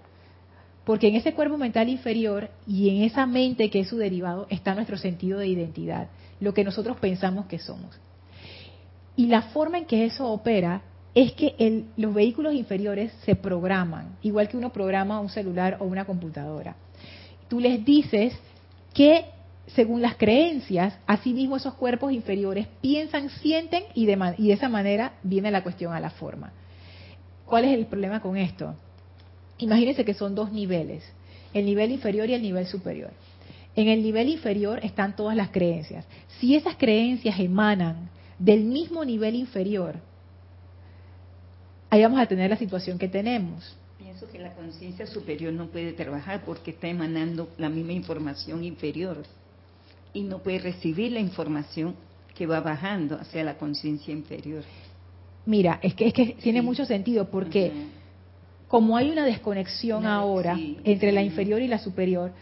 Porque 0.84 1.08
en 1.08 1.16
ese 1.16 1.34
cuerpo 1.34 1.58
mental 1.58 1.88
inferior 1.88 2.50
y 2.66 2.90
en 2.90 3.02
esa 3.02 3.26
mente 3.26 3.70
que 3.70 3.80
es 3.80 3.88
su 3.88 3.96
derivado 3.96 4.46
está 4.50 4.74
nuestro 4.74 4.96
sentido 4.96 5.40
de 5.40 5.48
identidad, 5.48 6.08
lo 6.38 6.54
que 6.54 6.64
nosotros 6.64 6.96
pensamos 6.98 7.46
que 7.46 7.58
somos. 7.58 8.01
Y 9.16 9.26
la 9.26 9.42
forma 9.42 9.78
en 9.78 9.84
que 9.84 10.04
eso 10.04 10.28
opera 10.28 10.82
es 11.14 11.32
que 11.32 11.84
los 11.96 12.14
vehículos 12.14 12.54
inferiores 12.54 13.12
se 13.24 13.36
programan, 13.36 14.16
igual 14.22 14.48
que 14.48 14.56
uno 14.56 14.72
programa 14.72 15.20
un 15.20 15.28
celular 15.28 15.76
o 15.80 15.84
una 15.84 16.04
computadora. 16.04 16.76
Tú 17.48 17.60
les 17.60 17.84
dices 17.84 18.34
que 18.94 19.26
según 19.66 20.02
las 20.02 20.16
creencias, 20.16 20.98
asimismo 21.06 21.56
esos 21.56 21.74
cuerpos 21.74 22.12
inferiores 22.12 22.66
piensan, 22.80 23.28
sienten 23.28 23.84
y 23.94 24.06
de, 24.06 24.34
y 24.38 24.48
de 24.48 24.54
esa 24.54 24.68
manera 24.68 25.12
viene 25.22 25.50
la 25.50 25.62
cuestión 25.62 25.92
a 25.92 26.00
la 26.00 26.10
forma. 26.10 26.52
¿Cuál 27.46 27.66
es 27.66 27.74
el 27.78 27.86
problema 27.86 28.20
con 28.20 28.36
esto? 28.36 28.74
Imagínense 29.58 30.04
que 30.04 30.14
son 30.14 30.34
dos 30.34 30.50
niveles, 30.50 31.04
el 31.52 31.66
nivel 31.66 31.92
inferior 31.92 32.28
y 32.28 32.34
el 32.34 32.42
nivel 32.42 32.66
superior. 32.66 33.10
En 33.76 33.88
el 33.88 34.02
nivel 34.02 34.28
inferior 34.28 34.80
están 34.82 35.14
todas 35.16 35.36
las 35.36 35.50
creencias. 35.50 36.04
Si 36.40 36.54
esas 36.54 36.76
creencias 36.76 37.38
emanan 37.38 38.10
del 38.42 38.64
mismo 38.64 39.04
nivel 39.04 39.36
inferior, 39.36 39.94
ahí 41.90 42.02
vamos 42.02 42.20
a 42.20 42.26
tener 42.26 42.50
la 42.50 42.56
situación 42.56 42.98
que 42.98 43.08
tenemos. 43.08 43.76
Pienso 43.98 44.28
que 44.28 44.38
la 44.38 44.52
conciencia 44.54 45.06
superior 45.06 45.52
no 45.52 45.68
puede 45.68 45.92
trabajar 45.92 46.42
porque 46.44 46.72
está 46.72 46.88
emanando 46.88 47.48
la 47.56 47.68
misma 47.68 47.92
información 47.92 48.64
inferior 48.64 49.18
y 50.12 50.22
no 50.22 50.38
puede 50.38 50.58
recibir 50.58 51.12
la 51.12 51.20
información 51.20 51.94
que 52.34 52.46
va 52.46 52.60
bajando 52.60 53.16
hacia 53.16 53.44
la 53.44 53.56
conciencia 53.56 54.12
inferior. 54.12 54.64
Mira, 55.46 55.78
es 55.80 55.94
que, 55.94 56.08
es 56.08 56.12
que 56.12 56.26
tiene 56.42 56.62
mucho 56.62 56.84
sentido 56.84 57.30
porque 57.30 57.72
como 58.72 58.96
hay 58.96 59.10
una 59.10 59.26
desconexión 59.26 60.06
ahora 60.06 60.58
entre 60.84 61.12
la 61.12 61.22
inferior 61.22 61.60
y 61.60 61.68
la 61.68 61.76
superior, 61.76 62.32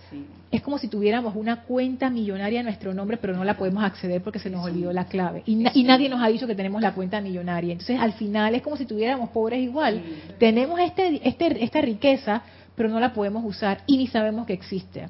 es 0.52 0.62
como 0.62 0.78
si 0.78 0.86
tuviéramos 0.86 1.34
una 1.34 1.62
cuenta 1.62 2.08
millonaria 2.08 2.60
a 2.60 2.62
nuestro 2.62 2.94
nombre, 2.94 3.16
pero 3.16 3.36
no 3.36 3.42
la 3.42 3.56
podemos 3.56 3.82
acceder 3.82 4.22
porque 4.22 4.38
se 4.38 4.48
nos 4.48 4.64
olvidó 4.64 4.92
la 4.92 5.06
clave. 5.06 5.42
Y, 5.44 5.56
nadie 5.56 6.08
nos 6.08 6.22
ha 6.22 6.28
dicho 6.28 6.46
que 6.46 6.54
tenemos 6.54 6.80
la 6.82 6.94
cuenta 6.94 7.20
millonaria. 7.20 7.72
Entonces, 7.72 7.98
al 7.98 8.12
final 8.12 8.54
es 8.54 8.62
como 8.62 8.76
si 8.76 8.86
tuviéramos 8.86 9.30
pobres 9.30 9.60
igual. 9.60 10.04
Tenemos 10.38 10.78
este, 10.78 11.20
este, 11.28 11.64
esta 11.64 11.80
riqueza, 11.80 12.44
pero 12.76 12.88
no 12.88 13.00
la 13.00 13.12
podemos 13.12 13.44
usar 13.44 13.82
y 13.88 13.98
ni 13.98 14.06
sabemos 14.06 14.46
que 14.46 14.52
existe. 14.52 15.08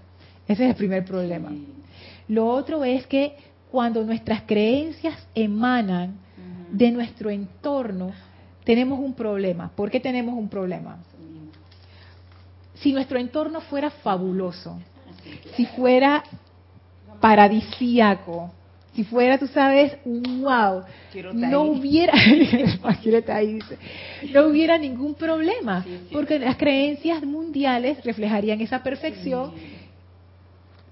Ese 0.49 0.65
es 0.65 0.71
el 0.71 0.75
primer 0.75 1.05
problema. 1.05 1.53
Lo 2.29 2.49
otro 2.49 2.83
es 2.83 3.07
que 3.07 3.35
cuando 3.71 4.03
nuestras 4.05 4.41
creencias 4.47 5.19
emanan 5.35 6.15
de 6.73 6.91
nuestro 6.91 7.29
entorno, 7.29 8.11
tenemos 8.65 8.99
un 9.01 9.13
problema. 9.13 9.71
¿Por 9.77 9.91
qué 9.91 10.01
tenemos 10.01 10.35
un 10.35 10.49
problema? 10.49 10.97
Si 12.81 12.93
nuestro 12.93 13.19
entorno 13.19 13.61
fuera 13.61 13.91
fabuloso, 13.91 14.79
si 15.57 15.67
fuera 15.67 16.23
paradisíaco, 17.21 18.51
si 18.95 19.05
fuera, 19.05 19.39
tú 19.39 19.47
sabes, 19.47 19.97
wow, 20.05 20.83
no 21.33 21.63
hubiera, 21.63 22.13
no 24.33 24.47
hubiera 24.47 24.79
ningún 24.79 25.15
problema, 25.15 25.85
porque 26.13 26.39
las 26.39 26.57
creencias 26.57 27.23
mundiales 27.23 28.03
reflejarían 28.05 28.61
esa 28.61 28.83
perfección 28.83 29.53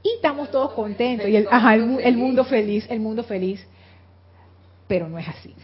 y 0.03 0.11
estamos 0.17 0.51
todos 0.51 0.73
contentos 0.73 1.29
y 1.29 1.37
el, 1.37 1.49
el 2.03 2.17
mundo 2.17 2.45
feliz, 2.45 2.87
el 2.89 3.01
mundo 3.01 3.25
feliz, 3.25 3.67
pero 4.87 5.09
no 5.09 5.19
es 5.19 5.29
así. 5.29 5.55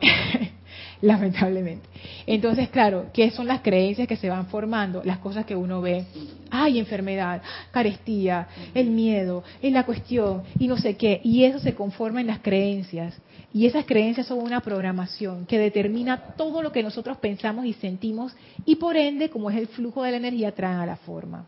lamentablemente. 1.02 1.88
Entonces, 2.26 2.68
claro, 2.70 3.06
¿qué 3.12 3.30
son 3.30 3.46
las 3.46 3.60
creencias 3.60 4.08
que 4.08 4.16
se 4.16 4.30
van 4.30 4.46
formando? 4.46 5.02
Las 5.04 5.18
cosas 5.18 5.44
que 5.44 5.56
uno 5.56 5.80
ve. 5.80 6.04
Hay 6.50 6.78
enfermedad, 6.78 7.42
carestía, 7.70 8.48
el 8.74 8.90
miedo, 8.90 9.44
es 9.60 9.72
la 9.72 9.84
cuestión 9.84 10.42
y 10.58 10.68
no 10.68 10.76
sé 10.76 10.96
qué. 10.96 11.20
Y 11.24 11.44
eso 11.44 11.58
se 11.58 11.74
conforma 11.74 12.20
en 12.20 12.28
las 12.28 12.40
creencias. 12.40 13.14
Y 13.52 13.66
esas 13.66 13.86
creencias 13.86 14.26
son 14.26 14.38
una 14.40 14.60
programación 14.60 15.46
que 15.46 15.58
determina 15.58 16.34
todo 16.36 16.62
lo 16.62 16.72
que 16.72 16.82
nosotros 16.82 17.16
pensamos 17.18 17.64
y 17.64 17.72
sentimos 17.72 18.34
y 18.64 18.76
por 18.76 18.96
ende, 18.96 19.30
como 19.30 19.50
es 19.50 19.56
el 19.56 19.66
flujo 19.68 20.02
de 20.02 20.10
la 20.10 20.16
energía, 20.18 20.52
traen 20.52 20.78
a 20.78 20.86
la 20.86 20.96
forma. 20.96 21.46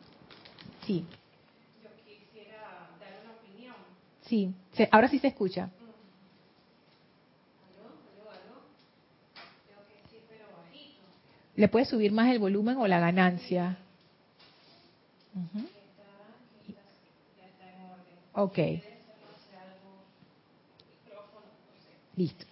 Sí. 0.87 1.05
Yo 1.83 1.91
quisiera 2.07 2.89
dar 2.99 3.21
una 3.25 3.35
opinión. 3.35 3.75
Sí, 4.23 4.55
ahora 4.91 5.09
sí 5.09 5.19
se 5.19 5.29
escucha. 5.29 5.69
¿Le 11.59 11.67
puedes 11.67 11.89
subir 11.89 12.13
más 12.13 12.31
el 12.31 12.39
volumen 12.39 12.77
o 12.77 12.87
la 12.87 13.01
ganancia? 13.01 13.79
Ok. 18.33 18.59
Listo. 22.15 22.47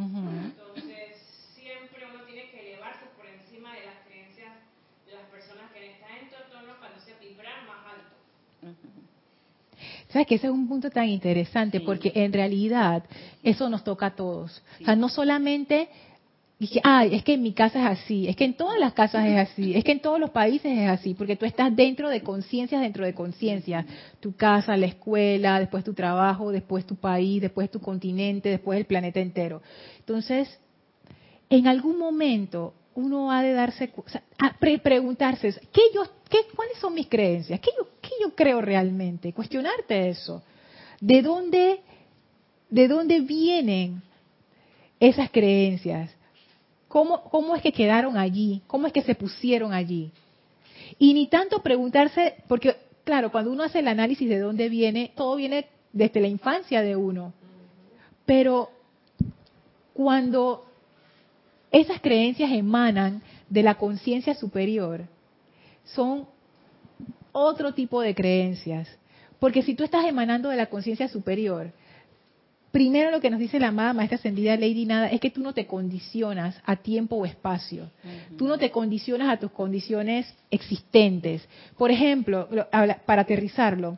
Entonces, 0.00 1.16
siempre 1.54 2.06
uno 2.06 2.24
tiene 2.24 2.50
que 2.50 2.72
elevarse 2.72 3.04
por 3.16 3.26
encima 3.26 3.74
de 3.74 3.84
las 3.84 3.98
creencias 4.06 4.54
de 5.06 5.12
las 5.12 5.26
personas 5.26 5.70
que 5.72 5.92
están 5.92 6.16
en 6.16 6.30
tu 6.30 6.36
entorno 6.36 6.78
cuando 6.78 7.00
se 7.00 7.14
vibran 7.18 7.66
más 7.66 7.84
¿Sabes 10.08 10.26
que 10.26 10.34
ese 10.34 10.48
es 10.48 10.52
un 10.52 10.68
punto 10.68 10.90
tan 10.90 11.08
interesante? 11.08 11.80
Porque 11.80 12.12
en 12.14 12.32
realidad 12.32 13.04
eso 13.42 13.68
nos 13.68 13.84
toca 13.84 14.06
a 14.06 14.16
todos. 14.16 14.62
O 14.80 14.84
sea, 14.84 14.96
no 14.96 15.08
solamente 15.08 15.88
dije, 16.58 16.80
ay, 16.84 17.14
es 17.14 17.24
que 17.24 17.34
en 17.34 17.42
mi 17.42 17.52
casa 17.52 17.80
es 17.80 18.00
así, 18.00 18.28
es 18.28 18.36
que 18.36 18.44
en 18.44 18.54
todas 18.54 18.78
las 18.78 18.92
casas 18.92 19.26
es 19.26 19.38
así, 19.38 19.74
es 19.74 19.82
que 19.82 19.92
en 19.92 20.00
todos 20.00 20.20
los 20.20 20.28
países 20.30 20.76
es 20.76 20.88
así, 20.90 21.14
porque 21.14 21.34
tú 21.34 21.46
estás 21.46 21.74
dentro 21.74 22.10
de 22.10 22.22
conciencias, 22.22 22.82
dentro 22.82 23.06
de 23.06 23.14
conciencias. 23.14 23.86
Tu 24.20 24.36
casa, 24.36 24.76
la 24.76 24.86
escuela, 24.86 25.58
después 25.58 25.84
tu 25.84 25.94
trabajo, 25.94 26.52
después 26.52 26.84
tu 26.84 26.96
país, 26.96 27.40
después 27.40 27.70
tu 27.70 27.80
continente, 27.80 28.50
después 28.50 28.78
el 28.78 28.84
planeta 28.84 29.20
entero. 29.20 29.62
Entonces, 30.00 30.60
en 31.48 31.66
algún 31.66 31.98
momento 31.98 32.74
uno 32.94 33.30
ha 33.30 33.42
de 33.42 33.52
darse, 33.52 33.90
o 33.96 34.08
sea, 34.08 34.22
preguntarse, 34.82 35.54
¿qué 35.72 35.82
yo, 35.94 36.02
qué, 36.28 36.38
¿cuáles 36.54 36.78
son 36.78 36.94
mis 36.94 37.08
creencias? 37.08 37.60
¿Qué 37.60 37.70
yo, 37.76 37.88
¿Qué 38.00 38.10
yo 38.20 38.34
creo 38.34 38.60
realmente? 38.60 39.32
Cuestionarte 39.32 40.08
eso. 40.08 40.42
¿De 41.00 41.22
dónde, 41.22 41.80
de 42.68 42.88
dónde 42.88 43.20
vienen 43.20 44.02
esas 44.98 45.30
creencias? 45.30 46.10
¿Cómo, 46.88 47.22
¿Cómo 47.24 47.54
es 47.54 47.62
que 47.62 47.72
quedaron 47.72 48.16
allí? 48.16 48.62
¿Cómo 48.66 48.86
es 48.86 48.92
que 48.92 49.02
se 49.02 49.14
pusieron 49.14 49.72
allí? 49.72 50.10
Y 50.98 51.14
ni 51.14 51.28
tanto 51.28 51.62
preguntarse, 51.62 52.34
porque 52.48 52.76
claro, 53.04 53.30
cuando 53.30 53.52
uno 53.52 53.62
hace 53.62 53.78
el 53.78 53.88
análisis 53.88 54.28
de 54.28 54.38
dónde 54.38 54.68
viene, 54.68 55.12
todo 55.16 55.36
viene 55.36 55.66
desde 55.92 56.20
la 56.20 56.28
infancia 56.28 56.82
de 56.82 56.96
uno. 56.96 57.32
Pero 58.26 58.70
cuando 59.92 60.69
esas 61.72 62.00
creencias 62.00 62.50
emanan 62.50 63.22
de 63.48 63.62
la 63.62 63.76
conciencia 63.76 64.34
superior, 64.34 65.04
son 65.84 66.26
otro 67.32 67.74
tipo 67.74 68.00
de 68.00 68.14
creencias. 68.14 68.88
Porque 69.38 69.62
si 69.62 69.74
tú 69.74 69.84
estás 69.84 70.04
emanando 70.04 70.48
de 70.50 70.56
la 70.56 70.66
conciencia 70.66 71.08
superior, 71.08 71.72
primero 72.70 73.10
lo 73.10 73.20
que 73.20 73.30
nos 73.30 73.40
dice 73.40 73.58
la 73.58 73.68
amada 73.68 73.92
maestra 73.92 74.16
ascendida 74.16 74.56
Lady 74.56 74.84
Nada 74.84 75.08
es 75.08 75.20
que 75.20 75.30
tú 75.30 75.40
no 75.40 75.54
te 75.54 75.66
condicionas 75.66 76.60
a 76.64 76.76
tiempo 76.76 77.16
o 77.16 77.24
espacio. 77.24 77.90
Tú 78.36 78.46
no 78.46 78.58
te 78.58 78.70
condicionas 78.70 79.30
a 79.30 79.38
tus 79.38 79.50
condiciones 79.50 80.32
existentes. 80.50 81.48
Por 81.78 81.90
ejemplo, 81.90 82.48
para 83.06 83.22
aterrizarlo, 83.22 83.96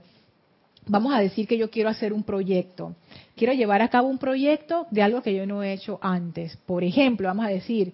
vamos 0.86 1.14
a 1.14 1.20
decir 1.20 1.46
que 1.46 1.58
yo 1.58 1.70
quiero 1.70 1.88
hacer 1.88 2.12
un 2.12 2.22
proyecto. 2.22 2.94
Quiero 3.36 3.52
llevar 3.52 3.82
a 3.82 3.88
cabo 3.88 4.08
un 4.08 4.18
proyecto 4.18 4.86
de 4.90 5.02
algo 5.02 5.22
que 5.22 5.34
yo 5.34 5.46
no 5.46 5.62
he 5.62 5.72
hecho 5.72 5.98
antes. 6.02 6.56
Por 6.66 6.84
ejemplo, 6.84 7.28
vamos 7.28 7.46
a 7.46 7.50
decir, 7.50 7.92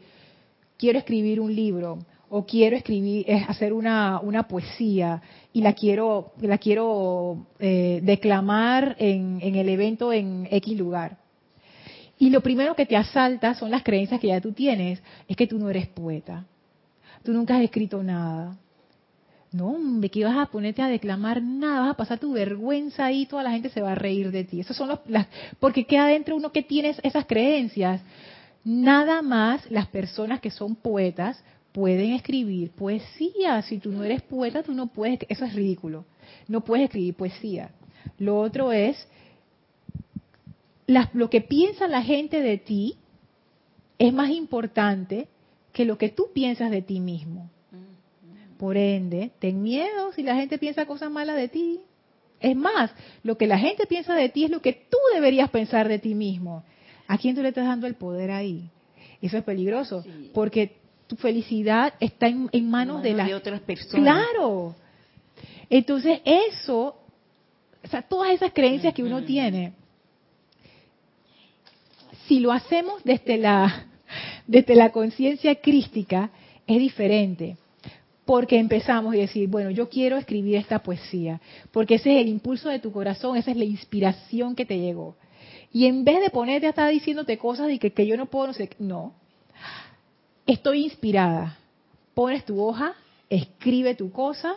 quiero 0.76 0.98
escribir 0.98 1.40
un 1.40 1.54
libro 1.54 1.98
o 2.30 2.44
quiero 2.44 2.76
escribir, 2.76 3.26
hacer 3.48 3.72
una, 3.72 4.20
una 4.20 4.48
poesía 4.48 5.22
y 5.52 5.62
la 5.62 5.72
quiero, 5.72 6.32
la 6.40 6.58
quiero 6.58 7.46
eh, 7.58 8.00
declamar 8.02 8.96
en, 8.98 9.38
en 9.40 9.54
el 9.54 9.68
evento 9.68 10.12
en 10.12 10.46
X 10.50 10.78
lugar. 10.78 11.18
Y 12.18 12.30
lo 12.30 12.40
primero 12.40 12.74
que 12.74 12.86
te 12.86 12.96
asalta 12.96 13.54
son 13.54 13.70
las 13.70 13.84
creencias 13.84 14.20
que 14.20 14.28
ya 14.28 14.40
tú 14.40 14.52
tienes. 14.52 15.00
Es 15.28 15.36
que 15.36 15.46
tú 15.46 15.58
no 15.58 15.70
eres 15.70 15.86
poeta. 15.86 16.44
Tú 17.22 17.32
nunca 17.32 17.56
has 17.56 17.62
escrito 17.62 18.02
nada. 18.02 18.56
No, 19.50 19.68
hombre, 19.68 20.10
que 20.10 20.24
vas 20.24 20.36
a 20.36 20.50
ponerte 20.50 20.82
a 20.82 20.88
declamar 20.88 21.42
nada, 21.42 21.80
vas 21.80 21.90
a 21.90 21.96
pasar 21.96 22.18
tu 22.18 22.32
vergüenza 22.32 23.06
ahí, 23.06 23.24
toda 23.24 23.42
la 23.42 23.50
gente 23.50 23.70
se 23.70 23.80
va 23.80 23.92
a 23.92 23.94
reír 23.94 24.30
de 24.30 24.44
ti. 24.44 24.60
Esos 24.60 24.76
son 24.76 24.88
los, 24.88 25.00
las, 25.06 25.26
porque 25.58 25.86
queda 25.86 26.06
dentro 26.06 26.36
uno 26.36 26.52
que 26.52 26.62
tiene 26.62 26.94
esas 27.02 27.24
creencias. 27.24 28.02
Nada 28.64 29.22
más 29.22 29.70
las 29.70 29.86
personas 29.86 30.40
que 30.40 30.50
son 30.50 30.76
poetas 30.76 31.42
pueden 31.72 32.12
escribir 32.12 32.72
poesía. 32.72 33.62
Si 33.62 33.78
tú 33.78 33.90
no 33.90 34.04
eres 34.04 34.20
poeta, 34.20 34.62
tú 34.62 34.74
no 34.74 34.88
puedes, 34.88 35.20
eso 35.30 35.46
es 35.46 35.54
ridículo. 35.54 36.04
No 36.46 36.62
puedes 36.62 36.84
escribir 36.84 37.14
poesía. 37.14 37.70
Lo 38.18 38.38
otro 38.40 38.72
es, 38.72 39.08
lo 40.86 41.30
que 41.30 41.40
piensa 41.40 41.88
la 41.88 42.02
gente 42.02 42.42
de 42.42 42.58
ti 42.58 42.96
es 43.98 44.12
más 44.12 44.30
importante 44.30 45.28
que 45.72 45.86
lo 45.86 45.96
que 45.96 46.10
tú 46.10 46.28
piensas 46.34 46.70
de 46.70 46.82
ti 46.82 47.00
mismo. 47.00 47.50
Por 48.58 48.76
ende, 48.76 49.30
ten 49.38 49.62
miedo 49.62 50.12
si 50.12 50.22
la 50.22 50.34
gente 50.34 50.58
piensa 50.58 50.86
cosas 50.86 51.10
malas 51.10 51.36
de 51.36 51.48
ti. 51.48 51.80
Es 52.40 52.56
más, 52.56 52.90
lo 53.22 53.38
que 53.38 53.46
la 53.46 53.58
gente 53.58 53.86
piensa 53.86 54.14
de 54.14 54.28
ti 54.28 54.44
es 54.44 54.50
lo 54.50 54.60
que 54.60 54.72
tú 54.72 54.98
deberías 55.14 55.50
pensar 55.50 55.88
de 55.88 55.98
ti 55.98 56.14
mismo. 56.14 56.64
¿A 57.06 57.18
quién 57.18 57.34
tú 57.34 57.42
le 57.42 57.48
estás 57.48 57.66
dando 57.66 57.86
el 57.86 57.94
poder 57.94 58.30
ahí? 58.30 58.68
Eso 59.22 59.38
es 59.38 59.44
peligroso, 59.44 60.04
porque 60.34 60.76
tu 61.06 61.16
felicidad 61.16 61.94
está 62.00 62.26
en, 62.28 62.70
manos 62.70 63.02
de, 63.02 63.14
las 63.14 63.32
otras 63.32 63.60
personas. 63.60 64.04
Claro. 64.04 64.74
Entonces 65.70 66.20
eso, 66.24 66.96
o 67.82 67.88
sea, 67.88 68.02
todas 68.02 68.32
esas 68.32 68.52
creencias 68.52 68.94
que 68.94 69.02
uno 69.02 69.24
tiene, 69.24 69.72
si 72.26 72.40
lo 72.40 72.52
hacemos 72.52 73.02
desde 73.04 73.38
la 73.38 73.86
desde 74.46 74.74
la 74.74 74.90
conciencia 74.90 75.54
crística 75.56 76.30
es 76.66 76.78
diferente. 76.78 77.56
Porque 78.28 78.58
empezamos 78.58 79.14
a 79.14 79.16
decir, 79.16 79.48
bueno, 79.48 79.70
yo 79.70 79.88
quiero 79.88 80.18
escribir 80.18 80.56
esta 80.56 80.80
poesía, 80.80 81.40
porque 81.72 81.94
ese 81.94 82.14
es 82.14 82.20
el 82.20 82.28
impulso 82.28 82.68
de 82.68 82.78
tu 82.78 82.92
corazón, 82.92 83.38
esa 83.38 83.52
es 83.52 83.56
la 83.56 83.64
inspiración 83.64 84.54
que 84.54 84.66
te 84.66 84.78
llegó. 84.78 85.16
Y 85.72 85.86
en 85.86 86.04
vez 86.04 86.20
de 86.20 86.28
ponerte 86.28 86.66
a 86.66 86.70
estar 86.70 86.90
diciéndote 86.90 87.38
cosas 87.38 87.68
de 87.68 87.78
que, 87.78 87.90
que 87.90 88.06
yo 88.06 88.18
no 88.18 88.26
puedo, 88.26 88.48
no 88.48 88.52
sé, 88.52 88.68
no, 88.78 89.14
estoy 90.44 90.84
inspirada. 90.84 91.56
Pones 92.12 92.44
tu 92.44 92.62
hoja, 92.62 92.92
escribe 93.30 93.94
tu 93.94 94.12
cosa, 94.12 94.56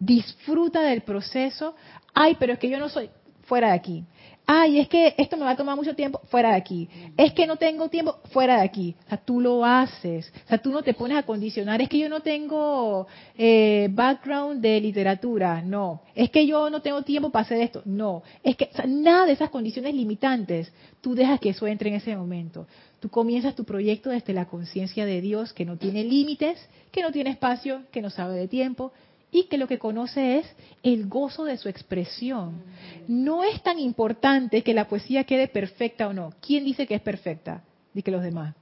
disfruta 0.00 0.82
del 0.82 1.02
proceso. 1.02 1.76
Ay, 2.12 2.36
pero 2.40 2.54
es 2.54 2.58
que 2.58 2.68
yo 2.68 2.80
no 2.80 2.88
soy 2.88 3.10
fuera 3.42 3.68
de 3.68 3.74
aquí 3.74 4.04
ay, 4.50 4.78
es 4.78 4.88
que 4.88 5.14
esto 5.18 5.36
me 5.36 5.44
va 5.44 5.50
a 5.50 5.56
tomar 5.56 5.76
mucho 5.76 5.94
tiempo, 5.94 6.22
fuera 6.30 6.52
de 6.52 6.56
aquí. 6.56 6.88
Es 7.18 7.34
que 7.34 7.46
no 7.46 7.56
tengo 7.56 7.90
tiempo, 7.90 8.16
fuera 8.30 8.56
de 8.56 8.62
aquí. 8.62 8.96
O 9.04 9.08
sea, 9.10 9.18
tú 9.18 9.42
lo 9.42 9.62
haces. 9.62 10.32
O 10.46 10.48
sea, 10.48 10.56
tú 10.56 10.70
no 10.70 10.82
te 10.82 10.94
pones 10.94 11.18
a 11.18 11.22
condicionar. 11.22 11.82
Es 11.82 11.88
que 11.90 11.98
yo 11.98 12.08
no 12.08 12.20
tengo 12.20 13.06
eh, 13.36 13.88
background 13.90 14.62
de 14.62 14.80
literatura. 14.80 15.60
No. 15.60 16.00
Es 16.14 16.30
que 16.30 16.46
yo 16.46 16.70
no 16.70 16.80
tengo 16.80 17.02
tiempo 17.02 17.28
para 17.28 17.44
hacer 17.44 17.60
esto. 17.60 17.82
No. 17.84 18.22
Es 18.42 18.56
que 18.56 18.70
nada 18.86 19.26
de 19.26 19.32
esas 19.32 19.50
condiciones 19.50 19.94
limitantes, 19.94 20.72
tú 21.02 21.14
dejas 21.14 21.40
que 21.40 21.50
eso 21.50 21.66
entre 21.66 21.90
en 21.90 21.96
ese 21.96 22.16
momento. 22.16 22.66
Tú 23.00 23.10
comienzas 23.10 23.54
tu 23.54 23.64
proyecto 23.64 24.08
desde 24.08 24.32
la 24.32 24.46
conciencia 24.46 25.04
de 25.04 25.20
Dios 25.20 25.52
que 25.52 25.66
no 25.66 25.76
tiene 25.76 26.04
límites, 26.04 26.58
que 26.90 27.02
no 27.02 27.12
tiene 27.12 27.30
espacio, 27.30 27.82
que 27.92 28.00
no 28.00 28.08
sabe 28.08 28.38
de 28.38 28.48
tiempo, 28.48 28.92
y 29.30 29.44
que 29.44 29.58
lo 29.58 29.66
que 29.68 29.78
conoce 29.78 30.38
es 30.38 30.46
el 30.82 31.06
gozo 31.08 31.44
de 31.44 31.58
su 31.58 31.68
expresión. 31.68 32.62
No 33.06 33.44
es 33.44 33.62
tan 33.62 33.78
importante 33.78 34.62
que 34.62 34.74
la 34.74 34.88
poesía 34.88 35.24
quede 35.24 35.48
perfecta 35.48 36.08
o 36.08 36.12
no. 36.12 36.32
¿Quién 36.40 36.64
dice 36.64 36.86
que 36.86 36.94
es 36.94 37.02
perfecta? 37.02 37.62
Dice 37.92 38.04
que 38.04 38.10
los 38.10 38.22
demás. 38.22 38.54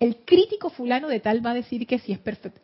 El 0.00 0.16
crítico 0.24 0.70
fulano 0.70 1.08
de 1.08 1.20
tal 1.20 1.44
va 1.44 1.50
a 1.50 1.54
decir 1.54 1.86
que 1.86 1.98
si 1.98 2.12
es 2.12 2.18
perfecta. 2.18 2.60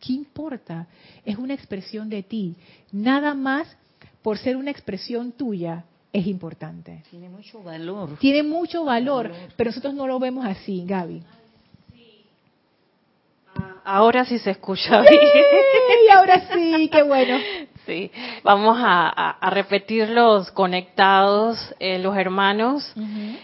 ¿Qué 0.00 0.12
importa? 0.12 0.86
Es 1.24 1.38
una 1.38 1.54
expresión 1.54 2.10
de 2.10 2.22
ti. 2.22 2.54
Nada 2.92 3.34
más 3.34 3.74
por 4.22 4.38
ser 4.38 4.56
una 4.56 4.70
expresión 4.70 5.32
tuya 5.32 5.84
es 6.12 6.26
importante. 6.26 7.02
Tiene 7.10 7.28
mucho 7.28 7.62
valor. 7.62 8.18
Tiene 8.18 8.42
mucho 8.42 8.84
valor, 8.84 9.32
pero 9.56 9.70
nosotros 9.70 9.94
no 9.94 10.06
lo 10.06 10.18
vemos 10.18 10.44
así, 10.44 10.84
Gaby. 10.86 11.22
Ahora 13.84 14.24
sí 14.24 14.38
se 14.38 14.52
escucha 14.52 15.02
bien. 15.02 15.20
Y 16.06 16.10
ahora 16.10 16.48
sí, 16.52 16.88
qué 16.90 17.02
bueno. 17.02 17.38
Sí, 17.86 18.10
vamos 18.42 18.78
a, 18.80 19.36
repetir 19.50 20.08
los 20.08 20.50
conectados, 20.52 21.74
eh, 21.78 21.98
los 21.98 22.16
hermanos 22.16 22.94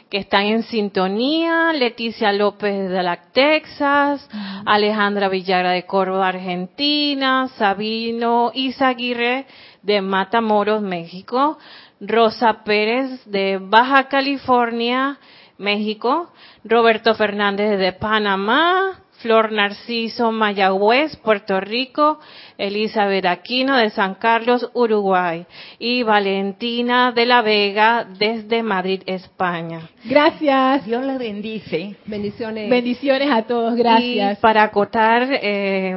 que 0.08 0.16
están 0.16 0.44
en 0.44 0.62
sintonía, 0.62 1.74
Leticia 1.74 2.32
López 2.32 2.88
de 2.88 3.02
la 3.02 3.20
Texas, 3.32 4.26
Alejandra 4.64 5.28
Villagra 5.28 5.72
de 5.72 5.84
Córdoba, 5.84 6.28
Argentina, 6.28 7.48
Sabino 7.58 8.50
Isaguirre 8.54 9.44
de 9.82 10.00
Matamoros, 10.00 10.80
México, 10.80 11.58
Rosa 12.00 12.64
Pérez 12.64 13.22
de 13.26 13.58
Baja 13.60 14.08
California, 14.08 15.18
México, 15.58 16.32
Roberto 16.64 17.14
Fernández 17.14 17.78
de 17.78 17.92
Panamá, 17.92 19.00
Flor 19.20 19.52
Narciso 19.52 20.32
Mayagüez, 20.32 21.16
Puerto 21.16 21.60
Rico, 21.60 22.18
Elizabeth 22.56 23.26
Aquino 23.26 23.76
de 23.76 23.90
San 23.90 24.14
Carlos, 24.14 24.70
Uruguay 24.74 25.46
y 25.78 26.02
Valentina 26.02 27.12
de 27.12 27.26
la 27.26 27.42
Vega 27.42 28.06
desde 28.18 28.62
Madrid, 28.62 29.02
España. 29.06 29.88
Gracias. 30.04 30.86
Dios 30.86 31.04
les 31.04 31.18
bendice. 31.18 31.96
Bendiciones. 32.06 32.70
Bendiciones 32.70 33.30
a 33.30 33.42
todos, 33.42 33.74
gracias. 33.76 34.38
Y 34.38 34.40
para 34.40 34.62
acotar 34.62 35.28
eh, 35.30 35.96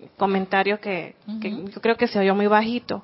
el 0.00 0.10
comentario 0.16 0.78
que, 0.80 1.14
que 1.40 1.50
yo 1.50 1.80
creo 1.80 1.96
que 1.96 2.06
se 2.06 2.18
oyó 2.18 2.34
muy 2.34 2.46
bajito 2.46 3.02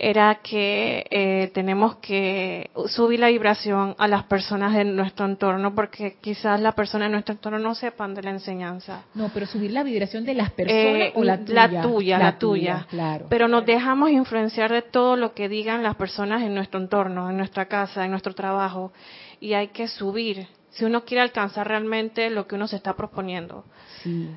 era 0.00 0.36
que 0.36 1.04
eh, 1.10 1.50
tenemos 1.52 1.96
que 1.96 2.70
subir 2.86 3.18
la 3.18 3.28
vibración 3.28 3.96
a 3.98 4.06
las 4.06 4.22
personas 4.24 4.72
de 4.72 4.84
nuestro 4.84 5.26
entorno 5.26 5.74
porque 5.74 6.16
quizás 6.20 6.60
las 6.60 6.74
personas 6.74 7.08
de 7.08 7.12
nuestro 7.14 7.34
entorno 7.34 7.58
no 7.58 7.74
sepan 7.74 8.14
de 8.14 8.22
la 8.22 8.30
enseñanza. 8.30 9.02
No, 9.14 9.28
pero 9.34 9.46
subir 9.46 9.72
la 9.72 9.82
vibración 9.82 10.24
de 10.24 10.34
las 10.34 10.52
personas 10.52 11.10
o 11.16 11.24
la 11.24 11.38
tuya. 11.38 11.54
La 11.54 11.82
tuya, 11.82 12.18
la, 12.18 12.38
tuya. 12.38 12.86
Claro. 12.88 13.26
Pero 13.28 13.48
nos 13.48 13.66
dejamos 13.66 14.10
influenciar 14.10 14.70
de 14.70 14.82
todo 14.82 15.16
lo 15.16 15.34
que 15.34 15.48
digan 15.48 15.82
las 15.82 15.96
personas 15.96 16.42
en 16.42 16.54
nuestro 16.54 16.78
entorno, 16.78 17.28
en 17.28 17.36
nuestra 17.36 17.66
casa, 17.66 18.04
en 18.04 18.12
nuestro 18.12 18.34
trabajo. 18.36 18.92
Y 19.40 19.54
hay 19.54 19.68
que 19.68 19.88
subir 19.88 20.46
si 20.70 20.84
uno 20.84 21.04
quiere 21.04 21.22
alcanzar 21.22 21.66
realmente 21.66 22.30
lo 22.30 22.46
que 22.46 22.54
uno 22.54 22.68
se 22.68 22.76
está 22.76 22.94
proponiendo. 22.94 23.64
Sí. 24.04 24.30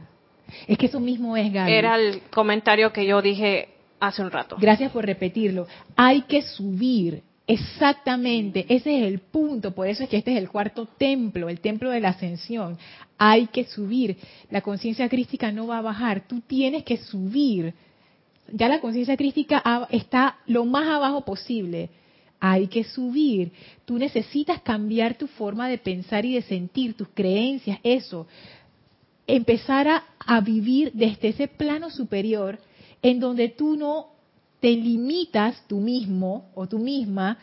Es 0.68 0.78
que 0.80 0.88
eso 0.88 1.00
mismo 1.00 1.38
es, 1.38 1.54
Gaby. 1.54 1.72
Era 1.72 1.96
el 1.98 2.24
comentario 2.32 2.92
que 2.92 3.06
yo 3.06 3.22
dije 3.22 3.70
hace 4.02 4.22
un 4.22 4.32
rato. 4.32 4.58
Gracias 4.60 4.92
por 4.92 5.06
repetirlo. 5.06 5.68
Hay 5.96 6.24
que 6.24 6.42
subir. 6.42 7.24
Exactamente, 7.48 8.66
ese 8.70 9.00
es 9.00 9.08
el 9.08 9.20
punto, 9.20 9.74
por 9.74 9.88
eso 9.88 10.04
es 10.04 10.10
que 10.10 10.16
este 10.16 10.32
es 10.32 10.38
el 10.38 10.48
cuarto 10.48 10.86
templo, 10.86 11.50
el 11.50 11.60
templo 11.60 11.90
de 11.90 12.00
la 12.00 12.10
ascensión. 12.10 12.78
Hay 13.18 13.48
que 13.48 13.66
subir, 13.66 14.16
la 14.50 14.62
conciencia 14.62 15.10
crística 15.10 15.52
no 15.52 15.68
va 15.68 15.80
a 15.80 15.82
bajar, 15.82 16.28
tú 16.28 16.40
tienes 16.42 16.86
que 16.86 16.98
subir. 16.98 17.74
Ya 18.54 18.70
la 18.70 18.80
conciencia 18.80 19.18
crística 19.18 19.62
está 19.90 20.38
lo 20.46 20.64
más 20.66 20.88
abajo 20.88 21.26
posible. 21.26 21.90
Hay 22.40 22.68
que 22.68 22.84
subir. 22.84 23.52
Tú 23.86 23.98
necesitas 23.98 24.62
cambiar 24.62 25.16
tu 25.16 25.28
forma 25.28 25.68
de 25.68 25.78
pensar 25.78 26.26
y 26.26 26.36
de 26.36 26.44
sentir, 26.44 26.94
tus 26.94 27.10
creencias, 27.10 27.80
eso. 27.84 28.28
Empezar 29.28 29.88
a, 29.88 30.04
a 30.20 30.40
vivir 30.40 30.92
desde 30.94 31.30
ese 31.30 31.48
plano 31.48 31.90
superior 31.90 32.60
en 33.02 33.20
donde 33.20 33.50
tú 33.50 33.76
no 33.76 34.08
te 34.60 34.70
limitas 34.70 35.64
tú 35.68 35.78
mismo 35.78 36.52
o 36.54 36.68
tú 36.68 36.80
misma 36.80 37.38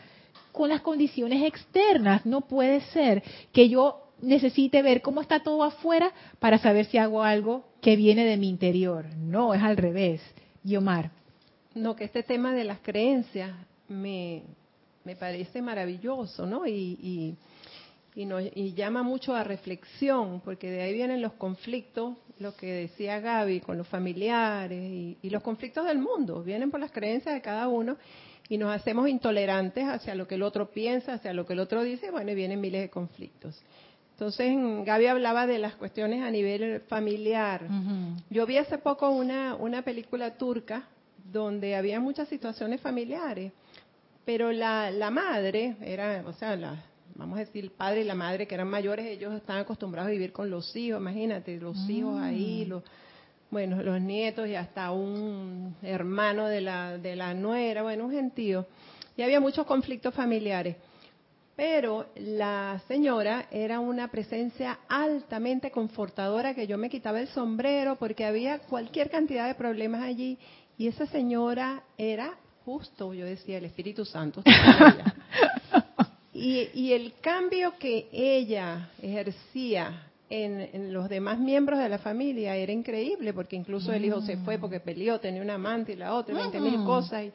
con 0.51 0.69
las 0.69 0.81
condiciones 0.81 1.43
externas. 1.43 2.25
No 2.25 2.41
puede 2.41 2.81
ser 2.91 3.23
que 3.51 3.69
yo 3.69 4.09
necesite 4.21 4.81
ver 4.81 5.01
cómo 5.01 5.21
está 5.21 5.41
todo 5.41 5.63
afuera 5.63 6.11
para 6.39 6.57
saber 6.57 6.85
si 6.85 6.97
hago 6.97 7.23
algo 7.23 7.65
que 7.81 7.95
viene 7.95 8.25
de 8.25 8.37
mi 8.37 8.49
interior. 8.49 9.05
No, 9.15 9.53
es 9.53 9.61
al 9.61 9.77
revés. 9.77 10.21
Yomar. 10.63 11.11
No, 11.75 11.95
que 11.95 12.05
este 12.05 12.23
tema 12.23 12.53
de 12.53 12.63
las 12.63 12.79
creencias 12.79 13.51
me, 13.87 14.43
me 15.03 15.15
parece 15.15 15.61
maravilloso, 15.61 16.45
¿no? 16.45 16.65
Y, 16.65 16.71
y, 17.01 17.35
nos, 18.15 18.43
y 18.55 18.73
llama 18.73 19.03
mucho 19.03 19.35
a 19.35 19.43
reflexión, 19.43 20.41
porque 20.41 20.69
de 20.69 20.81
ahí 20.81 20.93
vienen 20.93 21.21
los 21.21 21.33
conflictos 21.33 22.17
lo 22.39 22.55
que 22.55 22.71
decía 22.71 23.19
Gaby 23.19 23.59
con 23.59 23.77
los 23.77 23.87
familiares 23.87 24.81
y, 25.21 25.29
los 25.29 25.43
conflictos 25.43 25.85
del 25.85 25.99
mundo, 25.99 26.41
vienen 26.41 26.71
por 26.71 26.79
las 26.79 26.91
creencias 26.91 27.35
de 27.35 27.41
cada 27.41 27.67
uno 27.67 27.97
y 28.47 28.57
nos 28.57 28.73
hacemos 28.73 29.07
intolerantes 29.07 29.85
hacia 29.85 30.15
lo 30.15 30.27
que 30.27 30.35
el 30.35 30.43
otro 30.43 30.71
piensa, 30.71 31.13
hacia 31.13 31.33
lo 31.33 31.45
que 31.45 31.53
el 31.53 31.59
otro 31.59 31.83
dice, 31.83 32.09
bueno, 32.09 32.31
y 32.31 32.35
vienen 32.35 32.59
miles 32.59 32.81
de 32.81 32.89
conflictos. 32.89 33.61
Entonces, 34.11 34.53
Gaby 34.85 35.07
hablaba 35.07 35.47
de 35.47 35.59
las 35.59 35.75
cuestiones 35.75 36.23
a 36.23 36.31
nivel 36.31 36.81
familiar. 36.87 37.67
Yo 38.29 38.45
vi 38.45 38.57
hace 38.57 38.77
poco 38.77 39.09
una, 39.09 39.55
una 39.55 39.81
película 39.81 40.37
turca 40.37 40.87
donde 41.31 41.75
había 41.75 41.99
muchas 41.99 42.27
situaciones 42.27 42.81
familiares, 42.81 43.53
pero 44.25 44.51
la, 44.51 44.91
la 44.91 45.09
madre 45.09 45.77
era, 45.81 46.23
o 46.25 46.33
sea, 46.33 46.55
la, 46.55 46.83
vamos 47.19 47.37
a 47.37 47.41
decir, 47.41 47.63
el 47.63 47.71
padre 47.71 48.01
y 48.01 48.03
la 48.05 48.15
madre 48.15 48.47
que 48.47 48.55
eran 48.55 48.69
mayores, 48.69 49.05
ellos 49.05 49.33
estaban 49.35 49.61
acostumbrados 49.61 50.07
a 50.07 50.11
vivir 50.11 50.31
con 50.31 50.49
los 50.49 50.75
hijos, 50.75 51.01
imagínate, 51.01 51.59
los 51.59 51.77
hijos 51.89 52.19
ahí, 52.19 52.63
mm. 52.65 52.69
los, 52.69 52.83
bueno, 53.51 53.83
los 53.83 53.99
nietos 53.99 54.47
y 54.47 54.55
hasta 54.55 54.91
un 54.91 55.75
hermano 55.81 56.47
de 56.47 56.61
la, 56.61 56.97
de 56.97 57.15
la 57.15 57.33
nuera, 57.33 57.83
bueno, 57.83 58.05
un 58.05 58.11
gentío. 58.11 58.65
Y 59.17 59.21
había 59.21 59.41
muchos 59.41 59.65
conflictos 59.65 60.13
familiares. 60.13 60.77
Pero 61.57 62.05
la 62.15 62.81
señora 62.87 63.47
era 63.51 63.81
una 63.81 64.07
presencia 64.07 64.79
altamente 64.87 65.71
confortadora 65.71 66.53
que 66.53 66.67
yo 66.67 66.77
me 66.77 66.89
quitaba 66.89 67.19
el 67.19 67.27
sombrero 67.27 67.97
porque 67.97 68.23
había 68.23 68.59
cualquier 68.59 69.09
cantidad 69.09 69.45
de 69.45 69.55
problemas 69.55 70.01
allí 70.03 70.37
y 70.77 70.87
esa 70.87 71.05
señora 71.07 71.83
era 71.97 72.37
justo, 72.63 73.13
yo 73.13 73.25
decía, 73.25 73.57
el 73.57 73.65
Espíritu 73.65 74.05
Santo. 74.05 74.41
Y, 76.39 76.93
el 76.93 77.13
cambio 77.19 77.73
que 77.77 78.07
ella 78.13 78.89
ejercía 79.01 80.09
en, 80.29 80.93
los 80.93 81.09
demás 81.09 81.37
miembros 81.37 81.79
de 81.79 81.89
la 81.89 81.97
familia 81.97 82.55
era 82.55 82.71
increíble, 82.71 83.33
porque 83.33 83.55
incluso 83.55 83.91
el 83.91 84.05
hijo 84.05 84.21
se 84.21 84.37
fue 84.37 84.57
mm. 84.57 84.61
porque 84.61 84.79
peleó, 84.79 85.19
tenía 85.19 85.41
una 85.41 85.55
amante 85.55 85.93
y 85.93 85.95
la 85.95 86.13
otra, 86.13 86.35
veinte 86.35 86.59
mil 86.59 86.79
mm. 86.79 86.85
cosas, 86.85 87.25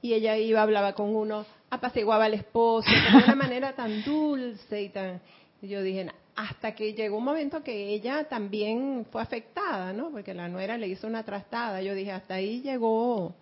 y, 0.00 0.14
ella 0.14 0.36
iba, 0.38 0.62
hablaba 0.62 0.94
con 0.94 1.14
uno, 1.14 1.44
apaciguaba 1.68 2.24
al 2.24 2.34
esposo, 2.34 2.88
de 2.88 3.24
una 3.24 3.34
manera 3.36 3.74
tan 3.74 4.02
dulce 4.04 4.82
y 4.82 4.88
tan... 4.88 5.20
yo 5.60 5.82
dije, 5.82 6.10
hasta 6.36 6.74
que 6.74 6.94
llegó 6.94 7.18
un 7.18 7.24
momento 7.24 7.62
que 7.62 7.88
ella 7.88 8.24
también 8.24 9.06
fue 9.10 9.20
afectada, 9.20 9.92
¿no? 9.92 10.10
Porque 10.10 10.32
la 10.32 10.48
nuera 10.48 10.76
le 10.76 10.86
hizo 10.86 11.06
una 11.06 11.24
trastada. 11.24 11.80
Yo 11.80 11.94
dije, 11.94 12.12
hasta 12.12 12.34
ahí 12.34 12.60
llegó 12.60 13.34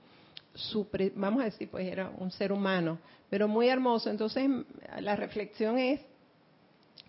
su, 0.54 0.86
vamos 1.16 1.42
a 1.42 1.46
decir, 1.46 1.68
pues 1.70 1.86
era 1.86 2.10
un 2.18 2.30
ser 2.30 2.52
humano 2.52 2.98
pero 3.34 3.48
muy 3.48 3.68
hermoso. 3.68 4.10
Entonces, 4.10 4.48
la 5.00 5.16
reflexión 5.16 5.76
es 5.76 6.00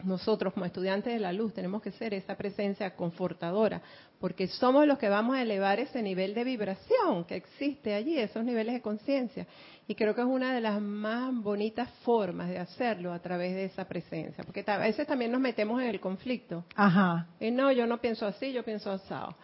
nosotros 0.04 0.54
como 0.54 0.66
estudiantes 0.66 1.14
de 1.14 1.20
la 1.20 1.32
luz 1.32 1.54
tenemos 1.54 1.84
que 1.84 1.92
ser 1.92 2.16
esa 2.16 2.36
presencia 2.36 2.96
confortadora, 2.96 3.80
porque 4.20 4.48
somos 4.48 4.88
los 4.88 4.98
que 4.98 5.08
vamos 5.08 5.36
a 5.36 5.44
elevar 5.44 5.80
ese 5.80 6.02
nivel 6.02 6.34
de 6.34 6.44
vibración 6.44 7.26
que 7.26 7.36
existe 7.36 7.94
allí, 7.94 8.18
esos 8.18 8.44
niveles 8.44 8.74
de 8.74 8.82
conciencia. 8.82 9.46
Y 9.88 9.94
creo 9.94 10.16
que 10.16 10.22
es 10.22 10.28
una 10.28 10.52
de 10.52 10.62
las 10.62 10.82
más 10.82 11.32
bonitas 11.36 11.92
formas 12.04 12.50
de 12.50 12.58
hacerlo 12.58 13.14
a 13.14 13.20
través 13.20 13.54
de 13.54 13.66
esa 13.66 13.88
presencia, 13.88 14.44
porque 14.44 14.64
a 14.66 14.80
veces 14.80 15.06
también 15.06 15.32
nos 15.32 15.42
metemos 15.42 15.80
en 15.80 15.90
el 15.90 16.00
conflicto. 16.00 16.66
Ajá. 16.76 17.28
Y 17.40 17.52
no, 17.52 17.72
yo 17.72 17.86
no 17.86 18.02
pienso 18.02 18.26
así, 18.26 18.52
yo 18.52 18.64
pienso 18.64 18.92
asado. 18.92 19.36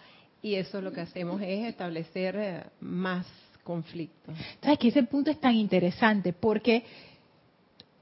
Y 0.42 0.56
eso 0.56 0.82
lo 0.82 0.92
que 0.92 1.02
hacemos 1.02 1.40
es 1.44 1.68
establecer 1.68 2.36
eh, 2.36 2.64
más 2.80 3.28
conflictos. 3.72 4.36
¿Sabes 4.62 4.80
que 4.80 4.90
ese 4.90 5.04
punto 5.04 5.32
es 5.32 5.40
tan 5.40 5.56
interesante? 5.56 6.34
Porque 6.34 6.84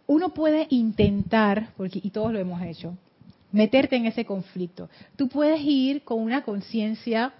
uno 0.07 0.29
puede 0.29 0.65
intentar, 0.71 1.69
porque, 1.77 2.01
y 2.01 2.09
todos 2.09 2.33
lo 2.33 2.39
hemos 2.39 2.59
hecho, 2.63 2.97
meterte 3.51 3.95
en 3.95 4.07
ese 4.07 4.25
conflicto. 4.25 4.89
Tú 5.15 5.27
puedes 5.27 5.61
ir 5.61 6.01
con 6.01 6.19
una 6.19 6.41
conciencia, 6.41 7.31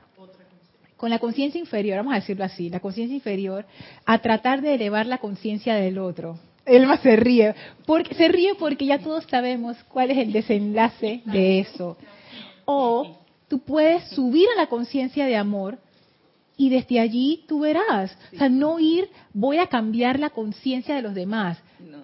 con 0.96 1.10
la 1.10 1.18
conciencia 1.18 1.60
inferior, 1.60 1.98
vamos 1.98 2.14
a 2.14 2.18
decirlo 2.18 2.44
así, 2.44 2.70
la 2.70 2.80
conciencia 2.80 3.16
inferior, 3.16 3.66
a 4.06 4.20
tratar 4.20 4.62
de 4.62 4.76
elevar 4.76 5.08
la 5.08 5.18
conciencia 5.18 5.74
del 5.74 5.98
otro. 5.98 6.38
Elma 6.64 6.98
se 6.98 7.16
ríe, 7.16 7.56
porque 7.88 8.14
se 8.14 8.28
ríe 8.28 8.54
porque 8.54 8.86
ya 8.86 9.00
todos 9.00 9.26
sabemos 9.26 9.76
cuál 9.86 10.12
es 10.12 10.20
el 10.20 10.32
desenlace 10.32 11.24
de 11.26 11.62
eso. 11.62 11.98
O 12.66 13.18
tú 13.48 13.58
puedes 13.58 14.04
subir 14.10 14.46
a 14.56 14.62
la 14.62 14.68
conciencia 14.68 15.26
de 15.26 15.36
amor 15.36 15.80
y 16.60 16.68
desde 16.68 17.00
allí 17.00 17.46
tú 17.48 17.62
verás. 17.62 18.16
O 18.34 18.38
sea, 18.38 18.50
no 18.50 18.82
ir, 18.82 19.10
voy 19.34 19.60
a 19.60 19.68
cambiar 19.68 20.20
la 20.20 20.30
conciencia 20.30 20.94
de 20.94 21.02
los 21.02 21.16
demás. 21.16 21.58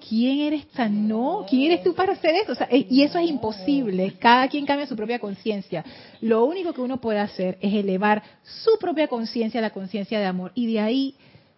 ¿Quién 0.07 0.39
eres 0.39 0.65
tan 0.69 1.09
no? 1.09 1.45
¿Quién 1.49 1.73
eres 1.73 1.83
tú 1.83 1.93
para 1.93 2.13
hacer 2.13 2.35
eso? 2.35 2.53
Eh, 2.69 2.87
y 2.89 3.03
eso 3.03 3.19
es 3.19 3.29
imposible. 3.29 4.13
Cada 4.17 4.47
quien 4.47 4.65
cambia 4.65 4.87
su 4.87 4.95
propia 4.95 5.19
conciencia. 5.19 5.83
Lo 6.21 6.45
único 6.45 6.71
que 6.71 6.79
uno 6.79 7.01
puede 7.01 7.19
hacer 7.19 7.57
es 7.59 7.73
elevar 7.73 8.23
su 8.43 8.79
propia 8.79 9.09
conciencia 9.09 9.59
a 9.59 9.61
la 9.61 9.71
conciencia 9.71 10.19
de 10.19 10.25
amor. 10.25 10.53
Y 10.55 10.71
de 10.71 10.79
ahí 10.79 11.15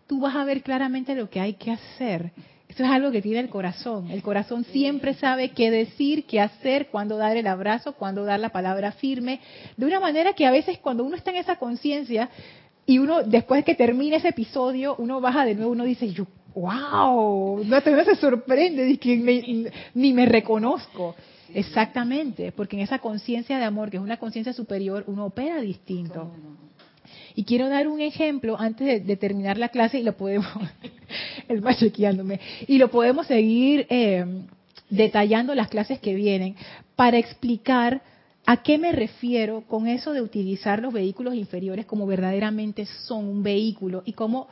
tú 0.08 0.20
vas 0.20 0.36
a 0.36 0.44
ver 0.44 0.64
claramente 0.64 1.14
lo 1.14 1.30
que 1.30 1.40
hay 1.40 1.54
que 1.54 1.70
hacer. 1.70 2.32
Eso 2.68 2.84
es 2.84 2.90
algo 2.90 3.12
que 3.12 3.22
tiene 3.22 3.42
el 3.42 3.50
corazón. 3.50 4.10
El 4.10 4.24
corazón 4.24 4.64
siempre 4.66 5.14
sabe 5.14 5.50
qué 5.50 5.70
decir, 5.70 6.26
qué 6.26 6.42
hacer, 6.42 6.88
cuándo 6.88 7.18
dar 7.18 7.38
el 7.38 7.46
abrazo, 7.46 7.94
cuándo 7.94 8.26
dar 8.26 8.40
la 8.40 8.50
palabra 8.50 8.92
firme. 8.92 9.40
De 9.78 9.86
una 9.86 10.00
manera 10.00 10.34
que 10.34 10.48
a 10.48 10.52
veces 10.52 10.80
cuando 10.80 11.04
uno 11.04 11.16
está 11.16 11.30
en 11.30 11.38
esa 11.38 11.58
conciencia 11.58 12.30
y 12.88 13.00
uno, 13.00 13.22
después 13.22 13.66
que 13.66 13.76
termina 13.76 14.16
ese 14.16 14.30
episodio, 14.30 14.96
uno 14.98 15.20
baja 15.20 15.46
de 15.46 15.56
nuevo, 15.56 15.72
uno 15.72 15.84
dice, 15.84 16.10
yo 16.10 16.26
wow, 16.56 17.64
no 17.66 17.82
te 17.84 18.06
se 18.06 18.16
sorprende, 18.16 18.98
que 18.98 19.72
ni 19.94 20.14
me 20.14 20.26
reconozco. 20.26 21.14
Exactamente, 21.54 22.52
porque 22.54 22.78
en 22.78 22.84
esa 22.84 23.00
conciencia 23.00 23.58
de 23.58 23.66
amor, 23.66 23.90
que 23.90 23.98
es 23.98 24.04
una 24.04 24.18
conciencia 24.18 24.54
superior, 24.54 25.04
uno 25.08 25.26
opera 25.26 25.62
distinto. 25.62 26.32
Y 27.36 27.44
quiero 27.44 27.70
dar 27.70 27.88
un 27.90 28.00
ejemplo 28.00 28.60
antes 28.60 29.06
de, 29.06 29.16
terminar 29.18 29.58
la 29.58 29.70
clase 29.70 30.00
y 30.00 30.04
lo 30.04 30.18
podemos, 30.18 30.48
el 31.50 31.66
va 31.66 31.76
chequeándome, 31.76 32.40
y 32.68 32.78
lo 32.78 32.90
podemos 32.90 33.28
seguir 33.28 33.86
eh, 33.90 34.26
detallando 34.90 35.54
las 35.56 35.68
clases 35.68 36.00
que 36.00 36.16
vienen 36.16 36.56
para 36.96 37.18
explicar 37.18 38.02
a 38.50 38.64
qué 38.64 38.78
me 38.78 38.94
refiero 38.94 39.64
con 39.68 39.88
eso 39.88 40.14
de 40.14 40.22
utilizar 40.22 40.82
los 40.82 40.94
vehículos 40.94 41.36
inferiores 41.36 41.86
como 41.86 42.08
verdaderamente 42.08 42.86
son 42.86 43.26
un 43.26 43.44
vehículo 43.44 44.04
y 44.06 44.14
cómo 44.14 44.48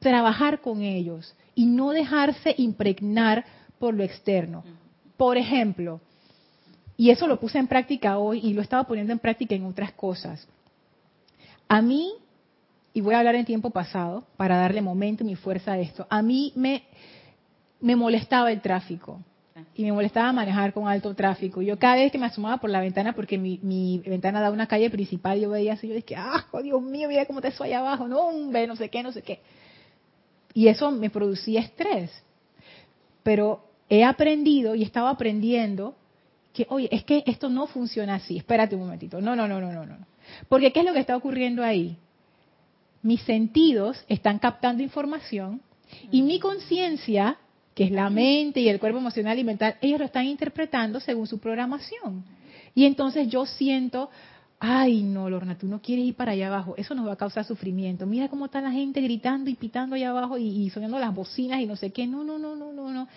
trabajar 0.00 0.60
con 0.60 0.82
ellos 0.82 1.36
y 1.54 1.66
no 1.66 1.90
dejarse 1.90 2.56
impregnar 2.58 3.44
por 3.78 3.94
lo 3.94 4.02
externo. 4.02 4.64
Por 5.16 5.38
ejemplo, 5.38 6.00
y 6.96 7.10
eso 7.10 7.28
lo 7.28 7.38
puse 7.38 7.58
en 7.58 7.68
práctica 7.68 8.18
hoy 8.18 8.40
y 8.42 8.52
lo 8.52 8.62
estaba 8.62 8.82
poniendo 8.82 9.12
en 9.12 9.20
práctica 9.20 9.54
en 9.54 9.64
otras 9.64 9.92
cosas. 9.92 10.44
A 11.68 11.80
mí, 11.82 12.10
y 12.92 13.00
voy 13.00 13.14
a 13.14 13.20
hablar 13.20 13.36
en 13.36 13.44
tiempo 13.44 13.70
pasado 13.70 14.24
para 14.36 14.56
darle 14.56 14.82
momento 14.82 15.22
y 15.24 15.36
fuerza 15.36 15.74
a 15.74 15.78
esto, 15.78 16.04
a 16.10 16.20
mí 16.20 16.52
me 16.56 17.94
molestaba 17.94 18.50
el 18.50 18.60
tráfico 18.60 19.20
y 19.74 19.84
me 19.84 19.92
molestaba 19.92 20.32
manejar 20.32 20.72
con 20.72 20.88
alto 20.88 21.14
tráfico. 21.14 21.62
Yo 21.62 21.78
cada 21.78 21.96
vez 21.96 22.12
que 22.12 22.18
me 22.18 22.26
asomaba 22.26 22.58
por 22.58 22.70
la 22.70 22.80
ventana, 22.80 23.14
porque 23.14 23.38
mi, 23.38 24.02
ventana 24.04 24.40
da 24.40 24.50
una 24.50 24.66
calle 24.66 24.90
principal, 24.90 25.40
yo 25.40 25.50
veía 25.50 25.74
así, 25.74 25.88
yo 25.88 25.94
decía, 25.94 26.22
¡ah, 26.22 26.46
oh, 26.50 26.62
Dios 26.62 26.82
mío, 26.82 27.08
mira 27.08 27.26
cómo 27.26 27.40
te 27.40 27.50
soy 27.52 27.72
abajo! 27.72 28.08
No, 28.08 28.20
hombre, 28.20 28.66
no 28.66 28.76
sé 28.76 28.88
qué, 28.88 29.02
no 29.02 29.12
sé 29.12 29.22
qué. 29.22 29.40
Y 30.54 30.68
eso 30.68 30.90
me 30.90 31.10
producía 31.10 31.60
estrés. 31.60 32.10
Pero 33.22 33.64
he 33.88 34.04
aprendido 34.04 34.74
y 34.74 34.82
estaba 34.82 35.10
aprendiendo 35.10 35.94
que, 36.52 36.66
oye, 36.68 36.88
es 36.90 37.04
que 37.04 37.22
esto 37.26 37.48
no 37.48 37.66
funciona 37.66 38.16
así. 38.16 38.36
Espérate 38.36 38.74
un 38.74 38.82
momentito. 38.82 39.20
No, 39.20 39.36
no, 39.36 39.46
no, 39.46 39.60
no, 39.60 39.72
no, 39.72 39.86
no. 39.86 39.96
Porque 40.48 40.72
¿qué 40.72 40.80
es 40.80 40.86
lo 40.86 40.92
que 40.92 41.00
está 41.00 41.16
ocurriendo 41.16 41.62
ahí? 41.62 41.96
Mis 43.02 43.22
sentidos 43.22 44.04
están 44.08 44.38
captando 44.38 44.82
información 44.82 45.62
y 46.10 46.22
mi 46.22 46.38
conciencia, 46.38 47.38
que 47.80 47.86
es 47.86 47.92
la 47.92 48.10
mente 48.10 48.60
y 48.60 48.68
el 48.68 48.78
cuerpo 48.78 48.98
emocional 48.98 49.38
y 49.38 49.42
mental, 49.42 49.76
ellos 49.80 50.00
lo 50.00 50.04
están 50.04 50.26
interpretando 50.26 51.00
según 51.00 51.26
su 51.26 51.38
programación. 51.38 52.22
Y 52.74 52.84
entonces 52.84 53.26
yo 53.28 53.46
siento, 53.46 54.10
ay 54.58 55.02
no, 55.02 55.30
Lorna, 55.30 55.56
tú 55.56 55.66
no 55.66 55.80
quieres 55.80 56.04
ir 56.04 56.14
para 56.14 56.32
allá 56.32 56.48
abajo, 56.48 56.74
eso 56.76 56.94
nos 56.94 57.08
va 57.08 57.14
a 57.14 57.16
causar 57.16 57.46
sufrimiento. 57.46 58.04
Mira 58.04 58.28
cómo 58.28 58.44
está 58.44 58.60
la 58.60 58.70
gente 58.70 59.00
gritando 59.00 59.48
y 59.48 59.54
pitando 59.54 59.96
allá 59.96 60.10
abajo 60.10 60.36
y, 60.36 60.68
sonando 60.68 60.98
las 60.98 61.14
bocinas 61.14 61.62
y 61.62 61.66
no 61.66 61.74
sé 61.74 61.90
qué. 61.90 62.06
No, 62.06 62.22
no, 62.22 62.38
no, 62.38 62.54
no, 62.54 62.70
no, 62.70 62.90
no. 62.90 63.08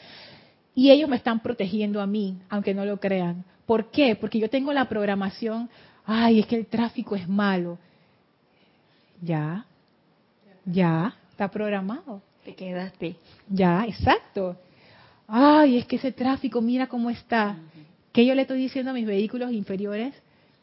Y 0.74 0.92
ellos 0.92 1.10
me 1.10 1.18
están 1.18 1.42
protegiendo 1.42 2.00
a 2.00 2.08
mí, 2.08 2.38
aunque 2.48 2.74
no 2.74 2.86
lo 2.86 3.02
crean. 3.02 3.44
¿Por 3.66 3.92
qué? 3.92 4.16
Porque 4.16 4.40
yo 4.40 4.50
tengo 4.50 4.72
la 4.72 4.88
programación, 4.88 5.70
ay, 6.06 6.40
es 6.40 6.48
que 6.48 6.56
el 6.56 6.68
tráfico 6.68 7.18
es 7.18 7.28
malo. 7.28 7.80
Ya, 9.22 9.66
ya, 10.64 11.18
está 11.32 11.52
programado. 11.52 12.22
Te 12.44 12.56
quedaste. 12.56 13.16
Ya, 13.50 13.86
exacto. 13.86 14.58
Ay, 15.28 15.78
es 15.78 15.86
que 15.86 15.96
ese 15.96 16.12
tráfico, 16.12 16.62
mira 16.62 16.88
cómo 16.88 17.10
está. 17.10 17.58
¿Qué 18.12 18.26
yo 18.26 18.36
le 18.36 18.44
estoy 18.44 18.60
diciendo 18.60 18.92
a 18.92 18.94
mis 18.94 19.06
vehículos 19.06 19.52
inferiores? 19.52 20.14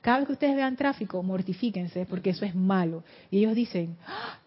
Cada 0.01 0.18
vez 0.18 0.26
que 0.26 0.33
ustedes 0.35 0.57
vean 0.57 0.76
tráfico, 0.76 1.22
mortifíquense, 1.22 2.07
porque 2.07 2.31
eso 2.31 2.45
es 2.45 2.55
malo. 2.55 3.03
Y 3.31 3.39
ellos 3.39 3.55
dicen, 3.55 3.97
¡Ah! 4.07 4.39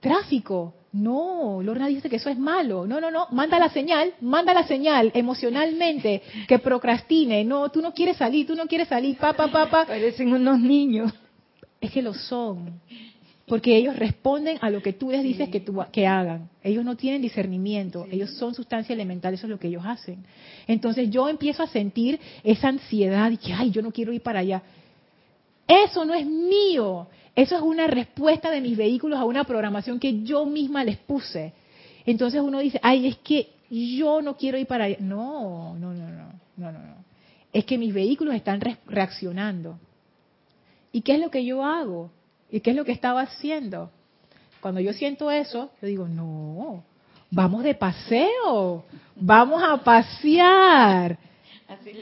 tráfico, 0.00 0.74
no, 0.92 1.60
Lorna 1.62 1.86
dice 1.86 2.08
que 2.08 2.16
eso 2.16 2.30
es 2.30 2.38
malo. 2.38 2.86
No, 2.86 3.00
no, 3.00 3.10
no, 3.10 3.26
manda 3.30 3.58
la 3.58 3.68
señal, 3.68 4.14
manda 4.20 4.54
la 4.54 4.66
señal 4.66 5.10
emocionalmente 5.14 6.22
que 6.46 6.58
procrastine. 6.58 7.44
No, 7.44 7.70
tú 7.70 7.82
no 7.82 7.92
quieres 7.92 8.16
salir, 8.16 8.46
tú 8.46 8.54
no 8.54 8.66
quieres 8.66 8.88
salir, 8.88 9.16
papá, 9.16 9.48
papá. 9.48 9.86
Parecen 9.86 10.32
unos 10.32 10.58
niños. 10.58 11.12
Es 11.80 11.90
que 11.90 12.02
lo 12.02 12.14
son. 12.14 12.80
Porque 13.48 13.76
ellos 13.76 13.96
responden 13.96 14.58
a 14.60 14.70
lo 14.70 14.82
que 14.82 14.92
tú 14.92 15.10
les 15.10 15.22
dices 15.22 15.48
que, 15.48 15.64
que 15.90 16.06
hagan. 16.06 16.50
Ellos 16.62 16.84
no 16.84 16.96
tienen 16.96 17.22
discernimiento, 17.22 18.06
ellos 18.10 18.30
son 18.34 18.54
sustancia 18.54 18.92
elemental, 18.92 19.34
eso 19.34 19.46
es 19.46 19.50
lo 19.50 19.58
que 19.58 19.68
ellos 19.68 19.84
hacen. 19.86 20.24
Entonces 20.66 21.10
yo 21.10 21.28
empiezo 21.28 21.62
a 21.62 21.66
sentir 21.66 22.20
esa 22.44 22.68
ansiedad 22.68 23.30
y 23.30 23.38
que, 23.38 23.52
ay, 23.52 23.70
yo 23.70 23.80
no 23.80 23.90
quiero 23.90 24.12
ir 24.12 24.20
para 24.20 24.40
allá. 24.40 24.62
Eso 25.66 26.04
no 26.04 26.14
es 26.14 26.26
mío. 26.26 27.08
Eso 27.34 27.56
es 27.56 27.62
una 27.62 27.86
respuesta 27.86 28.50
de 28.50 28.60
mis 28.60 28.76
vehículos 28.76 29.18
a 29.18 29.24
una 29.24 29.44
programación 29.44 29.98
que 29.98 30.22
yo 30.22 30.44
misma 30.44 30.84
les 30.84 30.98
puse. 30.98 31.52
Entonces 32.04 32.40
uno 32.40 32.58
dice, 32.58 32.78
ay, 32.82 33.06
es 33.06 33.16
que 33.18 33.48
yo 33.70 34.20
no 34.22 34.36
quiero 34.36 34.58
ir 34.58 34.66
para 34.66 34.84
allá. 34.84 34.96
No, 35.00 35.74
no, 35.78 35.94
no, 35.94 36.08
no, 36.08 36.32
no, 36.56 36.72
no. 36.72 36.94
Es 37.52 37.64
que 37.64 37.78
mis 37.78 37.94
vehículos 37.94 38.34
están 38.34 38.60
reaccionando. 38.86 39.78
¿Y 40.92 41.02
qué 41.02 41.14
es 41.14 41.20
lo 41.20 41.30
que 41.30 41.44
yo 41.44 41.64
hago? 41.64 42.10
¿Y 42.50 42.60
qué 42.60 42.70
es 42.70 42.76
lo 42.76 42.84
que 42.84 42.92
estaba 42.92 43.22
haciendo? 43.22 43.90
Cuando 44.60 44.80
yo 44.80 44.92
siento 44.92 45.30
eso, 45.30 45.70
yo 45.80 45.86
digo, 45.86 46.08
no, 46.08 46.82
vamos 47.30 47.62
de 47.62 47.74
paseo, 47.74 48.84
vamos 49.16 49.62
a 49.62 49.76
pasear. 49.78 51.18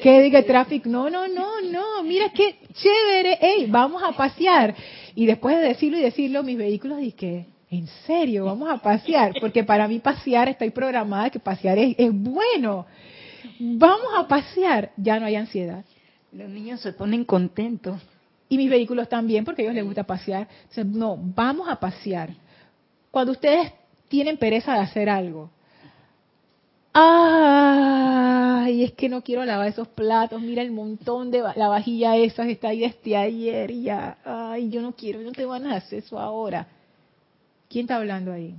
¿Qué 0.00 0.22
diga 0.22 0.42
tráfico? 0.44 0.88
No, 0.88 1.10
no, 1.10 1.26
no, 1.26 1.60
no, 1.60 2.02
mira 2.04 2.30
qué 2.30 2.56
chévere, 2.72 3.38
hey, 3.40 3.66
vamos 3.68 4.02
a 4.02 4.12
pasear. 4.12 4.74
Y 5.14 5.26
después 5.26 5.56
de 5.56 5.62
decirlo 5.62 5.98
y 5.98 6.02
decirlo, 6.02 6.42
mis 6.42 6.56
vehículos 6.56 6.98
dicen, 6.98 7.46
¿en 7.70 7.86
serio? 8.06 8.44
Vamos 8.44 8.70
a 8.70 8.78
pasear, 8.78 9.32
porque 9.40 9.64
para 9.64 9.88
mí 9.88 9.98
pasear, 9.98 10.48
estoy 10.48 10.70
programada 10.70 11.30
que 11.30 11.40
pasear 11.40 11.78
es, 11.78 11.96
es 11.98 12.12
bueno. 12.12 12.86
Vamos 13.58 14.08
a 14.16 14.28
pasear, 14.28 14.92
ya 14.96 15.18
no 15.18 15.26
hay 15.26 15.34
ansiedad. 15.34 15.84
Los 16.32 16.48
niños 16.48 16.80
se 16.80 16.92
ponen 16.92 17.24
contentos. 17.24 18.00
Y 18.48 18.56
mis 18.56 18.70
vehículos 18.70 19.08
también, 19.08 19.44
porque 19.44 19.62
a 19.62 19.64
ellos 19.64 19.74
les 19.74 19.84
gusta 19.84 20.04
pasear. 20.04 20.48
No, 20.84 21.16
vamos 21.18 21.68
a 21.68 21.80
pasear. 21.80 22.30
Cuando 23.10 23.32
ustedes 23.32 23.72
tienen 24.08 24.36
pereza 24.36 24.74
de 24.74 24.80
hacer 24.80 25.08
algo, 25.08 25.50
Ay, 26.98 28.84
es 28.84 28.92
que 28.92 29.10
no 29.10 29.20
quiero 29.22 29.44
lavar 29.44 29.68
esos 29.68 29.86
platos. 29.88 30.40
Mira 30.40 30.62
el 30.62 30.70
montón 30.70 31.30
de 31.30 31.42
la 31.54 31.68
vajilla 31.68 32.16
esa 32.16 32.46
que 32.46 32.52
está 32.52 32.68
ahí 32.68 32.80
desde 32.80 33.14
ayer. 33.14 33.70
Ya, 33.70 34.16
ay, 34.24 34.70
yo 34.70 34.80
no 34.80 34.92
quiero, 34.92 35.20
no 35.20 35.32
te 35.32 35.44
van 35.44 35.66
a 35.66 35.76
hacer 35.76 35.98
eso 35.98 36.18
ahora. 36.18 36.66
¿Quién 37.68 37.84
está 37.84 37.96
hablando 37.96 38.32
ahí? 38.32 38.54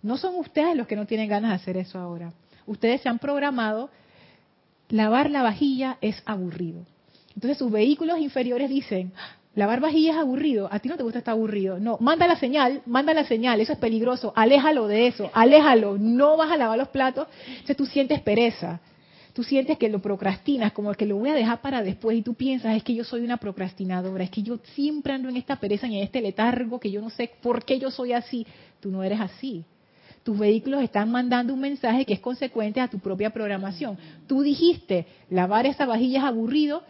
No 0.00 0.16
son 0.16 0.36
ustedes 0.36 0.74
los 0.74 0.86
que 0.86 0.96
no 0.96 1.06
tienen 1.06 1.28
ganas 1.28 1.50
de 1.50 1.56
hacer 1.56 1.76
eso 1.76 1.98
ahora. 1.98 2.32
Ustedes 2.64 3.02
se 3.02 3.10
han 3.10 3.18
programado 3.18 3.90
lavar 4.88 5.30
la 5.30 5.42
vajilla 5.42 5.98
es 6.00 6.22
aburrido. 6.24 6.86
Entonces 7.34 7.58
sus 7.58 7.70
vehículos 7.70 8.18
inferiores 8.18 8.68
dicen, 8.68 9.12
lavar 9.54 9.80
vajilla 9.80 10.12
es 10.12 10.18
aburrido, 10.18 10.68
a 10.70 10.78
ti 10.78 10.88
no 10.88 10.96
te 10.96 11.02
gusta 11.02 11.18
estar 11.18 11.32
aburrido. 11.32 11.78
No, 11.78 11.98
manda 12.00 12.26
la 12.26 12.36
señal, 12.36 12.82
manda 12.86 13.14
la 13.14 13.24
señal, 13.24 13.60
eso 13.60 13.72
es 13.72 13.78
peligroso, 13.78 14.32
aléjalo 14.36 14.86
de 14.88 15.06
eso, 15.06 15.30
aléjalo, 15.34 15.98
no 15.98 16.36
vas 16.36 16.50
a 16.50 16.56
lavar 16.56 16.78
los 16.78 16.88
platos. 16.88 17.28
Entonces 17.48 17.76
tú 17.76 17.86
sientes 17.86 18.20
pereza, 18.20 18.80
tú 19.32 19.42
sientes 19.42 19.78
que 19.78 19.88
lo 19.88 20.00
procrastinas, 20.00 20.72
como 20.72 20.92
que 20.94 21.06
lo 21.06 21.16
voy 21.16 21.30
a 21.30 21.34
dejar 21.34 21.60
para 21.60 21.82
después 21.82 22.16
y 22.16 22.22
tú 22.22 22.34
piensas, 22.34 22.76
es 22.76 22.82
que 22.82 22.94
yo 22.94 23.04
soy 23.04 23.22
una 23.22 23.36
procrastinadora, 23.36 24.24
es 24.24 24.30
que 24.30 24.42
yo 24.42 24.58
siempre 24.74 25.12
ando 25.12 25.28
en 25.28 25.36
esta 25.36 25.56
pereza 25.56 25.86
y 25.86 25.96
en 25.96 26.04
este 26.04 26.20
letargo 26.20 26.78
que 26.78 26.90
yo 26.90 27.00
no 27.00 27.10
sé 27.10 27.30
por 27.42 27.64
qué 27.64 27.78
yo 27.78 27.90
soy 27.90 28.12
así. 28.12 28.46
Tú 28.80 28.90
no 28.90 29.02
eres 29.02 29.20
así. 29.20 29.64
Tus 30.22 30.38
vehículos 30.38 30.82
están 30.82 31.10
mandando 31.10 31.52
un 31.52 31.60
mensaje 31.60 32.04
que 32.04 32.14
es 32.14 32.20
consecuente 32.20 32.80
a 32.80 32.88
tu 32.88 33.00
propia 33.00 33.30
programación. 33.30 33.98
Tú 34.28 34.42
dijiste, 34.42 35.06
lavar 35.30 35.66
esa 35.66 35.84
vajilla 35.84 36.20
es 36.20 36.24
aburrido, 36.24 36.82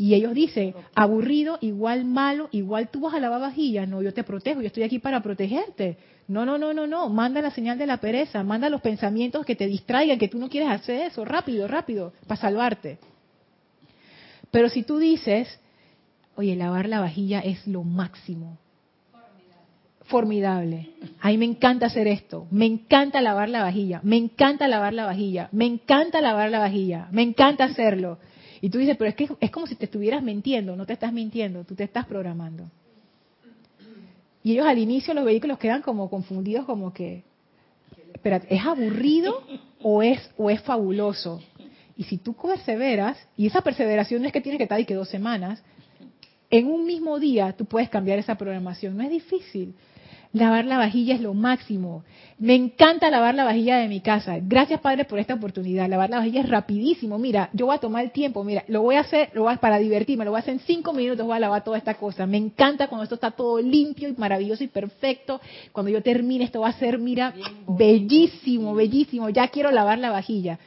y 0.00 0.14
ellos 0.14 0.32
dicen, 0.32 0.74
aburrido, 0.94 1.58
igual 1.60 2.04
malo, 2.04 2.48
igual 2.52 2.88
tú 2.88 3.00
vas 3.00 3.14
a 3.14 3.20
lavar 3.20 3.40
vajilla. 3.40 3.84
No, 3.84 4.00
yo 4.00 4.14
te 4.14 4.22
protejo, 4.22 4.60
yo 4.60 4.68
estoy 4.68 4.84
aquí 4.84 5.00
para 5.00 5.20
protegerte. 5.20 5.98
No, 6.28 6.46
no, 6.46 6.56
no, 6.56 6.72
no, 6.72 6.86
no. 6.86 7.08
Manda 7.08 7.42
la 7.42 7.50
señal 7.50 7.78
de 7.78 7.86
la 7.86 7.96
pereza, 7.96 8.44
manda 8.44 8.70
los 8.70 8.80
pensamientos 8.80 9.44
que 9.44 9.56
te 9.56 9.66
distraigan, 9.66 10.16
que 10.16 10.28
tú 10.28 10.38
no 10.38 10.48
quieres 10.48 10.70
hacer 10.70 11.06
eso, 11.06 11.24
rápido, 11.24 11.66
rápido, 11.66 12.12
para 12.28 12.40
salvarte. 12.40 12.98
Pero 14.52 14.68
si 14.68 14.84
tú 14.84 14.98
dices, 14.98 15.48
oye, 16.36 16.54
lavar 16.54 16.88
la 16.88 17.00
vajilla 17.00 17.40
es 17.40 17.66
lo 17.66 17.82
máximo. 17.82 18.56
Formidable. 20.04 20.90
A 21.20 21.28
mí 21.30 21.38
me 21.38 21.44
encanta 21.44 21.86
hacer 21.86 22.06
esto. 22.06 22.46
Me 22.52 22.66
encanta 22.66 23.20
lavar 23.20 23.48
la 23.48 23.62
vajilla. 23.64 24.00
Me 24.04 24.16
encanta 24.16 24.68
lavar 24.68 24.94
la 24.94 25.06
vajilla. 25.06 25.48
Me 25.50 25.66
encanta 25.66 26.20
lavar 26.20 26.50
la 26.50 26.60
vajilla. 26.60 27.08
Me 27.10 27.22
encanta 27.22 27.64
hacerlo. 27.64 28.18
Y 28.60 28.70
tú 28.70 28.78
dices, 28.78 28.96
pero 28.96 29.10
es 29.10 29.16
que 29.16 29.28
es 29.40 29.50
como 29.50 29.66
si 29.66 29.74
te 29.74 29.84
estuvieras 29.84 30.22
mintiendo, 30.22 30.76
no 30.76 30.86
te 30.86 30.94
estás 30.94 31.12
mintiendo, 31.12 31.64
tú 31.64 31.74
te 31.74 31.84
estás 31.84 32.06
programando. 32.06 32.70
Y 34.42 34.52
ellos 34.52 34.66
al 34.66 34.78
inicio 34.78 35.14
los 35.14 35.24
vehículos 35.24 35.58
quedan 35.58 35.82
como 35.82 36.08
confundidos, 36.08 36.64
como 36.64 36.92
que, 36.92 37.24
espérate, 38.14 38.54
¿es 38.54 38.64
aburrido 38.64 39.42
o 39.82 40.02
es, 40.02 40.30
o 40.36 40.50
es 40.50 40.60
fabuloso? 40.62 41.40
Y 41.96 42.04
si 42.04 42.18
tú 42.18 42.34
perseveras, 42.34 43.18
y 43.36 43.46
esa 43.46 43.60
perseveración 43.60 44.22
no 44.22 44.28
es 44.28 44.32
que 44.32 44.40
tienes 44.40 44.58
que 44.58 44.64
estar 44.64 44.80
y 44.80 44.84
que 44.84 44.94
dos 44.94 45.08
semanas, 45.08 45.62
en 46.50 46.66
un 46.68 46.86
mismo 46.86 47.18
día 47.18 47.52
tú 47.52 47.64
puedes 47.64 47.88
cambiar 47.88 48.18
esa 48.18 48.36
programación, 48.36 48.96
no 48.96 49.02
es 49.02 49.10
difícil. 49.10 49.74
Lavar 50.32 50.66
la 50.66 50.76
vajilla 50.76 51.14
es 51.14 51.22
lo 51.22 51.32
máximo. 51.32 52.04
Me 52.38 52.54
encanta 52.54 53.10
lavar 53.10 53.34
la 53.34 53.44
vajilla 53.44 53.78
de 53.78 53.88
mi 53.88 54.00
casa. 54.00 54.36
Gracias, 54.42 54.78
Padre, 54.80 55.06
por 55.06 55.18
esta 55.18 55.34
oportunidad. 55.34 55.88
Lavar 55.88 56.10
la 56.10 56.18
vajilla 56.18 56.42
es 56.42 56.48
rapidísimo. 56.48 57.18
Mira, 57.18 57.48
yo 57.54 57.66
voy 57.66 57.76
a 57.76 57.78
tomar 57.78 58.04
el 58.04 58.10
tiempo. 58.10 58.44
Mira, 58.44 58.62
lo 58.68 58.82
voy 58.82 58.96
a 58.96 59.00
hacer 59.00 59.30
lo 59.32 59.44
voy 59.44 59.54
a, 59.54 59.56
para 59.56 59.78
divertirme. 59.78 60.26
Lo 60.26 60.32
voy 60.32 60.38
a 60.38 60.40
hacer 60.40 60.54
en 60.54 60.60
cinco 60.60 60.92
minutos. 60.92 61.26
Voy 61.26 61.36
a 61.36 61.40
lavar 61.40 61.64
toda 61.64 61.78
esta 61.78 61.94
cosa. 61.94 62.26
Me 62.26 62.36
encanta 62.36 62.88
cuando 62.88 63.04
esto 63.04 63.14
está 63.14 63.30
todo 63.30 63.58
limpio 63.58 64.08
y 64.08 64.12
maravilloso 64.12 64.62
y 64.62 64.68
perfecto. 64.68 65.40
Cuando 65.72 65.90
yo 65.90 66.02
termine, 66.02 66.44
esto 66.44 66.60
va 66.60 66.68
a 66.68 66.72
ser, 66.74 66.98
mira, 66.98 67.32
bellísimo, 67.66 68.74
bellísimo. 68.74 69.30
Ya 69.30 69.48
quiero 69.48 69.70
lavar 69.70 69.98
la 69.98 70.10
vajilla. 70.10 70.58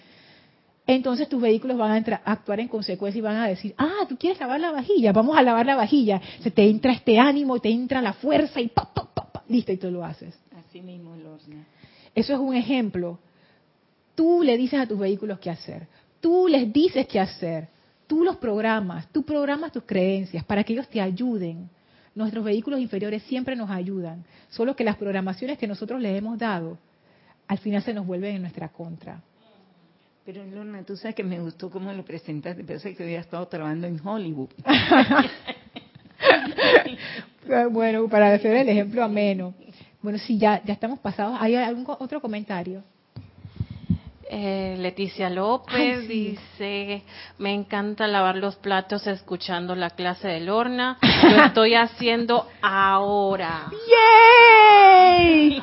Entonces 0.87 1.29
tus 1.29 1.41
vehículos 1.41 1.77
van 1.77 1.91
a, 1.91 2.21
actuar 2.25 2.59
en 2.59 2.67
consecuencia 2.67 3.19
y 3.19 3.21
van 3.21 3.37
a 3.37 3.47
decir, 3.47 3.75
ah, 3.77 4.05
tú 4.09 4.17
quieres 4.17 4.39
lavar 4.39 4.59
la 4.59 4.71
vajilla, 4.71 5.13
vamos 5.13 5.37
a 5.37 5.43
lavar 5.43 5.65
la 5.65 5.75
vajilla. 5.75 6.19
Se 6.41 6.51
te 6.51 6.67
entra 6.67 6.91
este 6.91 7.19
ánimo, 7.19 7.59
te 7.59 7.69
entra 7.69 8.01
la 8.01 8.13
fuerza 8.13 8.59
y 8.59 8.67
pa, 8.67 8.89
listo, 9.51 9.71
y 9.71 9.77
tú 9.77 9.91
lo 9.91 10.03
haces. 10.03 10.37
Así 10.57 10.81
mismo, 10.81 11.15
Lorna. 11.15 11.65
Eso 12.15 12.33
es 12.33 12.39
un 12.39 12.55
ejemplo. 12.55 13.19
Tú 14.15 14.43
le 14.43 14.57
dices 14.57 14.79
a 14.79 14.87
tus 14.87 14.99
vehículos 14.99 15.39
qué 15.39 15.49
hacer. 15.49 15.87
Tú 16.19 16.47
les 16.47 16.71
dices 16.71 17.07
qué 17.07 17.19
hacer. 17.19 17.67
Tú 18.07 18.23
los 18.23 18.37
programas. 18.37 19.07
Tú 19.11 19.23
programas 19.23 19.71
tus 19.71 19.83
creencias 19.83 20.43
para 20.43 20.63
que 20.63 20.73
ellos 20.73 20.87
te 20.87 21.01
ayuden. 21.01 21.69
Nuestros 22.13 22.43
vehículos 22.43 22.79
inferiores 22.79 23.23
siempre 23.23 23.55
nos 23.55 23.69
ayudan. 23.69 24.25
Solo 24.49 24.75
que 24.75 24.83
las 24.83 24.97
programaciones 24.97 25.57
que 25.57 25.67
nosotros 25.67 26.01
les 26.01 26.17
hemos 26.17 26.37
dado, 26.37 26.77
al 27.47 27.57
final 27.59 27.81
se 27.81 27.93
nos 27.93 28.05
vuelven 28.05 28.35
en 28.35 28.41
nuestra 28.41 28.67
contra. 28.69 29.21
Pero 30.25 30.45
Lorna, 30.45 30.83
tú 30.83 30.95
sabes 30.95 31.15
que 31.15 31.23
me 31.23 31.39
gustó 31.39 31.69
cómo 31.71 31.91
lo 31.93 32.05
presentaste. 32.05 32.63
Pensé 32.63 32.95
que 32.95 33.03
había 33.03 33.21
estado 33.21 33.47
trabajando 33.47 33.87
en 33.87 33.99
Hollywood. 34.05 34.49
bueno, 37.71 38.07
para 38.07 38.33
hacer 38.33 38.55
el 38.55 38.69
ejemplo 38.69 39.03
ameno. 39.03 39.53
Bueno, 40.01 40.17
si 40.17 40.37
ya, 40.37 40.61
ya 40.63 40.73
estamos 40.73 40.99
pasados. 40.99 41.37
¿Hay 41.39 41.55
algún 41.55 41.85
otro 41.87 42.21
comentario? 42.21 42.83
Eh, 44.33 44.77
Leticia 44.79 45.29
López 45.29 46.07
dice, 46.07 47.03
me 47.37 47.53
encanta 47.53 48.07
lavar 48.07 48.37
los 48.37 48.55
platos 48.55 49.05
escuchando 49.05 49.75
la 49.75 49.89
clase 49.89 50.29
de 50.29 50.39
Lorna. 50.39 50.97
Lo 51.01 51.43
estoy 51.43 51.73
haciendo 51.75 52.47
ahora. 52.61 53.69
¡Yay! 55.19 55.61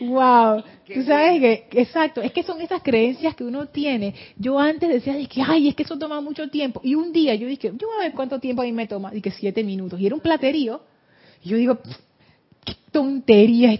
¡Wow! 0.00 0.64
Tú 0.92 1.02
sabes 1.04 1.40
que, 1.40 1.80
exacto, 1.80 2.20
es 2.20 2.32
que 2.32 2.42
son 2.42 2.60
esas 2.60 2.82
creencias 2.82 3.34
que 3.36 3.44
uno 3.44 3.66
tiene. 3.66 4.14
Yo 4.36 4.58
antes 4.58 4.88
decía, 4.88 5.14
que, 5.28 5.40
ay, 5.40 5.68
es 5.68 5.76
que 5.76 5.84
eso 5.84 5.96
toma 5.96 6.20
mucho 6.20 6.50
tiempo. 6.50 6.80
Y 6.82 6.96
un 6.96 7.12
día 7.12 7.36
yo 7.36 7.46
dije, 7.46 7.72
yo 7.76 7.86
voy 7.86 7.96
a 8.00 8.02
ver 8.08 8.12
cuánto 8.12 8.40
tiempo 8.40 8.62
a 8.62 8.64
mí 8.64 8.72
me 8.72 8.88
toma. 8.88 9.12
Dije, 9.12 9.30
siete 9.30 9.62
minutos. 9.62 10.00
Y 10.00 10.06
era 10.06 10.16
un 10.16 10.20
platerío 10.20 10.82
yo 11.44 11.56
digo, 11.56 11.78
qué 12.64 12.74
tontería. 12.90 13.78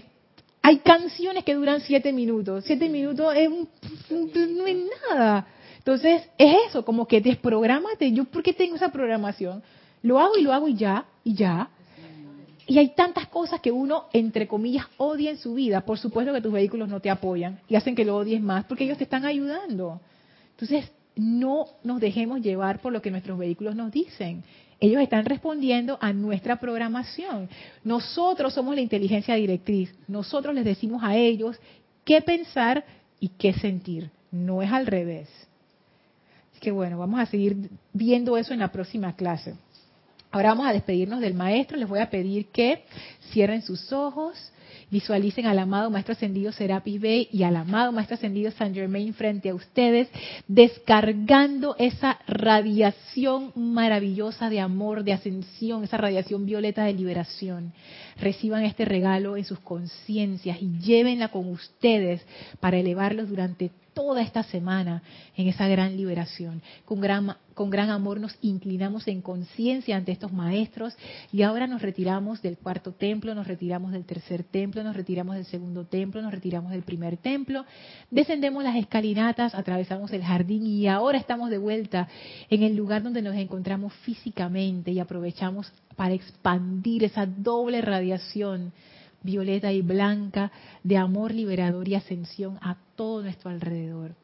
Hay 0.61 0.77
canciones 0.79 1.43
que 1.43 1.53
duran 1.53 1.81
siete 1.81 2.11
minutos. 2.13 2.63
Siete 2.65 2.89
minutos 2.89 3.33
es 3.35 3.49
no 3.49 4.67
es 4.67 4.77
nada. 5.09 5.47
Entonces, 5.77 6.23
es 6.37 6.55
eso, 6.69 6.83
como 6.83 7.07
que 7.07 7.21
desprogramate. 7.21 8.11
Yo, 8.11 8.25
¿por 8.25 8.41
qué 8.41 8.53
tengo 8.53 8.75
esa 8.75 8.89
programación? 8.91 9.61
Lo 10.01 10.19
hago 10.19 10.37
y 10.37 10.41
lo 10.41 10.53
hago 10.53 10.67
y 10.67 10.75
ya, 10.75 11.05
y 11.23 11.35
ya. 11.35 11.69
Y 12.67 12.79
hay 12.79 12.95
tantas 12.95 13.27
cosas 13.27 13.61
que 13.61 13.71
uno, 13.71 14.05
entre 14.11 14.47
comillas, 14.47 14.87
odia 14.97 15.29
en 15.29 15.37
su 15.37 15.53
vida. 15.53 15.81
Por 15.81 15.99
supuesto 15.99 16.33
que 16.33 16.41
tus 16.41 16.51
vehículos 16.51 16.89
no 16.89 16.99
te 16.99 17.11
apoyan 17.11 17.59
y 17.67 17.75
hacen 17.75 17.95
que 17.95 18.05
lo 18.05 18.15
odies 18.15 18.41
más 18.41 18.65
porque 18.65 18.85
ellos 18.85 18.97
te 18.97 19.03
están 19.03 19.25
ayudando. 19.25 20.01
Entonces, 20.51 20.91
no 21.15 21.67
nos 21.83 22.01
dejemos 22.01 22.41
llevar 22.41 22.81
por 22.81 22.91
lo 22.91 23.01
que 23.01 23.11
nuestros 23.11 23.37
vehículos 23.37 23.75
nos 23.75 23.91
dicen. 23.91 24.43
Ellos 24.79 25.01
están 25.01 25.25
respondiendo 25.25 25.97
a 26.01 26.11
nuestra 26.13 26.57
programación. 26.57 27.49
Nosotros 27.83 28.53
somos 28.53 28.75
la 28.75 28.81
inteligencia 28.81 29.35
directriz. 29.35 29.93
Nosotros 30.07 30.53
les 30.53 30.65
decimos 30.65 31.03
a 31.03 31.15
ellos 31.15 31.57
qué 32.03 32.21
pensar 32.21 32.83
y 33.19 33.29
qué 33.29 33.53
sentir. 33.53 34.09
No 34.31 34.61
es 34.61 34.71
al 34.71 34.85
revés. 34.85 35.29
Así 36.51 36.59
que 36.59 36.71
bueno, 36.71 36.97
vamos 36.97 37.19
a 37.19 37.25
seguir 37.25 37.69
viendo 37.93 38.37
eso 38.37 38.53
en 38.53 38.59
la 38.59 38.71
próxima 38.71 39.15
clase. 39.15 39.55
Ahora 40.31 40.49
vamos 40.49 40.67
a 40.67 40.73
despedirnos 40.73 41.21
del 41.21 41.33
maestro. 41.33 41.77
Les 41.77 41.87
voy 41.87 41.99
a 41.99 42.09
pedir 42.09 42.47
que 42.47 42.83
cierren 43.31 43.61
sus 43.61 43.93
ojos 43.93 44.51
Visualicen 44.91 45.47
al 45.47 45.59
amado 45.59 45.89
Maestro 45.89 46.13
Ascendido 46.13 46.51
Serapis 46.51 47.01
Bey 47.01 47.27
y 47.31 47.43
al 47.43 47.55
amado 47.55 47.91
Maestro 47.91 48.15
Ascendido 48.15 48.51
San 48.51 48.73
Germain 48.73 49.13
frente 49.13 49.49
a 49.49 49.55
ustedes, 49.55 50.07
descargando 50.47 51.75
esa 51.79 52.19
radiación 52.27 53.51
maravillosa 53.55 54.49
de 54.49 54.59
amor, 54.59 55.03
de 55.03 55.13
ascensión, 55.13 55.83
esa 55.83 55.97
radiación 55.97 56.45
violeta 56.45 56.83
de 56.83 56.93
liberación. 56.93 57.73
Reciban 58.19 58.63
este 58.63 58.85
regalo 58.85 59.37
en 59.37 59.45
sus 59.45 59.59
conciencias 59.59 60.61
y 60.61 60.79
llévenla 60.79 61.29
con 61.29 61.49
ustedes 61.49 62.25
para 62.59 62.77
elevarlos 62.77 63.29
durante 63.29 63.71
toda 63.95 64.21
esta 64.21 64.43
semana 64.43 65.01
en 65.35 65.47
esa 65.47 65.67
gran 65.67 65.97
liberación. 65.97 66.61
Con 66.83 67.01
gran, 67.01 67.37
con 67.55 67.71
gran 67.71 67.89
amor 67.89 68.19
nos 68.19 68.37
inclinamos 68.41 69.07
en 69.07 69.21
conciencia 69.21 69.95
ante 69.95 70.11
estos 70.11 70.33
maestros 70.33 70.95
y 71.31 71.41
ahora 71.41 71.65
nos 71.65 71.81
retiramos 71.81 72.41
del 72.41 72.57
cuarto 72.57 72.91
templo, 72.91 73.33
nos 73.33 73.47
retiramos 73.47 73.93
del 73.93 74.05
tercer 74.05 74.43
templo, 74.43 74.83
nos 74.83 74.95
retiramos 74.95 75.35
del 75.35 75.45
segundo 75.45 75.85
templo, 75.85 76.21
nos 76.21 76.33
retiramos 76.33 76.71
del 76.71 76.83
primer 76.83 77.17
templo, 77.17 77.65
descendemos 78.11 78.63
las 78.63 78.75
escalinatas, 78.75 79.55
atravesamos 79.55 80.11
el 80.11 80.23
jardín 80.23 80.67
y 80.67 80.87
ahora 80.87 81.17
estamos 81.17 81.49
de 81.49 81.57
vuelta 81.57 82.07
en 82.49 82.63
el 82.63 82.75
lugar 82.75 83.01
donde 83.01 83.21
nos 83.21 83.35
encontramos 83.35 83.93
físicamente 84.03 84.91
y 84.91 84.99
aprovechamos 84.99 85.71
para 85.95 86.13
expandir 86.13 87.05
esa 87.05 87.25
doble 87.25 87.81
radiación 87.81 88.73
violeta 89.25 89.71
y 89.71 89.81
blanca 89.81 90.51
de 90.83 90.97
amor 90.97 91.33
liberador 91.33 91.87
y 91.87 91.95
ascensión 91.95 92.57
a 92.61 92.77
todo 92.95 93.23
nuestro 93.23 93.49
alrededor. 93.49 94.15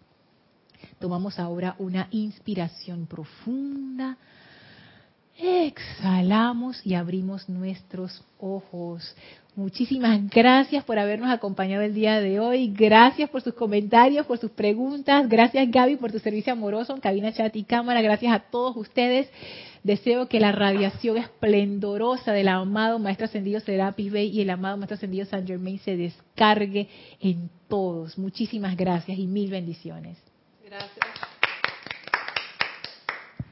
Tomamos 1.00 1.40
ahora 1.40 1.76
una 1.80 2.08
inspiración 2.12 3.08
profunda. 3.08 4.18
Exhalamos 5.42 6.86
y 6.86 6.94
abrimos 6.94 7.50
nuestros 7.50 8.24
ojos. 8.40 9.16
Muchísimas 9.56 10.30
gracias 10.30 10.84
por 10.84 11.00
habernos 11.00 11.32
acompañado 11.32 11.82
el 11.82 11.96
día 11.96 12.22
de 12.22 12.40
hoy. 12.40 12.72
Gracias 12.72 13.28
por 13.30 13.42
sus 13.42 13.56
comentarios, 13.56 14.28
por 14.28 14.38
sus 14.38 14.52
preguntas. 14.52 15.28
Gracias 15.28 15.70
Gaby 15.70 15.96
por 15.96 16.12
tu 16.12 16.20
servicio 16.20 16.54
amoroso 16.54 16.94
en 16.94 17.02
cabina, 17.02 17.34
chat 17.34 17.56
y 17.56 17.64
cámara. 17.64 18.04
Gracias 18.04 18.32
a 18.34 18.40
todos 18.40 18.78
ustedes. 18.78 19.30
Deseo 19.84 20.30
que 20.30 20.40
la 20.40 20.52
radiación 20.52 21.18
esplendorosa 21.18 22.34
del 22.34 22.48
amado 22.48 23.00
Maestro 23.00 23.26
Ascendido 23.26 23.60
Serapis 23.62 24.12
Bey 24.12 24.30
y 24.30 24.42
el 24.42 24.52
amado 24.52 24.78
Maestro 24.78 24.96
Ascendido 24.96 25.26
San 25.26 25.48
Germain 25.48 25.80
se 25.80 25.98
descargue 25.98 26.88
en 27.20 27.50
todos. 27.68 28.20
Muchísimas 28.20 28.78
gracias 28.78 29.18
y 29.18 29.26
mil 29.26 29.50
bendiciones. 29.50 30.20
Gracias. 30.64 31.21